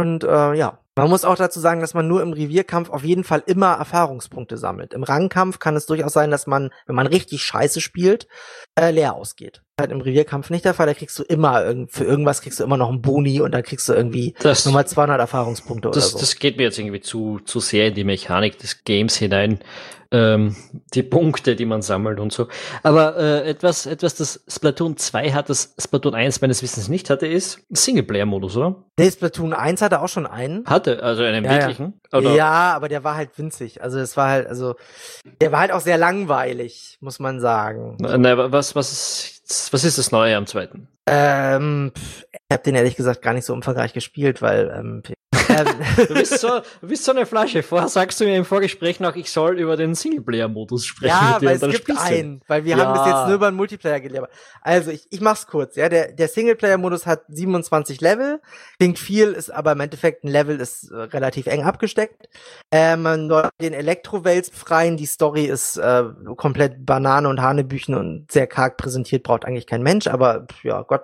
Und 0.00 0.22
äh, 0.22 0.54
ja, 0.54 0.78
man 0.98 1.10
muss 1.10 1.24
auch 1.24 1.36
dazu 1.36 1.60
sagen, 1.60 1.80
dass 1.80 1.94
man 1.94 2.08
nur 2.08 2.22
im 2.22 2.32
Revierkampf 2.32 2.90
auf 2.90 3.04
jeden 3.04 3.24
Fall 3.24 3.42
immer 3.46 3.74
Erfahrungspunkte 3.74 4.56
sammelt. 4.56 4.94
Im 4.94 5.02
Rangkampf 5.02 5.58
kann 5.58 5.76
es 5.76 5.86
durchaus 5.86 6.12
sein, 6.12 6.30
dass 6.30 6.46
man, 6.46 6.70
wenn 6.86 6.96
man 6.96 7.06
richtig 7.06 7.42
scheiße 7.42 7.80
spielt, 7.80 8.26
äh, 8.74 8.90
leer 8.90 9.14
ausgeht 9.14 9.62
halt 9.78 9.92
im 9.92 10.00
Revierkampf 10.00 10.50
nicht 10.50 10.64
der 10.64 10.74
Fall. 10.74 10.86
Da 10.86 10.94
kriegst 10.94 11.18
du 11.18 11.22
immer, 11.22 11.62
für 11.88 12.04
irgendwas 12.04 12.42
kriegst 12.42 12.60
du 12.60 12.64
immer 12.64 12.76
noch 12.76 12.88
einen 12.88 13.00
Boni 13.00 13.40
und 13.40 13.52
dann 13.52 13.62
kriegst 13.62 13.88
du 13.88 13.94
irgendwie 13.94 14.34
das, 14.40 14.66
nochmal 14.66 14.86
200 14.86 15.18
Erfahrungspunkte 15.20 15.88
das, 15.88 15.96
oder 15.96 16.06
so. 16.06 16.18
Das 16.18 16.36
geht 16.36 16.56
mir 16.56 16.64
jetzt 16.64 16.78
irgendwie 16.78 17.00
zu, 17.00 17.40
zu 17.44 17.60
sehr 17.60 17.88
in 17.88 17.94
die 17.94 18.04
Mechanik 18.04 18.58
des 18.58 18.84
Games 18.84 19.16
hinein. 19.16 19.60
Ähm, 20.10 20.56
die 20.94 21.02
Punkte, 21.02 21.54
die 21.54 21.66
man 21.66 21.82
sammelt 21.82 22.18
und 22.18 22.32
so. 22.32 22.48
Aber 22.82 23.16
äh, 23.18 23.48
etwas, 23.48 23.84
etwas, 23.84 24.14
das 24.14 24.42
Splatoon 24.48 24.96
2 24.96 25.32
hat, 25.32 25.50
das 25.50 25.74
Splatoon 25.78 26.14
1 26.14 26.40
meines 26.40 26.62
Wissens 26.62 26.88
nicht 26.88 27.10
hatte, 27.10 27.26
ist 27.26 27.60
Singleplayer-Modus, 27.68 28.56
oder? 28.56 28.76
Nee, 28.98 29.10
Splatoon 29.10 29.52
1 29.52 29.82
hatte 29.82 30.00
auch 30.00 30.08
schon 30.08 30.26
einen. 30.26 30.64
Hatte, 30.64 31.02
also 31.02 31.22
einen 31.24 31.44
ja, 31.44 31.50
wirklichen? 31.50 32.00
Ja. 32.10 32.18
Oder? 32.18 32.34
ja, 32.34 32.74
aber 32.74 32.88
der 32.88 33.04
war 33.04 33.16
halt 33.16 33.36
winzig. 33.36 33.82
Also 33.82 33.98
es 33.98 34.16
war 34.16 34.30
halt, 34.30 34.46
also 34.46 34.76
der 35.42 35.52
war 35.52 35.60
halt 35.60 35.72
auch 35.72 35.80
sehr 35.80 35.98
langweilig, 35.98 36.96
muss 37.00 37.18
man 37.18 37.40
sagen. 37.40 37.98
Na, 38.00 38.16
na, 38.16 38.50
was, 38.50 38.74
was 38.74 38.92
ist 38.92 39.38
was 39.70 39.84
ist 39.84 39.98
das 39.98 40.12
Neue 40.12 40.36
am 40.36 40.46
zweiten? 40.46 40.88
Ähm, 41.08 41.92
ich 42.30 42.54
habe 42.54 42.62
den 42.62 42.74
ehrlich 42.74 42.96
gesagt 42.96 43.22
gar 43.22 43.34
nicht 43.34 43.44
so 43.44 43.52
umfangreich 43.52 43.92
gespielt, 43.92 44.40
weil 44.42 44.72
ähm, 44.74 45.02
ähm, 45.50 45.66
du, 46.08 46.14
bist 46.14 46.38
so, 46.40 46.48
du 46.80 46.88
bist 46.88 47.04
so 47.04 47.12
eine 47.12 47.26
Flasche. 47.26 47.62
Vorher 47.62 47.88
sagst 47.88 48.20
du 48.20 48.24
mir 48.24 48.36
im 48.36 48.44
Vorgespräch 48.44 49.00
noch, 49.00 49.16
ich 49.16 49.30
soll 49.30 49.58
über 49.58 49.76
den 49.76 49.94
Singleplayer-Modus 49.94 50.86
sprechen. 50.86 51.08
Ja, 51.08 51.38
weil 51.40 51.56
es 51.56 51.70
gibt 51.70 51.90
einen, 51.98 52.42
weil 52.48 52.64
wir 52.64 52.76
ja. 52.76 52.84
haben 52.84 52.92
bis 52.94 53.06
jetzt 53.06 53.26
nur 53.26 53.34
über 53.34 53.50
den 53.50 53.56
Multiplayer 53.56 54.00
gelernt. 54.00 54.28
Also 54.62 54.90
ich, 54.90 55.06
ich 55.10 55.20
mach's 55.20 55.46
kurz. 55.46 55.76
Ja, 55.76 55.88
der, 55.88 56.12
der 56.12 56.28
Singleplayer-Modus 56.28 57.06
hat 57.06 57.22
27 57.28 58.00
Level, 58.00 58.40
klingt 58.78 58.98
viel, 58.98 59.32
ist 59.32 59.50
aber 59.50 59.72
im 59.72 59.80
Endeffekt 59.80 60.24
ein 60.24 60.28
Level 60.28 60.58
ist 60.60 60.90
äh, 60.90 60.96
relativ 60.96 61.46
eng 61.46 61.64
abgesteckt. 61.64 62.28
Äh, 62.70 62.96
man 62.96 63.28
soll 63.28 63.48
den 63.60 63.74
Elektrowels 63.74 64.50
befreien. 64.50 64.96
Die 64.96 65.06
Story 65.06 65.44
ist 65.44 65.76
äh, 65.76 66.04
komplett 66.36 66.86
Banane 66.86 67.28
und 67.28 67.42
Hanebüchen 67.42 67.94
und 67.94 68.30
sehr 68.32 68.46
karg 68.46 68.76
präsentiert, 68.76 69.22
braucht 69.22 69.44
eigentlich 69.44 69.66
kein 69.66 69.82
Mensch, 69.82 70.06
aber 70.06 70.46
ja 70.62 70.82
Gott. 70.82 70.97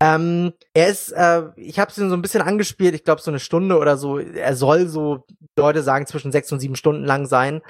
Ähm, 0.00 0.52
er 0.74 0.88
ist, 0.88 1.10
äh, 1.10 1.44
ich 1.56 1.78
habe 1.78 1.90
ihn 1.96 2.08
so 2.08 2.16
ein 2.16 2.22
bisschen 2.22 2.42
angespielt, 2.42 2.94
ich 2.94 3.04
glaube 3.04 3.20
so 3.20 3.30
eine 3.30 3.40
Stunde 3.40 3.78
oder 3.78 3.96
so. 3.96 4.18
Er 4.18 4.54
soll 4.54 4.86
so 4.88 5.24
Leute 5.56 5.82
sagen 5.82 6.06
zwischen 6.06 6.32
sechs 6.32 6.52
und 6.52 6.60
sieben 6.60 6.76
Stunden 6.76 7.04
lang 7.04 7.26
sein. 7.26 7.62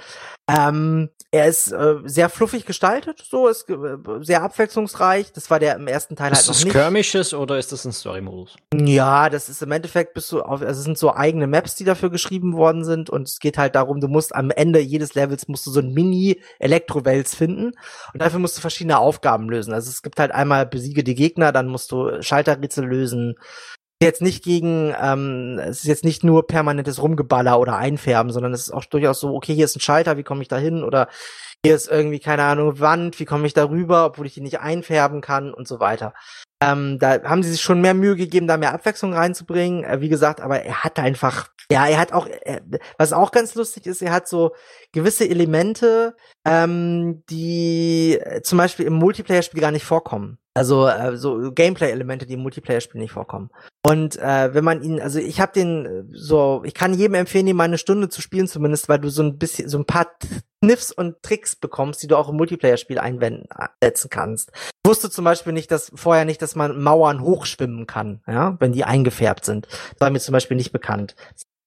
Ähm, 0.51 1.11
er 1.31 1.47
ist 1.47 1.73
äh, 1.73 1.97
sehr 2.05 2.31
fluffig 2.31 2.64
gestaltet, 2.64 3.23
so 3.29 3.49
ist 3.49 3.69
äh, 3.69 3.77
sehr 4.21 4.43
abwechslungsreich. 4.43 5.33
Das 5.33 5.51
war 5.51 5.59
der 5.59 5.77
im 5.77 5.87
ersten 5.87 6.16
Teil 6.16 6.33
ist 6.33 6.39
halt 6.39 6.47
noch 6.47 6.55
das 6.55 6.64
nicht. 6.64 6.73
Skirmishes 6.73 7.35
oder 7.35 7.59
ist 7.59 7.71
das 7.71 7.85
ein 7.85 7.93
Story-Modus? 7.93 8.57
Ja, 8.75 9.29
das 9.29 9.51
ist 9.51 9.62
im 9.62 9.73
Endeffekt 9.73 10.14
bist 10.14 10.33
du 10.33 10.41
auf, 10.41 10.62
also 10.62 10.79
es 10.79 10.85
sind 10.85 10.97
so 10.97 11.12
eigene 11.12 11.47
Maps, 11.47 11.75
die 11.75 11.85
dafür 11.85 12.09
geschrieben 12.09 12.57
worden 12.57 12.83
sind 12.83 13.11
und 13.11 13.29
es 13.29 13.41
geht 13.41 13.59
halt 13.59 13.75
darum, 13.75 14.01
du 14.01 14.09
musst 14.09 14.35
am 14.35 14.51
Ende 14.51 14.81
jedes 14.81 15.14
Levels 15.14 15.49
musst 15.49 15.66
du 15.66 15.71
so 15.71 15.81
ein 15.81 15.93
Mini 15.93 16.41
Elektrowels 16.59 17.35
finden 17.35 17.73
und 18.14 18.23
dafür 18.23 18.39
musst 18.39 18.57
du 18.57 18.62
verschiedene 18.62 18.99
Aufgaben 18.99 19.51
lösen. 19.51 19.75
Also 19.75 19.91
es 19.91 20.03
gibt 20.03 20.19
halt 20.19 20.33
einmal 20.33 20.64
besiege 20.64 21.05
die 21.05 21.14
Gegner, 21.14 21.53
dann 21.59 21.69
musst 21.69 21.93
du 21.93 22.23
Schalterrätsel 22.23 22.87
lösen. 22.87 23.35
Jetzt 24.01 24.23
nicht 24.23 24.45
gegen, 24.45 24.95
ähm, 25.01 25.59
es 25.61 25.81
ist 25.81 25.87
jetzt 25.87 26.05
nicht 26.05 26.23
nur 26.23 26.47
permanentes 26.47 27.03
Rumgeballer 27.03 27.59
oder 27.59 27.77
Einfärben, 27.77 28.33
sondern 28.33 28.55
es 28.55 28.69
ist 28.69 28.73
auch 28.73 28.85
durchaus 28.85 29.19
so, 29.19 29.35
okay, 29.35 29.55
hier 29.55 29.65
ist 29.65 29.77
ein 29.77 29.81
Schalter, 29.81 30.17
wie 30.17 30.23
komme 30.23 30.43
ich 30.43 30.49
da 30.49 30.57
hin? 30.57 30.85
Oder 30.85 31.09
hier 31.65 31.75
ist 31.75 31.89
irgendwie, 31.91 32.21
keine 32.21 32.45
Ahnung, 32.45 32.79
Wand, 32.79 33.19
wie 33.19 33.25
komme 33.25 33.47
ich 33.49 33.55
da 33.55 33.69
rüber, 33.69 34.07
obwohl 34.07 34.27
ich 34.27 34.35
die 34.35 34.41
nicht 34.41 34.61
einfärben 34.61 35.21
kann 35.21 35.53
und 35.53 35.67
so 35.67 35.81
weiter. 35.81 36.15
Ähm, 36.63 36.99
da 36.99 37.23
haben 37.25 37.43
sie 37.43 37.51
sich 37.53 37.61
schon 37.61 37.81
mehr 37.81 37.95
Mühe 37.95 38.17
gegeben, 38.17 38.47
da 38.47 38.57
mehr 38.57 38.75
Abwechslung 38.75 39.13
reinzubringen. 39.15 39.85
Äh, 39.85 40.01
wie 40.01 40.09
gesagt, 40.09 40.41
aber 40.41 40.63
er 40.63 40.85
hat 40.85 40.99
einfach, 40.99 41.49
ja, 41.71 41.87
er 41.87 41.99
hat 41.99 42.13
auch, 42.13 42.27
äh, 42.27 42.61
was 42.99 43.13
auch 43.13 43.31
ganz 43.31 43.55
lustig 43.55 43.87
ist, 43.87 44.03
er 44.03 44.13
hat 44.13 44.29
so 44.29 44.55
gewisse 44.93 45.29
Elemente, 45.29 46.17
ähm, 46.45 47.25
die 47.31 48.19
äh, 48.21 48.43
zum 48.43 48.59
Beispiel 48.59 48.87
im 48.87 48.95
Multiplayer-Spiel 48.95 49.61
gar 49.61 49.71
nicht 49.71 49.85
vorkommen. 49.85 50.39
Also 50.59 50.89
äh, 50.89 51.17
so 51.17 51.53
Gameplay-Elemente, 51.53 52.27
die 52.27 52.35
im 52.35 52.41
Multiplayer-Spiel 52.41 53.01
nicht 53.01 53.13
vorkommen. 53.13 53.51
Und 53.87 54.17
äh, 54.17 54.53
wenn 54.53 54.65
man 54.65 54.83
ihn, 54.83 55.01
also 55.01 55.21
ich 55.21 55.41
habe 55.41 55.53
den 55.53 55.87
äh, 55.87 56.05
so, 56.11 56.63
ich 56.65 56.75
kann 56.75 56.95
jedem 56.95 57.15
empfehlen, 57.15 57.47
ihn 57.47 57.55
mal 57.55 57.63
eine 57.63 57.79
Stunde 57.79 58.09
zu 58.09 58.21
spielen 58.21 58.49
zumindest, 58.49 58.89
weil 58.89 58.99
du 58.99 59.09
so 59.09 59.23
ein 59.23 59.39
bisschen, 59.39 59.69
so 59.69 59.79
ein 59.79 59.85
paar 59.85 60.09
Kniffs 60.61 60.91
und 60.91 61.23
Tricks 61.23 61.55
bekommst, 61.55 62.03
die 62.03 62.09
du 62.09 62.17
auch 62.17 62.29
im 62.29 62.37
Multiplayer-Spiel 62.37 62.99
einsetzen 62.99 64.11
kannst. 64.11 64.51
Ich 64.53 64.89
wusste 64.89 65.11
zum 65.11 65.25
Beispiel 65.25 65.53
nicht, 65.53 65.71
dass 65.71 65.93
vorher 65.95 66.25
nicht, 66.25 66.43
dass 66.43 66.57
man 66.57 66.83
Mauern 66.83 67.23
hochschwimmen 67.23 67.87
kann, 67.87 68.21
ja, 68.27 68.57
wenn 68.59 68.73
die 68.73 68.83
eingefärbt 68.83 69.45
sind. 69.45 69.67
Das 69.67 70.01
war 70.01 70.11
mir 70.11 70.19
zum 70.19 70.33
Beispiel 70.33 70.57
nicht 70.57 70.73
bekannt. 70.73 71.15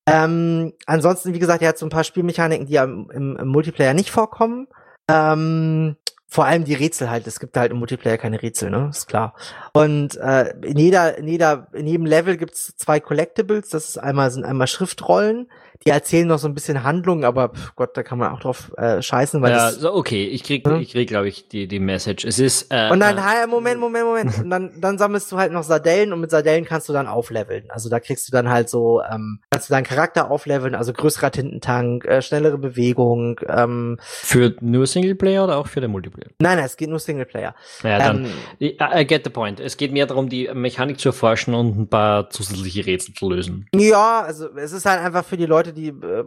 Ähm, 0.05 0.73
ansonsten, 0.85 1.33
wie 1.33 1.39
gesagt, 1.39 1.61
er 1.61 1.69
hat 1.69 1.77
so 1.77 1.85
ein 1.85 1.91
paar 1.91 2.03
Spielmechaniken, 2.03 2.67
die 2.67 2.75
im, 2.75 3.09
im, 3.09 3.37
im 3.37 3.47
Multiplayer 3.47 3.93
nicht 3.93 4.11
vorkommen. 4.11 4.67
Ähm, 5.09 5.95
vor 6.33 6.45
allem 6.45 6.63
die 6.63 6.75
Rätsel 6.75 7.09
halt. 7.09 7.27
Es 7.27 7.41
gibt 7.41 7.57
halt 7.57 7.71
im 7.71 7.79
Multiplayer 7.79 8.17
keine 8.17 8.41
Rätsel, 8.41 8.69
ne? 8.69 8.87
Ist 8.89 9.07
klar. 9.07 9.35
Und 9.73 10.15
äh, 10.15 10.55
in 10.61 10.77
jeder, 10.77 11.17
in 11.17 11.27
jeder, 11.27 11.67
in 11.73 11.85
jedem 11.85 12.05
Level 12.05 12.37
gibt's 12.37 12.73
zwei 12.77 13.01
Collectibles. 13.01 13.67
Das 13.67 13.89
ist 13.89 13.97
einmal 13.97 14.31
sind 14.31 14.45
einmal 14.45 14.67
Schriftrollen, 14.67 15.51
die 15.85 15.89
erzählen 15.89 16.27
noch 16.27 16.37
so 16.39 16.47
ein 16.47 16.53
bisschen 16.53 16.83
Handlung, 16.83 17.23
aber 17.25 17.49
pf, 17.49 17.75
Gott, 17.75 17.97
da 17.97 18.03
kann 18.03 18.17
man 18.19 18.31
auch 18.31 18.39
drauf 18.39 18.71
äh, 18.77 19.01
scheißen, 19.01 19.41
weil 19.41 19.51
Ja, 19.51 19.71
so, 19.71 19.93
okay, 19.93 20.25
ich 20.25 20.43
krieg, 20.43 20.65
Ja. 20.67 20.77
ich 20.77 20.91
krieg, 20.91 21.07
glaube 21.09 21.27
ich, 21.27 21.47
die, 21.47 21.67
die 21.67 21.79
Message. 21.79 22.23
Es 22.25 22.39
ist, 22.39 22.67
äh, 22.71 22.89
und 22.91 22.99
dann, 22.99 23.17
äh, 23.17 23.47
Moment, 23.47 23.79
Moment, 23.79 24.05
Moment. 24.05 24.37
Und 24.39 24.49
dann, 24.49 24.71
dann 24.79 24.97
sammelst 24.97 25.31
du 25.31 25.37
halt 25.37 25.51
noch 25.51 25.63
Sardellen 25.63 26.13
und 26.13 26.19
mit 26.21 26.29
Sardellen 26.31 26.65
kannst 26.65 26.87
du 26.89 26.93
dann 26.93 27.07
aufleveln. 27.07 27.65
Also 27.69 27.89
da 27.89 27.99
kriegst 27.99 28.27
du 28.27 28.31
dann 28.31 28.49
halt 28.49 28.69
so, 28.69 29.01
ähm, 29.01 29.39
kannst 29.49 29.69
du 29.69 29.73
deinen 29.73 29.83
Charakter 29.85 30.29
aufleveln, 30.29 30.75
also 30.75 30.93
größerer 30.93 31.31
Tintentank, 31.31 32.05
äh, 32.05 32.21
schnellere 32.21 32.57
Bewegung. 32.57 33.39
Ähm, 33.47 33.97
für 34.01 34.55
nur 34.61 34.85
Singleplayer 34.87 35.43
oder 35.43 35.57
auch 35.57 35.67
für 35.67 35.81
den 35.81 35.91
Multiplayer? 35.91 36.29
nein, 36.39 36.57
nein, 36.57 36.65
es 36.65 36.77
geht 36.77 36.89
nur 36.89 36.99
Singleplayer. 36.99 37.55
Naja, 37.83 37.97
dann, 37.99 38.25
Ähm, 38.25 38.31
I, 38.59 38.77
I 39.01 39.05
get 39.05 39.23
the 39.23 39.29
point. 39.29 39.59
Es 39.59 39.77
geht 39.77 39.91
mehr 39.91 40.05
darum, 40.05 40.29
die 40.29 40.49
Mechanik 40.53 40.99
zu 40.99 41.09
erforschen 41.09 41.53
und 41.53 41.77
ein 41.79 41.87
paar 41.87 42.29
zusätzliche 42.29 42.85
Rätsel 42.85 43.13
zu 43.15 43.29
lösen. 43.29 43.67
Ja, 43.75 44.21
also 44.21 44.47
es 44.55 44.71
ist 44.71 44.85
halt 44.85 45.01
einfach 45.01 45.25
für 45.25 45.37
die 45.37 45.45
Leute, 45.45 45.70
die 45.71 45.87
äh, 45.89 46.23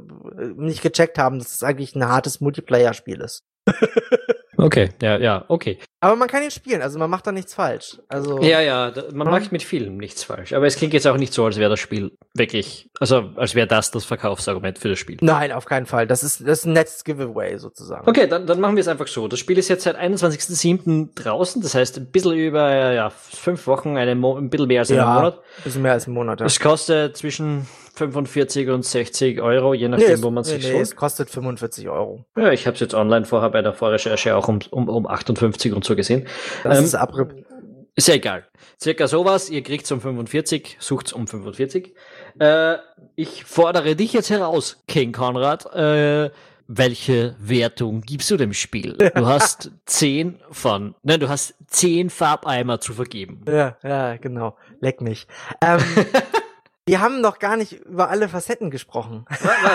nicht 0.56 0.82
gecheckt 0.82 1.18
haben, 1.18 1.38
dass 1.38 1.54
es 1.54 1.62
eigentlich 1.62 1.94
ein 1.94 2.06
hartes 2.08 2.40
Multiplayer-Spiel 2.40 3.20
ist. 3.20 3.42
Okay, 4.56 4.90
ja, 5.02 5.18
ja, 5.18 5.44
okay. 5.48 5.78
Aber 6.00 6.14
man 6.14 6.28
kann 6.28 6.42
ihn 6.44 6.50
spielen, 6.52 6.80
also 6.80 6.96
man 6.98 7.10
macht 7.10 7.26
da 7.26 7.32
nichts 7.32 7.54
falsch. 7.54 7.98
Also 8.08 8.40
Ja, 8.40 8.60
ja, 8.60 8.92
da, 8.92 9.06
man 9.12 9.28
macht 9.28 9.50
mit 9.50 9.64
vielem 9.64 9.96
nichts 9.96 10.22
falsch. 10.22 10.52
Aber 10.52 10.64
es 10.64 10.76
klingt 10.76 10.94
jetzt 10.94 11.08
auch 11.08 11.16
nicht 11.16 11.34
so, 11.34 11.44
als 11.44 11.56
wäre 11.56 11.70
das 11.70 11.80
Spiel 11.80 12.12
wirklich, 12.34 12.88
also 13.00 13.32
als 13.34 13.56
wäre 13.56 13.66
das 13.66 13.90
das 13.90 14.04
Verkaufsargument 14.04 14.78
für 14.78 14.88
das 14.88 14.98
Spiel. 15.00 15.18
nein, 15.20 15.50
auf 15.50 15.64
keinen 15.64 15.86
Fall. 15.86 16.06
Das 16.06 16.22
ist 16.22 16.46
das 16.46 16.64
ein 16.64 16.72
nettes 16.72 17.02
Giveaway 17.02 17.58
sozusagen. 17.58 18.08
Okay, 18.08 18.28
dann, 18.28 18.46
dann 18.46 18.60
machen 18.60 18.76
wir 18.76 18.80
es 18.82 18.88
einfach 18.88 19.08
so. 19.08 19.26
Das 19.26 19.40
Spiel 19.40 19.58
ist 19.58 19.68
jetzt 19.68 19.82
seit 19.84 19.98
21.07. 19.98 21.14
draußen, 21.16 21.60
das 21.60 21.74
heißt 21.74 21.98
ein 21.98 22.10
bisschen 22.12 22.34
über 22.34 22.92
ja, 22.92 23.10
fünf 23.10 23.66
Wochen, 23.66 23.96
eine 23.96 24.14
Mo 24.14 24.36
ein 24.36 24.50
bisschen 24.50 24.68
mehr 24.68 24.80
als 24.80 24.90
einen 24.90 24.98
Ja, 25.00 25.14
Monat. 25.14 25.40
bisschen 25.64 25.82
mehr 25.82 25.92
als 25.92 26.06
ein 26.06 26.12
Monat. 26.14 26.38
Ja. 26.40 26.46
Es 26.46 26.60
kostet 26.60 27.16
zwischen 27.16 27.66
45 27.94 28.68
und 28.70 28.84
60 28.84 29.40
Euro, 29.40 29.74
je 29.74 29.88
nachdem, 29.88 30.10
es, 30.10 30.22
wo 30.22 30.30
man 30.30 30.42
nee, 30.44 30.50
sich 30.50 30.64
nee, 30.64 30.72
holt. 30.72 30.82
es 30.82 30.96
kostet 30.96 31.30
45 31.30 31.88
Euro. 31.88 32.24
Ja, 32.36 32.50
ich 32.52 32.66
habe 32.66 32.74
es 32.74 32.80
jetzt 32.80 32.94
online 32.94 33.24
vorher 33.24 33.50
bei 33.50 33.62
der 33.62 33.72
Vorrecherche 33.72 34.36
auch 34.36 34.48
um, 34.48 34.58
um, 34.70 34.88
um 34.88 35.06
58 35.06 35.72
und 35.72 35.84
so 35.84 35.94
gesehen. 35.96 36.26
Das 36.64 36.78
Ähm, 36.78 36.84
ist 36.84 36.94
Abrieb. 36.94 37.46
Ist 37.96 38.08
ja 38.08 38.14
egal. 38.14 38.44
Circa 38.82 39.06
sowas, 39.06 39.48
ihr 39.50 39.62
kriegt's 39.62 39.92
um 39.92 40.00
45, 40.00 40.78
sucht's 40.80 41.12
um 41.12 41.28
45. 41.28 41.94
Äh, 42.40 42.76
ich 43.14 43.44
fordere 43.44 43.94
dich 43.94 44.12
jetzt 44.12 44.30
heraus, 44.30 44.82
King 44.88 45.12
Konrad. 45.12 45.72
Äh, 45.74 46.30
welche 46.66 47.36
Wertung 47.38 48.00
gibst 48.00 48.30
du 48.30 48.36
dem 48.36 48.54
Spiel? 48.54 48.96
Du 49.14 49.26
hast 49.26 49.70
10 49.86 50.40
von, 50.50 50.94
nein, 51.02 51.20
du 51.20 51.28
hast 51.28 51.54
10 51.68 52.08
Farbeimer 52.10 52.80
zu 52.80 52.94
vergeben. 52.94 53.44
Ja, 53.46 53.76
ja, 53.82 54.16
genau. 54.16 54.56
Leck 54.80 55.00
mich. 55.02 55.26
Ähm, 55.60 55.78
wir 56.86 57.00
haben 57.00 57.22
noch 57.22 57.38
gar 57.38 57.56
nicht 57.56 57.72
über 57.72 58.10
alle 58.10 58.28
Facetten 58.28 58.70
gesprochen. 58.70 59.24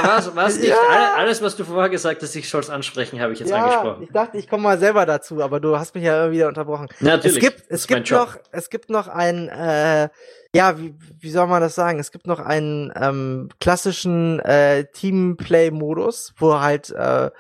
Was, 0.04 0.36
was 0.36 0.56
nicht? 0.60 0.70
Ja. 0.70 0.76
Alle- 0.90 1.16
Alles, 1.16 1.42
was 1.42 1.56
du 1.56 1.64
vorher 1.64 1.90
gesagt 1.90 2.22
hast, 2.22 2.36
ich 2.36 2.48
soll's 2.50 2.70
ansprechen, 2.70 3.20
habe 3.20 3.34
ich 3.34 3.40
jetzt 3.40 3.50
ja, 3.50 3.64
angesprochen. 3.64 4.04
ich 4.04 4.12
dachte, 4.12 4.38
ich 4.38 4.48
komme 4.48 4.64
mal 4.64 4.78
selber 4.78 5.06
dazu, 5.08 5.42
aber 5.42 5.60
du 5.60 5.78
hast 5.80 5.96
mich 5.96 6.04
ja 6.04 6.24
immer 6.24 6.32
wieder 6.32 6.48
unterbrochen. 6.48 6.88
Natürlich. 7.00 7.38
Es 7.38 7.42
gibt, 7.44 7.64
es 7.70 7.88
gibt 7.88 8.08
Job. 8.10 8.20
noch, 8.20 8.38
es 8.52 8.70
gibt 8.70 8.90
noch 8.92 9.08
ein, 9.08 9.50
äh, 9.50 10.10
ja, 10.56 10.78
wie, 10.80 10.96
wie 11.20 11.30
soll 11.32 11.48
man 11.48 11.62
das 11.62 11.74
sagen? 11.76 12.00
Es 12.00 12.12
gibt 12.12 12.28
noch 12.28 12.40
einen 12.40 12.92
ähm, 12.96 13.50
klassischen 13.60 14.40
äh, 14.42 14.86
Teamplay-Modus, 14.94 16.34
wo 16.38 16.60
halt 16.60 16.92
äh, 16.92 17.32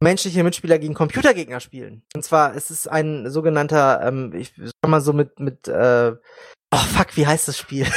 menschliche 0.00 0.44
Mitspieler 0.44 0.78
gegen 0.78 0.94
Computergegner 0.94 1.58
spielen. 1.60 2.02
Und 2.14 2.24
zwar 2.24 2.54
es 2.54 2.70
ist 2.70 2.86
ein 2.88 3.30
sogenannter, 3.30 4.00
ähm, 4.04 4.32
ich 4.34 4.54
kann 4.54 4.90
mal 4.90 5.00
so 5.00 5.12
mit 5.12 5.38
mit, 5.40 5.66
äh, 5.68 6.12
oh 6.72 6.76
fuck, 6.76 7.16
wie 7.16 7.26
heißt 7.26 7.48
das 7.48 7.58
Spiel? 7.58 7.86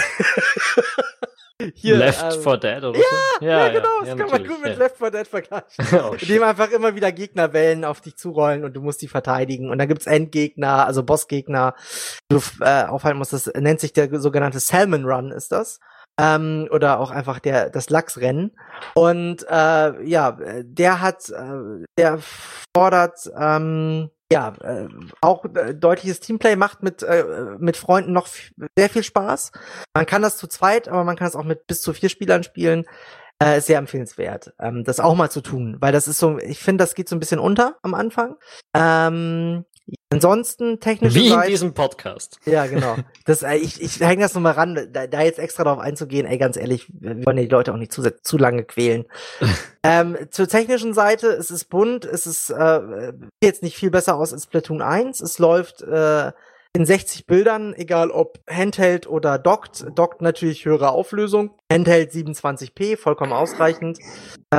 Hier, 1.76 1.98
Left 1.98 2.36
ähm, 2.36 2.42
4 2.42 2.58
Dead 2.58 2.84
oder 2.84 3.00
ja, 3.00 3.06
so? 3.40 3.46
Ja, 3.46 3.68
genau, 3.70 3.88
das 4.04 4.18
kann 4.18 4.30
man 4.30 4.48
gut 4.48 4.62
mit 4.62 4.74
ja. 4.74 4.78
Left 4.78 4.98
4 4.98 5.12
Dead 5.12 5.28
vergleichen. 5.28 5.68
Oh. 6.02 6.16
Indem 6.20 6.44
einfach 6.44 6.72
immer 6.72 6.96
wieder 6.96 7.12
Gegnerwellen 7.12 7.86
auf 7.86 8.02
dich 8.02 8.16
zurollen 8.16 8.64
und 8.64 8.74
du 8.74 8.82
musst 8.82 9.02
die 9.02 9.08
verteidigen. 9.08 9.70
Und 9.70 9.78
dann 9.78 9.88
gibt's 9.88 10.08
Endgegner, 10.08 10.86
also 10.88 11.04
Bossgegner, 11.04 11.76
du 12.30 12.40
äh, 12.62 12.86
aufhalten 12.86 13.18
musst. 13.18 13.34
Das 13.34 13.48
nennt 13.54 13.80
sich 13.80 13.94
der 13.94 14.20
sogenannte 14.20 14.60
Salmon 14.60 15.06
Run, 15.06 15.32
ist 15.32 15.52
das. 15.52 15.80
Ähm, 16.20 16.68
oder 16.72 17.00
auch 17.00 17.12
einfach 17.12 17.40
der 17.40 17.70
das 17.70 17.90
Lachsrennen. 17.90 18.52
Und 18.96 19.46
äh, 19.50 20.04
ja, 20.04 20.38
der 20.64 21.02
hat, 21.02 21.30
äh, 21.30 21.86
der 21.98 22.20
fordert 22.76 23.32
ähm, 23.38 24.10
ja 24.32 24.54
äh, 24.62 24.88
auch 25.22 25.46
äh, 25.46 25.76
deutliches 25.76 26.20
Teamplay, 26.20 26.56
macht 26.56 26.82
mit 26.84 27.04
äh, 27.04 27.26
mit 27.60 27.78
Freunden 27.78 28.14
noch 28.14 28.28
sehr 28.78 28.90
viel 28.90 29.04
Spaß. 29.04 29.52
Man 29.94 30.06
kann 30.06 30.22
das 30.22 30.38
zu 30.38 30.48
zweit, 30.48 30.88
aber 30.88 31.04
man 31.04 31.16
kann 31.16 31.28
es 31.28 31.36
auch 31.36 31.44
mit 31.44 31.68
bis 31.68 31.82
zu 31.82 31.94
vier 31.94 32.10
Spielern 32.10 32.44
spielen. 32.44 32.86
Äh, 33.40 33.60
sehr 33.60 33.80
empfehlenswert, 33.80 34.54
ähm, 34.60 34.84
das 34.84 35.00
auch 35.00 35.16
mal 35.16 35.32
zu 35.32 35.42
tun, 35.42 35.78
weil 35.80 35.92
das 35.92 36.08
ist 36.08 36.20
so, 36.20 36.38
ich 36.38 36.60
finde, 36.60 36.84
das 36.84 36.94
geht 36.94 37.10
so 37.10 37.16
ein 37.16 37.20
bisschen 37.20 37.40
unter 37.40 37.76
am 37.82 37.96
Anfang. 37.96 38.36
Ähm, 38.76 39.66
ansonsten 40.12 40.80
technische 40.80 41.16
Wie 41.16 41.28
in 41.28 41.34
Seite, 41.34 41.50
diesem 41.50 41.74
Podcast. 41.74 42.40
ja 42.46 42.68
genau. 42.68 42.98
Das, 43.26 43.44
äh, 43.44 43.56
ich 43.56 43.82
ich 43.82 44.00
hänge 44.00 44.24
das 44.24 44.34
nochmal 44.34 44.54
ran, 44.54 44.90
da, 44.92 45.08
da 45.08 45.22
jetzt 45.22 45.40
extra 45.40 45.64
drauf 45.64 45.80
einzugehen. 45.80 46.26
Ey, 46.26 46.38
ganz 46.38 46.58
ehrlich, 46.58 46.88
wir 46.92 47.26
wollen 47.26 47.38
die 47.38 47.48
Leute 47.48 47.74
auch 47.74 47.78
nicht 47.78 47.92
zu 47.92 48.02
zu 48.22 48.38
lange 48.38 48.64
quälen. 48.64 49.06
ähm, 49.84 50.18
zur 50.30 50.48
technischen 50.48 50.94
Seite, 50.94 51.28
es 51.28 51.52
ist 51.52 51.66
bunt, 51.66 52.06
es 52.06 52.28
ist 52.28 52.50
äh, 52.50 53.14
jetzt 53.42 53.64
nicht 53.64 53.78
viel 53.78 53.92
besser 53.92 54.16
aus 54.16 54.34
als 54.34 54.44
Splatoon 54.44 54.82
1. 54.82 55.22
Es 55.22 55.40
läuft 55.40 55.82
äh, 55.82 56.32
in 56.74 56.86
60 56.86 57.26
Bildern, 57.26 57.74
egal 57.74 58.12
ob 58.12 58.40
Handheld 58.50 59.08
oder 59.08 59.38
dockt. 59.38 59.86
Dockt 59.96 60.22
natürlich 60.22 60.66
höhere 60.66 60.92
Auflösung. 60.92 61.52
Handheld 61.72 62.12
27p, 62.12 62.98
vollkommen 62.98 63.34
ausreichend. 63.34 64.00
Äh, 64.54 64.58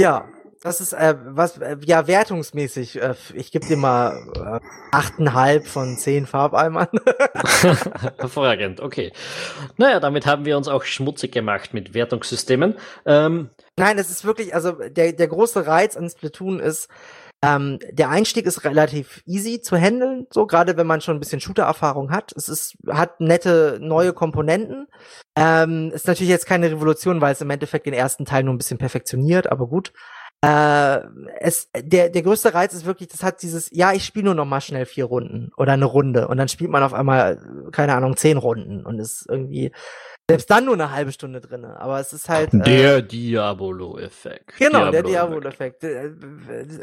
ja, 0.00 0.28
das 0.60 0.80
ist 0.80 0.92
äh, 0.92 1.14
was 1.24 1.58
äh, 1.58 1.76
ja 1.84 2.06
wertungsmäßig. 2.06 3.00
Äh, 3.00 3.14
ich 3.34 3.52
gebe 3.52 3.66
dir 3.66 3.76
mal 3.76 4.60
äh, 4.92 4.96
8,5 4.96 5.64
von 5.64 5.96
10 5.96 6.26
Farbeimern. 6.26 6.88
Hervorragend, 8.18 8.80
okay. 8.80 9.12
Naja, 9.76 10.00
damit 10.00 10.26
haben 10.26 10.44
wir 10.44 10.56
uns 10.56 10.68
auch 10.68 10.84
schmutzig 10.84 11.32
gemacht 11.32 11.74
mit 11.74 11.94
Wertungssystemen. 11.94 12.74
Ähm, 13.06 13.50
Nein, 13.76 13.98
es 13.98 14.10
ist 14.10 14.24
wirklich, 14.24 14.54
also 14.54 14.72
der, 14.72 15.12
der 15.12 15.28
große 15.28 15.66
Reiz 15.66 15.96
an 15.96 16.08
Splatoon 16.10 16.60
ist, 16.60 16.88
Ähm, 17.40 17.78
der 17.92 18.10
Einstieg 18.10 18.46
ist 18.46 18.64
relativ 18.64 19.22
easy 19.24 19.60
zu 19.60 19.76
handeln, 19.76 20.26
so 20.32 20.44
gerade 20.44 20.76
wenn 20.76 20.88
man 20.88 21.00
schon 21.00 21.16
ein 21.16 21.20
bisschen 21.20 21.40
Shooter-Erfahrung 21.40 22.10
hat. 22.10 22.32
Es 22.36 22.48
ist, 22.48 22.76
hat 22.88 23.20
nette 23.20 23.78
neue 23.80 24.12
Komponenten. 24.12 24.88
Ähm, 25.36 25.92
ist 25.94 26.08
natürlich 26.08 26.30
jetzt 26.30 26.46
keine 26.46 26.68
Revolution, 26.68 27.20
weil 27.20 27.32
es 27.32 27.40
im 27.40 27.50
Endeffekt 27.50 27.86
den 27.86 27.94
ersten 27.94 28.24
Teil 28.24 28.42
nur 28.42 28.54
ein 28.54 28.58
bisschen 28.58 28.78
perfektioniert, 28.78 29.46
aber 29.52 29.68
gut. 29.68 29.92
Äh, 30.44 31.00
es, 31.40 31.68
der, 31.76 32.10
der 32.10 32.22
größte 32.22 32.54
Reiz 32.54 32.72
ist 32.72 32.86
wirklich, 32.86 33.08
das 33.08 33.24
hat 33.24 33.42
dieses, 33.42 33.70
ja, 33.72 33.92
ich 33.92 34.04
spiele 34.04 34.26
nur 34.26 34.34
noch 34.34 34.44
mal 34.44 34.60
schnell 34.60 34.86
vier 34.86 35.06
Runden 35.06 35.50
oder 35.56 35.72
eine 35.72 35.84
Runde 35.84 36.28
und 36.28 36.36
dann 36.36 36.48
spielt 36.48 36.70
man 36.70 36.84
auf 36.84 36.94
einmal, 36.94 37.40
keine 37.72 37.94
Ahnung, 37.94 38.16
zehn 38.16 38.36
Runden 38.36 38.86
und 38.86 39.00
ist 39.00 39.26
irgendwie 39.28 39.72
selbst 40.30 40.50
dann 40.50 40.66
nur 40.66 40.74
eine 40.74 40.92
halbe 40.92 41.10
Stunde 41.10 41.40
drinne. 41.40 41.80
Aber 41.80 41.98
es 41.98 42.12
ist 42.12 42.28
halt. 42.28 42.50
Der 42.52 42.96
äh, 42.98 43.02
Diabolo-Effekt. 43.02 44.56
Genau, 44.58 44.90
Diabolo 44.90 44.92
der 44.92 45.02
Diabolo-Effekt. 45.02 45.84
Äh, 45.84 46.12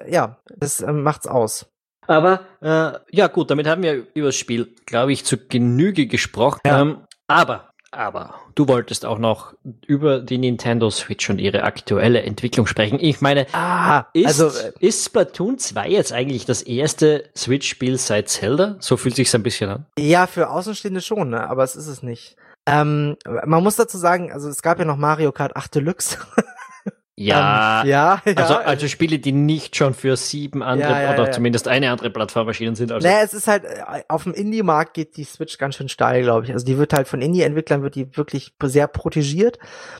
ja, 0.07 0.37
das 0.57 0.81
äh, 0.81 0.91
macht's 0.91 1.27
aus. 1.27 1.67
Aber 2.07 2.41
äh, 2.61 2.99
ja 3.11 3.27
gut, 3.27 3.49
damit 3.49 3.67
haben 3.67 3.83
wir 3.83 4.05
über 4.13 4.27
das 4.27 4.35
Spiel, 4.35 4.75
glaube 4.85 5.13
ich, 5.13 5.25
zu 5.25 5.37
Genüge 5.37 6.07
gesprochen. 6.07 6.59
Ja. 6.65 6.81
Ähm, 6.81 7.05
aber 7.27 7.69
aber 7.95 8.35
du 8.55 8.67
wolltest 8.67 9.05
auch 9.05 9.17
noch 9.17 9.53
über 9.87 10.19
die 10.19 10.37
Nintendo 10.37 10.89
Switch 10.89 11.29
und 11.29 11.39
ihre 11.39 11.63
aktuelle 11.63 12.21
Entwicklung 12.21 12.67
sprechen. 12.67 12.99
Ich 12.99 13.21
meine, 13.21 13.47
ah, 13.53 14.05
ist, 14.13 14.39
also, 14.39 14.47
äh, 14.47 14.71
ist 14.79 15.05
Splatoon 15.05 15.57
2 15.57 15.89
jetzt 15.89 16.13
eigentlich 16.13 16.45
das 16.45 16.61
erste 16.61 17.25
Switch-Spiel 17.35 17.97
seit 17.97 18.29
Zelda? 18.29 18.75
So 18.79 18.97
fühlt 18.97 19.15
sich's 19.15 19.35
ein 19.35 19.43
bisschen 19.43 19.69
an. 19.69 19.85
Ja, 19.97 20.27
für 20.27 20.49
Außenstehende 20.49 21.01
schon, 21.01 21.29
ne? 21.29 21.49
aber 21.49 21.63
es 21.63 21.75
ist 21.75 21.87
es 21.87 22.03
nicht. 22.03 22.35
Ähm, 22.67 23.17
man 23.45 23.63
muss 23.63 23.75
dazu 23.75 23.97
sagen, 23.97 24.31
also 24.31 24.49
es 24.49 24.61
gab 24.61 24.79
ja 24.79 24.85
noch 24.85 24.97
Mario 24.97 25.31
Kart 25.31 25.55
8 25.55 25.75
Deluxe. 25.75 26.17
Ja, 27.17 27.81
ähm, 27.81 27.89
ja, 27.89 28.21
ja, 28.25 28.33
also, 28.35 28.55
also 28.55 28.87
Spiele, 28.89 29.19
die 29.19 29.31
nicht 29.31 29.77
schon 29.77 29.93
für 29.93 30.17
sieben 30.17 30.61
andere 30.61 30.91
ja, 30.91 31.01
ja, 31.01 31.13
oder 31.13 31.31
zumindest 31.31 31.67
eine 31.69 31.89
andere 31.89 32.09
Plattform 32.09 32.47
erschienen 32.49 32.75
sind. 32.75 32.91
Also. 32.91 33.07
Naja, 33.07 33.21
es 33.23 33.33
ist 33.33 33.47
halt, 33.47 33.63
äh, 33.63 34.03
auf 34.09 34.23
dem 34.23 34.33
Indie-Markt 34.33 34.93
geht 34.93 35.15
die 35.15 35.23
Switch 35.23 35.57
ganz 35.57 35.75
schön 35.75 35.87
steil, 35.87 36.23
glaube 36.23 36.45
ich. 36.45 36.51
Also 36.51 36.65
die 36.65 36.77
wird 36.77 36.91
halt 36.91 37.07
von 37.07 37.21
Indie-Entwicklern 37.21 37.83
wird 37.83 37.95
die 37.95 38.17
wirklich 38.17 38.53
sehr 38.63 38.87
protegiert. 38.87 39.59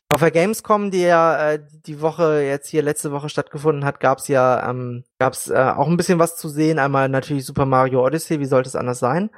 Auf 0.09 0.20
der 0.20 0.32
Gamescom, 0.32 0.91
die 0.91 1.03
ja 1.03 1.51
äh, 1.51 1.59
die 1.86 2.01
Woche 2.01 2.41
jetzt 2.41 2.68
hier 2.68 2.82
letzte 2.82 3.13
Woche 3.13 3.30
stattgefunden 3.30 3.86
hat, 3.86 4.01
gab's 4.01 4.28
ja 4.28 4.70
ähm, 4.70 5.05
gab's 5.18 5.49
äh, 5.49 5.55
auch 5.55 5.88
ein 5.88 5.97
bisschen 5.97 6.20
was 6.20 6.36
zu 6.36 6.49
sehen. 6.49 6.80
Einmal 6.80 7.07
natürlich 7.07 7.45
Super 7.45 7.66
Mario 7.66 8.05
Odyssey, 8.05 8.41
wie 8.41 8.45
sollte 8.45 8.68
es 8.68 8.76
anders 8.76 8.99
sein? 8.99 9.30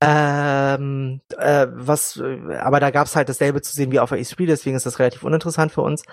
Ähm, 0.00 1.20
äh, 1.36 1.66
was, 1.72 2.22
aber 2.60 2.78
da 2.78 2.90
gab's 2.90 3.16
halt 3.16 3.28
dasselbe 3.28 3.62
zu 3.62 3.74
sehen 3.74 3.90
wie 3.90 3.98
auf 3.98 4.10
der 4.10 4.20
E3, 4.20 4.46
deswegen 4.46 4.76
ist 4.76 4.86
das 4.86 5.00
relativ 5.00 5.24
uninteressant 5.24 5.72
für 5.72 5.80
uns. 5.80 6.04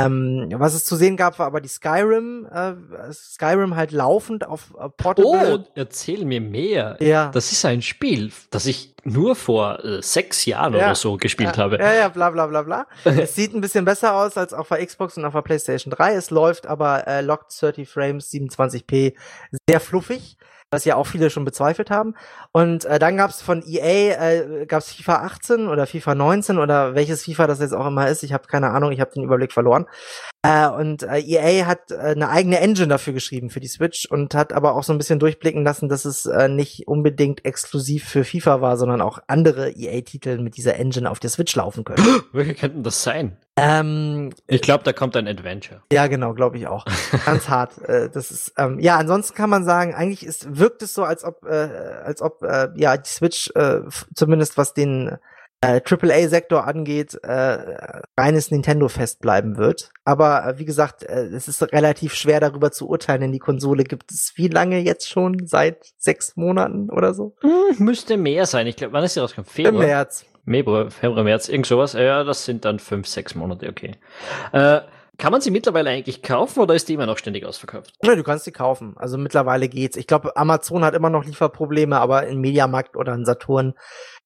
Ähm, 0.00 0.48
was 0.54 0.74
es 0.74 0.84
zu 0.84 0.94
sehen 0.94 1.16
gab, 1.16 1.40
war 1.40 1.46
aber 1.46 1.60
die 1.60 1.68
Skyrim, 1.68 2.46
äh, 2.52 2.74
Skyrim 3.12 3.74
halt 3.74 3.90
laufend 3.90 4.46
auf 4.46 4.74
äh, 4.78 4.88
Portable. 4.90 5.64
Oh, 5.64 5.70
erzähl 5.74 6.24
mir 6.24 6.40
mehr. 6.40 6.96
Ja. 7.00 7.30
Das 7.32 7.50
ist 7.50 7.64
ein 7.64 7.82
Spiel, 7.82 8.30
das 8.50 8.66
ich 8.66 8.94
nur 9.02 9.34
vor 9.34 9.84
äh, 9.84 10.02
sechs 10.02 10.44
Jahren 10.46 10.74
ja. 10.74 10.86
oder 10.86 10.94
so 10.94 11.16
gespielt 11.16 11.56
ja. 11.56 11.64
habe. 11.64 11.78
Ja, 11.78 11.92
ja, 11.94 12.08
bla 12.10 12.30
bla 12.30 12.46
bla 12.46 12.62
bla. 12.62 12.86
es 13.04 13.34
sieht 13.34 13.54
ein 13.54 13.60
bisschen 13.60 13.84
besser 13.84 14.14
aus 14.14 14.36
als 14.36 14.52
auf 14.52 14.68
der 14.68 14.86
Xbox 14.86 15.16
und 15.16 15.24
auf 15.24 15.32
der 15.32 15.42
PlayStation 15.42 15.90
3. 15.90 16.14
Es 16.14 16.30
läuft 16.30 16.68
aber 16.68 17.08
äh, 17.08 17.22
locked 17.22 17.60
30 17.60 17.88
Frames, 17.88 18.30
27p, 18.30 19.14
sehr 19.68 19.80
fluffig 19.80 20.36
was 20.72 20.84
ja 20.86 20.96
auch 20.96 21.06
viele 21.06 21.30
schon 21.30 21.44
bezweifelt 21.44 21.90
haben. 21.90 22.14
Und 22.50 22.86
äh, 22.86 22.98
dann 22.98 23.16
gab's 23.16 23.42
von 23.42 23.62
EA 23.64 24.32
äh, 24.32 24.66
gab's 24.66 24.92
FIFA 24.92 25.16
18 25.22 25.68
oder 25.68 25.86
FIFA 25.86 26.14
19 26.14 26.58
oder 26.58 26.94
welches 26.94 27.24
FIFA 27.24 27.46
das 27.46 27.60
jetzt 27.60 27.74
auch 27.74 27.86
immer 27.86 28.08
ist. 28.08 28.22
Ich 28.22 28.32
habe 28.32 28.48
keine 28.48 28.70
Ahnung, 28.70 28.90
ich 28.90 29.00
habe 29.00 29.12
den 29.12 29.22
Überblick 29.22 29.52
verloren. 29.52 29.86
Äh, 30.42 30.68
und 30.68 31.02
äh, 31.02 31.20
EA 31.20 31.66
hat 31.66 31.90
äh, 31.90 31.96
eine 31.96 32.30
eigene 32.30 32.58
Engine 32.58 32.88
dafür 32.88 33.12
geschrieben 33.12 33.50
für 33.50 33.60
die 33.60 33.68
Switch 33.68 34.06
und 34.06 34.34
hat 34.34 34.52
aber 34.52 34.74
auch 34.74 34.82
so 34.82 34.92
ein 34.92 34.98
bisschen 34.98 35.18
durchblicken 35.18 35.62
lassen, 35.62 35.88
dass 35.88 36.06
es 36.06 36.26
äh, 36.26 36.48
nicht 36.48 36.88
unbedingt 36.88 37.44
exklusiv 37.44 38.08
für 38.08 38.24
FIFA 38.24 38.60
war, 38.62 38.76
sondern 38.78 39.02
auch 39.02 39.18
andere 39.26 39.70
EA-Titel 39.70 40.38
mit 40.38 40.56
dieser 40.56 40.76
Engine 40.76 41.10
auf 41.10 41.20
der 41.20 41.30
Switch 41.30 41.54
laufen 41.54 41.84
können. 41.84 42.04
Welche 42.32 42.54
könnten 42.54 42.82
das 42.82 43.02
sein? 43.02 43.36
Ähm, 43.56 44.30
ich 44.46 44.62
glaube, 44.62 44.82
da 44.84 44.92
kommt 44.92 45.16
ein 45.16 45.28
Adventure. 45.28 45.82
Ja, 45.92 46.06
genau, 46.06 46.32
glaube 46.32 46.56
ich 46.56 46.66
auch. 46.66 46.86
Ganz 47.26 47.48
hart. 47.48 47.78
Äh, 47.82 48.08
das 48.08 48.30
ist 48.30 48.54
ähm, 48.56 48.78
ja. 48.80 48.96
Ansonsten 48.96 49.34
kann 49.34 49.50
man 49.50 49.64
sagen, 49.64 49.94
eigentlich 49.94 50.24
ist 50.24 50.58
wirkt 50.58 50.82
es 50.82 50.94
so, 50.94 51.04
als 51.04 51.22
ob 51.22 51.44
äh, 51.44 51.68
als 52.04 52.22
ob 52.22 52.42
äh, 52.42 52.68
ja 52.76 52.96
die 52.96 53.08
Switch 53.08 53.50
äh, 53.54 53.80
zumindest 54.14 54.56
was 54.56 54.72
den 54.72 55.18
äh, 55.62 55.80
AAA-Sektor 55.80 56.66
angeht, 56.66 57.14
äh, 57.22 57.58
reines 58.18 58.50
Nintendo-Fest 58.50 59.20
bleiben 59.20 59.56
wird. 59.56 59.90
Aber 60.04 60.44
äh, 60.44 60.58
wie 60.58 60.64
gesagt, 60.64 61.04
äh, 61.04 61.26
es 61.26 61.46
ist 61.46 61.62
relativ 61.72 62.14
schwer 62.14 62.40
darüber 62.40 62.72
zu 62.72 62.88
urteilen, 62.88 63.20
denn 63.20 63.32
die 63.32 63.38
Konsole 63.38 63.84
gibt 63.84 64.10
es 64.10 64.32
wie 64.36 64.48
lange 64.48 64.78
jetzt 64.80 65.08
schon? 65.08 65.46
Seit 65.46 65.92
sechs 65.98 66.36
Monaten 66.36 66.90
oder 66.90 67.14
so? 67.14 67.36
Hm, 67.42 67.84
müsste 67.84 68.16
mehr 68.16 68.46
sein. 68.46 68.66
Ich 68.66 68.76
glaube, 68.76 68.92
wann 68.92 69.04
ist 69.04 69.14
sie 69.14 69.20
rausgekommen? 69.20 69.50
Februar? 69.50 69.82
Im 69.82 69.88
März. 69.88 70.26
Februar, 70.44 70.90
Februar, 70.90 71.24
März, 71.24 71.48
irgend 71.48 71.66
sowas. 71.66 71.92
Ja, 71.92 72.24
das 72.24 72.44
sind 72.44 72.64
dann 72.64 72.78
fünf, 72.78 73.06
sechs 73.06 73.34
Monate, 73.34 73.68
okay. 73.68 73.92
Äh, 74.52 74.80
kann 75.18 75.30
man 75.30 75.40
sie 75.40 75.50
mittlerweile 75.50 75.90
eigentlich 75.90 76.22
kaufen 76.22 76.60
oder 76.60 76.74
ist 76.74 76.88
die 76.88 76.94
immer 76.94 77.06
noch 77.06 77.18
ständig 77.18 77.44
ausverkauft? 77.44 77.92
Ja, 78.02 78.16
du 78.16 78.22
kannst 78.22 78.44
sie 78.44 78.50
kaufen. 78.50 78.94
Also 78.96 79.18
mittlerweile 79.18 79.68
geht's. 79.68 79.96
Ich 79.96 80.06
glaube, 80.06 80.36
Amazon 80.36 80.84
hat 80.84 80.94
immer 80.94 81.10
noch 81.10 81.24
Lieferprobleme, 81.24 81.96
aber 82.00 82.26
in 82.26 82.40
Mediamarkt 82.40 82.96
oder 82.96 83.14
in 83.14 83.24
Saturn 83.24 83.74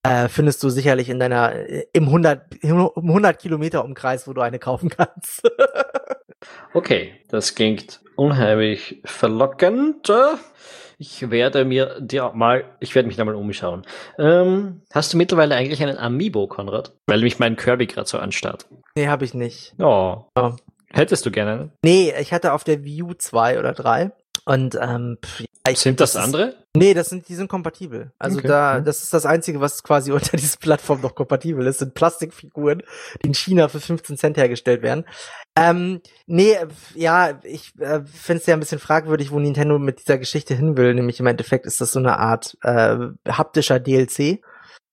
äh, 0.05 0.29
findest 0.29 0.63
du 0.63 0.71
sicherlich 0.71 1.09
in 1.09 1.19
deiner 1.19 1.53
im 1.93 2.05
100 2.05 2.63
im 2.63 2.91
100 2.97 3.39
Kilometer 3.39 3.85
Umkreis, 3.85 4.27
wo 4.29 4.33
du 4.33 4.41
eine 4.41 4.59
kaufen 4.59 4.89
kannst. 4.97 5.43
okay, 6.73 7.15
das 7.29 7.55
klingt 7.55 8.01
unheimlich 8.15 9.03
verlockend. 9.05 10.11
Ich 10.99 11.31
werde 11.31 11.67
mir 11.67 12.01
dir 12.01 12.33
mal, 12.35 12.65
ich 12.81 12.95
werde 12.95 13.07
mich 13.07 13.17
da 13.17 13.25
mal 13.25 13.35
umschauen. 13.35 13.83
Ähm, 14.19 14.81
hast 14.93 15.13
du 15.13 15.19
mittlerweile 15.19 15.55
eigentlich 15.55 15.83
einen 15.83 15.99
Amiibo, 15.99 16.47
Konrad? 16.47 16.93
Weil 17.07 17.21
mich 17.21 17.39
mein 17.39 17.57
Kirby 17.57 17.87
gerade 17.87 18.09
so 18.09 18.19
anstarrt. 18.19 18.67
Nee, 18.95 19.09
habe 19.09 19.27
ich 19.27 19.35
nicht. 19.35 19.75
Oh. 19.79 20.25
oh. 20.35 20.53
Hättest 20.91 21.27
du 21.27 21.31
gerne? 21.31 21.71
Nee, 21.85 22.15
ich 22.19 22.33
hatte 22.33 22.55
auf 22.55 22.65
der 22.65 22.83
View 22.83 23.13
zwei 23.13 23.59
oder 23.59 23.73
drei. 23.73 24.13
Und 24.47 24.79
ähm, 24.81 25.19
ich, 25.69 25.81
sind 25.81 26.01
das, 26.01 26.13
das 26.13 26.23
andere? 26.23 26.51
Ist, 26.51 26.57
nee, 26.77 26.95
das 26.95 27.09
sind, 27.09 27.29
die 27.29 27.35
sind 27.35 27.49
kompatibel. 27.49 28.13
Also 28.17 28.39
okay. 28.39 28.47
da, 28.47 28.81
das 28.81 29.03
ist 29.03 29.13
das 29.13 29.27
Einzige, 29.27 29.61
was 29.61 29.83
quasi 29.83 30.13
unter 30.13 30.37
dieser 30.37 30.59
Plattform 30.59 31.01
noch 31.01 31.17
kompatibel 31.17 31.67
ist, 31.67 31.81
sind 31.81 31.95
Plastikfiguren, 31.95 32.85
die 33.23 33.27
in 33.27 33.35
China 33.35 33.69
für 33.69 33.81
15 33.81 34.17
Cent 34.17 34.37
hergestellt 34.37 34.83
werden. 34.83 35.05
Ähm, 35.57 36.01
nee, 36.27 36.55
ja, 36.95 37.41
ich 37.43 37.73
äh, 37.81 38.03
finde 38.05 38.41
es 38.41 38.47
ja 38.47 38.55
ein 38.55 38.61
bisschen 38.61 38.79
fragwürdig, 38.79 39.33
wo 39.33 39.41
Nintendo 39.41 39.81
mit 39.81 39.99
dieser 39.99 40.19
Geschichte 40.19 40.55
hin 40.55 40.77
will. 40.77 40.95
Nämlich 40.95 41.19
im 41.19 41.27
Endeffekt 41.27 41.67
ist 41.67 41.81
das 41.81 41.91
so 41.91 41.99
eine 41.99 42.19
Art 42.21 42.57
äh, 42.63 42.97
haptischer 43.27 43.81
DLC 43.81 44.43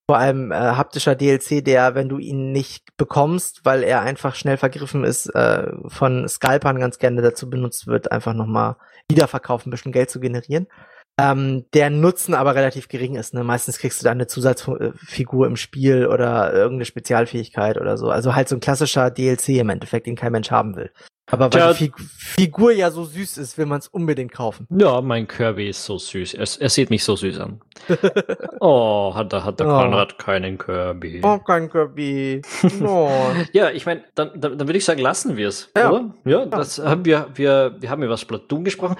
vor 0.07 0.17
allem 0.17 0.51
äh, 0.51 0.55
haptischer 0.55 1.15
DLC, 1.15 1.63
der, 1.63 1.95
wenn 1.95 2.09
du 2.09 2.17
ihn 2.17 2.51
nicht 2.51 2.97
bekommst, 2.97 3.61
weil 3.63 3.83
er 3.83 4.01
einfach 4.01 4.35
schnell 4.35 4.57
vergriffen 4.57 5.03
ist, 5.03 5.27
äh, 5.27 5.71
von 5.87 6.27
Scalpern 6.27 6.79
ganz 6.79 6.99
gerne 6.99 7.21
dazu 7.21 7.49
benutzt 7.49 7.87
wird, 7.87 8.11
einfach 8.11 8.33
nochmal 8.33 8.75
Wiederverkauf 9.09 9.65
ein 9.65 9.69
bisschen 9.69 9.91
Geld 9.91 10.09
zu 10.09 10.19
generieren. 10.19 10.67
Ähm, 11.19 11.65
der 11.73 11.91
Nutzen 11.91 12.33
aber 12.33 12.55
relativ 12.55 12.87
gering 12.87 13.15
ist. 13.15 13.33
Ne? 13.35 13.43
Meistens 13.43 13.77
kriegst 13.77 14.01
du 14.01 14.03
da 14.03 14.11
eine 14.11 14.25
Zusatzfigur 14.25 15.45
im 15.45 15.55
Spiel 15.55 16.07
oder 16.07 16.51
irgendeine 16.51 16.85
Spezialfähigkeit 16.85 17.79
oder 17.79 17.97
so. 17.97 18.09
Also 18.09 18.33
halt 18.33 18.49
so 18.49 18.55
ein 18.55 18.61
klassischer 18.61 19.11
DLC 19.11 19.49
im 19.49 19.69
Endeffekt, 19.69 20.07
den 20.07 20.15
kein 20.15 20.31
Mensch 20.31 20.49
haben 20.49 20.75
will. 20.75 20.91
Aber 21.27 21.53
weil 21.53 21.59
ja, 21.59 21.73
die 21.73 21.85
Fig 21.85 21.93
Figur 21.99 22.71
ja 22.73 22.91
so 22.91 23.05
süß 23.05 23.37
ist, 23.37 23.57
will 23.57 23.65
man 23.65 23.79
es 23.79 23.87
unbedingt 23.87 24.33
kaufen. 24.33 24.67
Ja, 24.69 24.99
mein 24.99 25.27
Kirby 25.27 25.69
ist 25.69 25.85
so 25.85 25.97
süß. 25.97 26.33
Er, 26.33 26.45
er 26.59 26.69
sieht 26.69 26.89
mich 26.89 27.03
so 27.03 27.15
süß 27.15 27.39
an. 27.39 27.61
oh, 28.59 29.13
hat, 29.15 29.31
der, 29.31 29.45
hat 29.45 29.59
der 29.59 29.67
oh. 29.67 29.69
Konrad 29.69 30.17
keinen 30.17 30.57
Kirby. 30.57 31.21
Oh, 31.23 31.39
kein 31.39 31.69
Kirby. 31.69 32.41
No. 32.79 33.09
ja, 33.53 33.69
ich 33.69 33.85
meine, 33.85 34.03
dann, 34.15 34.31
dann, 34.35 34.57
dann 34.57 34.67
würde 34.67 34.77
ich 34.77 34.85
sagen, 34.85 34.99
lassen 34.99 35.37
wir 35.37 35.47
es, 35.47 35.69
ja. 35.77 35.89
oder? 35.89 36.13
Ja, 36.25 36.39
ja, 36.39 36.45
das 36.45 36.79
haben 36.79 37.05
wir, 37.05 37.27
wir, 37.35 37.75
wir 37.79 37.89
haben 37.89 38.03
über 38.03 38.17
Splatoon 38.17 38.65
gesprochen. 38.65 38.97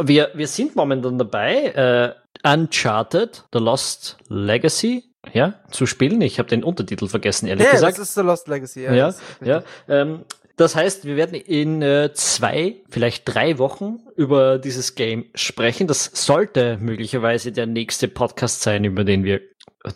Wir, 0.00 0.30
wir 0.34 0.46
sind 0.46 0.76
momentan 0.76 1.18
dabei, 1.18 2.14
äh, 2.44 2.48
Uncharted, 2.48 3.44
The 3.52 3.58
Lost 3.58 4.16
Legacy, 4.28 5.04
ja, 5.32 5.54
zu 5.70 5.86
spielen. 5.86 6.20
Ich 6.22 6.38
habe 6.38 6.48
den 6.48 6.64
Untertitel 6.64 7.08
vergessen, 7.08 7.48
ehrlich 7.48 7.66
ja, 7.66 7.72
gesagt. 7.72 7.96
Ja, 7.96 8.00
das 8.00 8.08
ist 8.08 8.14
The 8.14 8.20
Lost 8.22 8.48
Legacy. 8.48 8.84
Ja, 8.84 8.94
ja, 8.94 9.14
ja 9.44 9.62
ähm, 9.88 10.24
das 10.58 10.74
heißt, 10.74 11.04
wir 11.04 11.14
werden 11.14 11.34
in 11.36 11.82
äh, 11.82 12.10
zwei, 12.14 12.82
vielleicht 12.90 13.22
drei 13.32 13.58
Wochen 13.58 14.00
über 14.16 14.58
dieses 14.58 14.96
Game 14.96 15.26
sprechen. 15.36 15.86
Das 15.86 16.10
sollte 16.12 16.78
möglicherweise 16.78 17.52
der 17.52 17.66
nächste 17.66 18.08
Podcast 18.08 18.62
sein, 18.62 18.82
über 18.82 19.04
den 19.04 19.22
wir, 19.22 19.40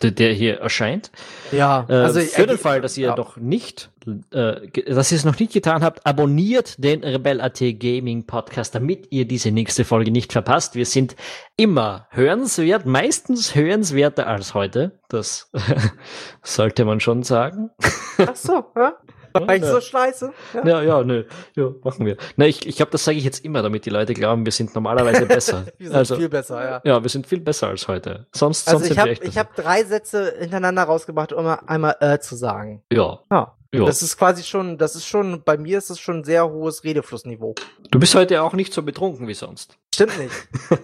der 0.01 0.31
hier 0.31 0.59
erscheint. 0.59 1.11
Ja, 1.51 1.85
äh, 1.89 1.95
also 1.95 2.21
für 2.21 2.47
den 2.47 2.57
Fall, 2.57 2.79
dass 2.79 2.97
ihr 2.97 3.07
ja. 3.07 3.15
noch 3.17 3.35
nicht, 3.35 3.89
äh, 4.31 4.69
dass 4.85 5.11
ihr 5.11 5.17
es 5.17 5.25
noch 5.25 5.37
nicht 5.37 5.51
getan 5.51 5.83
habt, 5.83 6.05
abonniert 6.05 6.81
den 6.81 7.03
Rebel.at 7.03 7.59
Gaming 7.59 8.25
Podcast, 8.25 8.73
damit 8.73 9.07
ihr 9.11 9.27
diese 9.27 9.51
nächste 9.51 9.83
Folge 9.83 10.11
nicht 10.11 10.31
verpasst. 10.31 10.75
Wir 10.75 10.85
sind 10.85 11.17
immer 11.57 12.07
hörenswert, 12.11 12.85
meistens 12.85 13.53
hörenswerter 13.53 14.27
als 14.27 14.53
heute. 14.53 14.97
Das 15.09 15.51
sollte 16.41 16.85
man 16.85 17.01
schon 17.01 17.23
sagen. 17.23 17.69
Ach 18.17 18.35
so, 18.37 18.63
ja. 18.77 18.93
Eigentlich 19.33 19.71
so 19.71 19.81
scheiße? 19.81 20.33
Ja, 20.53 20.65
ja, 20.67 20.81
ja 20.81 21.03
nö. 21.03 21.23
Ja, 21.55 21.71
machen 21.83 22.05
wir. 22.05 22.17
Na, 22.35 22.45
ich, 22.45 22.65
ich 22.67 22.75
glaube, 22.75 22.91
das 22.91 23.03
sage 23.03 23.17
ich 23.17 23.23
jetzt 23.23 23.43
immer, 23.43 23.61
damit 23.61 23.85
die 23.85 23.89
Leute 23.89 24.13
glauben, 24.13 24.45
wir 24.45 24.51
sind 24.51 24.73
normalerweise 24.75 25.25
besser. 25.25 25.65
wir 25.77 25.87
sind 25.87 25.95
also, 25.95 26.15
viel 26.15 26.29
besser, 26.29 26.63
ja. 26.63 26.81
Ja, 26.83 27.03
wir 27.03 27.09
sind 27.09 27.27
viel 27.27 27.39
besser 27.39 27.67
als 27.67 27.87
heute. 27.87 28.27
Sonst, 28.33 28.67
Also 28.67 28.79
sonst 28.79 28.83
ich 28.83 28.87
sind 28.89 28.97
wir 28.97 29.01
habe 29.01 29.11
echt 29.11 29.23
ich 29.23 29.29
besser. 29.29 29.39
hab 29.39 29.55
drei 29.55 29.83
Sätze 29.83 30.33
hintereinander 30.39 30.83
rausgebracht, 30.83 31.33
um 31.33 31.45
einmal 31.45 31.95
äh 31.99 32.19
zu 32.19 32.35
sagen. 32.35 32.83
Ja. 32.91 33.19
Ja. 33.31 33.55
Ja. 33.73 33.85
Das 33.85 34.03
ist 34.03 34.17
quasi 34.17 34.43
schon, 34.43 34.77
das 34.77 34.95
ist 34.95 35.07
schon, 35.07 35.41
bei 35.43 35.57
mir 35.57 35.79
ist 35.79 35.89
das 35.89 35.99
schon 35.99 36.17
ein 36.17 36.23
sehr 36.23 36.47
hohes 36.47 36.83
Redeflussniveau. 36.83 37.55
Du 37.89 37.99
bist 37.99 38.13
heute 38.13 38.43
auch 38.43 38.53
nicht 38.53 38.71
so 38.71 38.83
betrunken 38.83 39.27
wie 39.27 39.33
sonst. 39.33 39.77
Stimmt 39.93 40.17
nicht. 40.17 40.33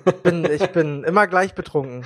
Ich 0.06 0.16
bin, 0.22 0.46
ich 0.46 0.68
bin 0.68 1.04
immer 1.04 1.26
gleich 1.26 1.56
betrunken. 1.56 2.06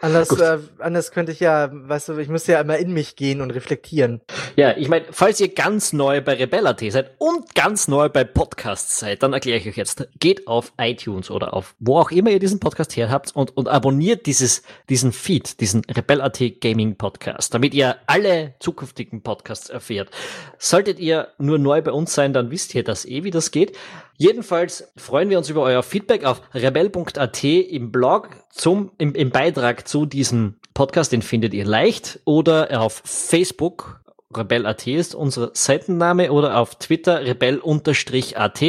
Anders, 0.00 0.30
äh, 0.38 0.58
anders 0.78 1.10
könnte 1.10 1.32
ich 1.32 1.40
ja, 1.40 1.70
weißt 1.72 2.10
du, 2.10 2.18
ich 2.18 2.28
müsste 2.28 2.52
ja 2.52 2.60
immer 2.60 2.76
in 2.76 2.92
mich 2.92 3.16
gehen 3.16 3.40
und 3.40 3.50
reflektieren. 3.50 4.20
Ja, 4.54 4.76
ich 4.76 4.88
meine, 4.88 5.06
falls 5.10 5.40
ihr 5.40 5.48
ganz 5.48 5.92
neu 5.92 6.20
bei 6.20 6.34
Rebella.at 6.34 6.80
seid 6.90 7.12
und 7.18 7.54
ganz 7.54 7.88
neu 7.88 8.08
bei 8.08 8.22
Podcasts 8.22 9.00
seid, 9.00 9.22
dann 9.22 9.32
erkläre 9.32 9.58
ich 9.58 9.66
euch 9.66 9.76
jetzt, 9.76 10.06
geht 10.20 10.46
auf 10.46 10.72
iTunes 10.78 11.30
oder 11.30 11.54
auf 11.54 11.74
wo 11.78 11.98
auch 11.98 12.10
immer 12.10 12.30
ihr 12.30 12.38
diesen 12.38 12.60
Podcast 12.60 12.94
her 12.96 13.10
habt 13.10 13.34
und, 13.34 13.56
und 13.56 13.68
abonniert 13.68 14.26
dieses, 14.26 14.62
diesen 14.90 15.12
Feed, 15.12 15.60
diesen 15.60 15.82
Rebell.at 15.86 16.40
Gaming 16.60 16.96
Podcast, 16.96 17.54
damit 17.54 17.72
ihr 17.72 17.96
alle 18.06 18.54
zukünftigen 18.60 19.22
Podcasts 19.22 19.70
erfährt. 19.76 20.10
Solltet 20.58 20.98
ihr 20.98 21.28
nur 21.38 21.58
neu 21.58 21.80
bei 21.82 21.92
uns 21.92 22.12
sein, 22.12 22.32
dann 22.32 22.50
wisst 22.50 22.74
ihr 22.74 22.82
das 22.82 23.04
eh, 23.04 23.22
wie 23.22 23.30
das 23.30 23.50
geht. 23.52 23.76
Jedenfalls 24.16 24.92
freuen 24.96 25.30
wir 25.30 25.38
uns 25.38 25.50
über 25.50 25.62
euer 25.62 25.82
Feedback 25.82 26.24
auf 26.24 26.42
rebell.at 26.54 27.44
im 27.44 27.92
Blog 27.92 28.30
zum, 28.50 28.90
im, 28.98 29.14
im 29.14 29.30
Beitrag 29.30 29.86
zu 29.86 30.06
diesem 30.06 30.56
Podcast, 30.74 31.12
den 31.12 31.22
findet 31.22 31.54
ihr 31.54 31.64
leicht 31.64 32.20
oder 32.24 32.80
auf 32.80 33.02
Facebook 33.04 34.00
Rebell.at 34.34 34.86
ist 34.86 35.14
unser 35.14 35.50
Seitenname 35.54 36.32
oder 36.32 36.58
auf 36.58 36.74
Twitter 36.76 37.24
rebell-at. 37.24 38.62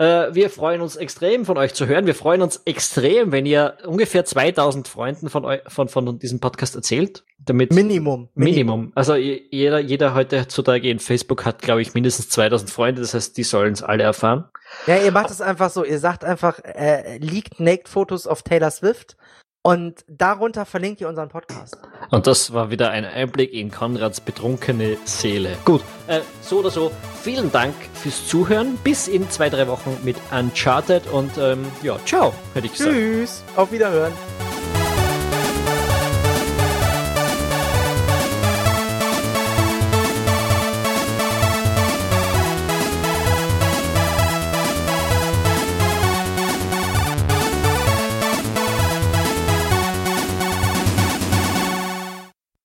Äh, 0.00 0.34
wir 0.34 0.48
freuen 0.48 0.80
uns 0.80 0.96
extrem 0.96 1.44
von 1.44 1.58
euch 1.58 1.74
zu 1.74 1.86
hören. 1.86 2.06
Wir 2.06 2.14
freuen 2.14 2.40
uns 2.40 2.62
extrem, 2.64 3.32
wenn 3.32 3.44
ihr 3.44 3.76
ungefähr 3.86 4.24
2000 4.24 4.88
Freunden 4.88 5.28
von, 5.28 5.44
eu 5.44 5.58
von, 5.68 5.88
von 5.88 6.18
diesem 6.18 6.40
Podcast 6.40 6.74
erzählt. 6.74 7.22
Damit 7.44 7.72
Minimum. 7.74 8.30
Minimum. 8.34 8.92
Also 8.94 9.14
je- 9.14 9.42
jeder, 9.50 9.78
jeder 9.78 10.14
heutzutage 10.14 10.88
in 10.88 10.98
Facebook 11.00 11.44
hat, 11.44 11.60
glaube 11.60 11.82
ich, 11.82 11.92
mindestens 11.92 12.30
2000 12.30 12.70
Freunde. 12.70 13.02
Das 13.02 13.12
heißt, 13.12 13.36
die 13.36 13.42
sollen 13.42 13.74
es 13.74 13.82
alle 13.82 14.02
erfahren. 14.04 14.44
Ja, 14.86 14.96
ihr 14.96 15.12
macht 15.12 15.30
es 15.30 15.42
einfach 15.42 15.68
so. 15.68 15.84
Ihr 15.84 15.98
sagt 15.98 16.24
einfach, 16.24 16.60
äh, 16.64 17.18
leakt 17.18 17.60
Naked 17.60 17.88
Fotos 17.88 18.26
auf 18.26 18.42
Taylor 18.42 18.70
Swift 18.70 19.16
und 19.62 20.04
darunter 20.08 20.64
verlinkt 20.64 21.00
ihr 21.00 21.08
unseren 21.08 21.28
Podcast. 21.28 21.78
Und 22.10 22.26
das 22.26 22.52
war 22.52 22.70
wieder 22.70 22.90
ein 22.90 23.04
Einblick 23.04 23.52
in 23.52 23.70
Konrads 23.70 24.20
betrunkene 24.20 24.96
Seele. 25.04 25.56
Gut, 25.64 25.82
äh, 26.06 26.20
so 26.40 26.60
oder 26.60 26.70
so, 26.70 26.90
vielen 27.22 27.52
Dank 27.52 27.74
fürs 27.94 28.26
Zuhören. 28.26 28.78
Bis 28.82 29.08
in 29.08 29.28
zwei, 29.30 29.50
drei 29.50 29.68
Wochen 29.68 29.98
mit 30.02 30.16
Uncharted 30.30 31.06
und 31.08 31.30
ähm, 31.38 31.64
ja, 31.82 31.98
ciao, 32.04 32.32
hätte 32.54 32.66
ich 32.66 32.72
gesagt. 32.72 32.92
Tschüss. 32.92 33.44
Auf 33.56 33.70
Wiederhören. 33.72 34.12